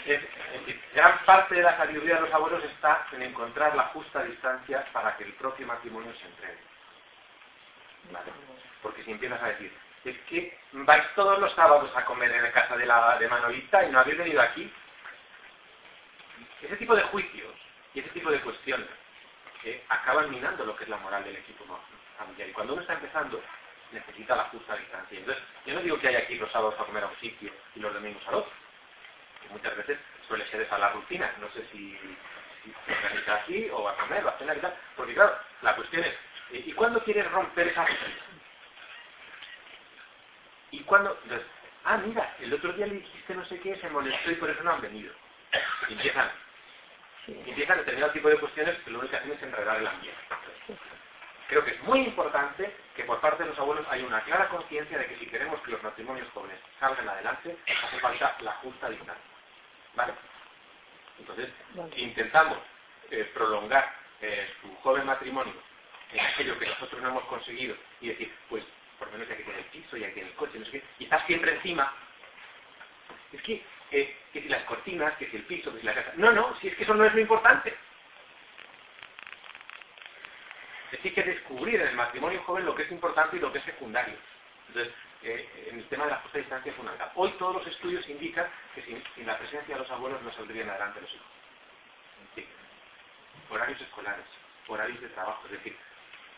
[0.05, 3.83] es- es decir, gran parte de la sabiduría de los abuelos está en encontrar la
[3.85, 6.59] justa distancia para que el propio matrimonio se entregue.
[8.11, 8.31] ¿Vale?
[8.81, 9.73] Porque si empiezas a decir,
[10.05, 13.83] es que vais todos los sábados a comer en la casa de, la, de Manolita
[13.85, 14.71] y no habéis venido aquí.
[16.61, 17.53] Ese tipo de juicios
[17.93, 18.87] y ese tipo de cuestiones
[19.61, 21.65] que acaban minando lo que es la moral del equipo
[22.17, 22.49] familiar.
[22.49, 23.41] Y cuando uno está empezando,
[23.91, 25.17] necesita la justa distancia.
[25.17, 27.79] Entonces, yo no digo que haya aquí los sábados a comer a un sitio y
[27.79, 28.51] los domingos al otro.
[29.41, 31.31] Que muchas veces suele ser esa la rutina.
[31.39, 31.97] No sé si,
[32.63, 34.75] si se organiza así o a comer o a cenar y tal.
[34.95, 36.15] Porque claro, la cuestión es,
[36.51, 37.85] ¿y y cuándo quieres romper esa?
[40.71, 41.17] ¿Y cuándo?
[41.23, 41.47] Entonces,
[41.85, 44.63] ah, mira, el otro día le dijiste no sé qué, se molestó y por eso
[44.63, 45.13] no han venido.
[45.87, 46.29] Y empiezan,
[47.27, 50.19] y empiezan determinado tipo de cuestiones que lo único que hacen es enredar el ambiente.
[51.47, 54.97] Creo que es muy importante que por parte de los abuelos haya una clara conciencia
[54.97, 59.23] de que si queremos que los matrimonios jóvenes salgan adelante, hace falta la justa distancia.
[59.93, 60.13] ¿Vale?
[61.19, 61.49] Entonces,
[61.95, 62.57] intentamos
[63.11, 65.53] eh, prolongar eh, su joven matrimonio
[66.13, 68.63] en aquello que nosotros no hemos conseguido y decir, pues
[68.97, 70.71] por lo menos ya que tiene el piso, ya que tiene el coche, no sé
[70.71, 71.93] qué, y estás siempre encima.
[73.31, 76.13] Es que, eh, que si las cortinas, que si el piso, que si la casa.
[76.15, 77.75] No, no, si es que eso no es lo importante.
[80.85, 83.57] Es decir, que descubrir en el matrimonio joven lo que es importante y lo que
[83.57, 84.15] es secundario.
[84.67, 87.11] Entonces, eh, en el tema de la justa distancia es fundamental.
[87.15, 91.01] Hoy todos los estudios indican que sin, la presencia de los abuelos no saldrían adelante
[91.01, 91.27] los hijos.
[93.49, 94.25] Horarios escolares,
[94.67, 95.77] horarios de trabajo, es decir,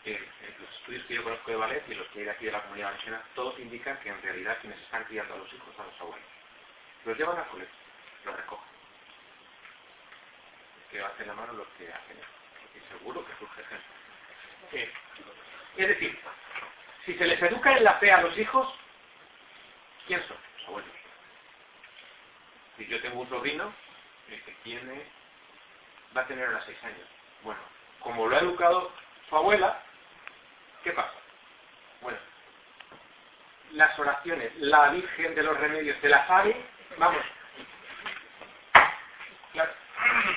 [0.04, 0.28] eh,
[0.60, 2.62] los estudios que yo conozco de ballet y los que hay de aquí de la
[2.62, 6.00] comunidad valenciana, todos indican que en realidad quienes están criando a los hijos son los
[6.00, 6.28] abuelos.
[7.04, 7.74] Los llevan al colegio,
[8.24, 8.68] los recogen.
[10.90, 12.16] Que hacen la mano los que hacen.
[12.74, 13.86] Y seguro que surge gente.
[14.72, 14.92] Eh,
[15.76, 16.18] es decir,
[17.04, 18.68] si se les educa en la fe a los hijos,
[20.06, 20.36] ¿quién son?
[20.58, 20.90] Los abuelos.
[22.76, 23.72] Si yo tengo un sobrino
[24.28, 25.04] eh, que tiene,
[26.16, 27.08] va a tener ahora seis años.
[27.42, 27.60] Bueno,
[28.00, 28.92] como lo ha educado
[29.28, 29.82] su abuela,
[30.88, 31.12] ¿qué pasa?
[32.00, 32.18] Bueno,
[33.72, 36.56] las oraciones, la Virgen de los Remedios, ¿se las sabe?
[36.96, 37.22] Vamos.
[39.52, 39.70] Claro,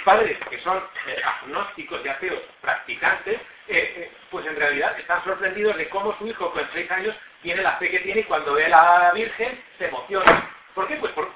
[0.04, 5.78] padres que son eh, agnósticos y ateos practicantes, eh, eh, pues en realidad están sorprendidos
[5.78, 8.66] de cómo su hijo con seis años tiene la fe que tiene y cuando ve
[8.66, 10.50] a la Virgen se emociona.
[10.76, 10.96] ¿Por qué?
[10.98, 11.30] Pues por...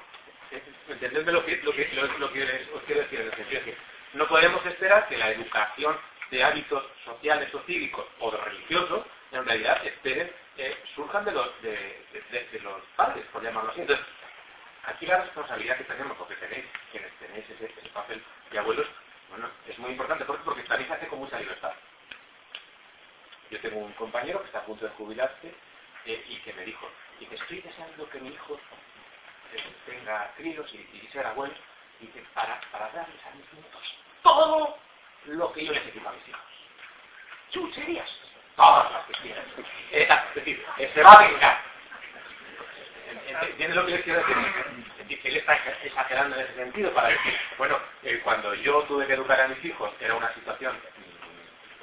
[0.88, 2.42] Entendedme lo que, lo que, lo, lo que
[2.74, 3.78] os quiero decir en el sentido de que
[4.12, 5.98] no podemos esperar que la educación
[6.30, 12.60] de hábitos sociales o cívicos o religiosos en realidad esperen, eh, surjan de los, de,
[12.62, 13.80] los padres, por llamarlo así.
[13.80, 14.04] Entonces,
[14.84, 18.86] aquí la responsabilidad que tenemos, porque tenéis, quienes tenéis ese, papel de abuelos,
[19.28, 21.72] bueno, es muy importante porque, porque también se hace con mucha libertad.
[23.50, 25.54] Yo tengo un compañero que está a punto de jubilarse
[26.04, 26.88] eh, y que me dijo,
[27.20, 28.60] y que estoy deseando que mi hijo
[29.54, 31.54] eh, tenga críos y, y sea abuelo,
[32.00, 34.78] y que para, para darles a mis nietos todo
[35.26, 36.40] lo que yo les equipo a mis hijos.
[37.50, 38.10] Chucherías,
[38.56, 39.44] todas las que quieran.
[39.92, 41.60] Eh, es decir, eh, se va a vengar.
[43.42, 44.36] ¿Entiendes lo que les quiero decir?
[45.08, 49.12] Es él está exagerando en ese sentido para decir, bueno, eh, cuando yo tuve que
[49.14, 50.76] educar a mis hijos era una situación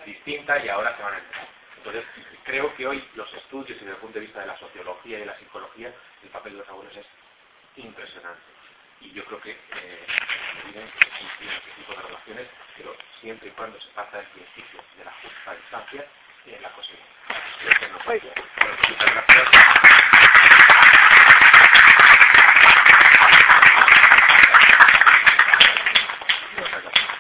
[0.05, 1.47] distinta y ahora se van a entrar.
[1.77, 2.03] Entonces,
[2.43, 5.25] creo que hoy los estudios desde el punto de vista de la sociología y de
[5.25, 5.93] la psicología,
[6.23, 7.05] el papel de los abuelos es
[7.77, 8.41] impresionante.
[9.01, 9.57] y yo creo que
[10.63, 12.47] tienen este tipo de relaciones,
[12.77, 16.05] pero siempre y cuando se pasa el principio de la justa distancia,
[16.45, 16.93] eh, la cosa.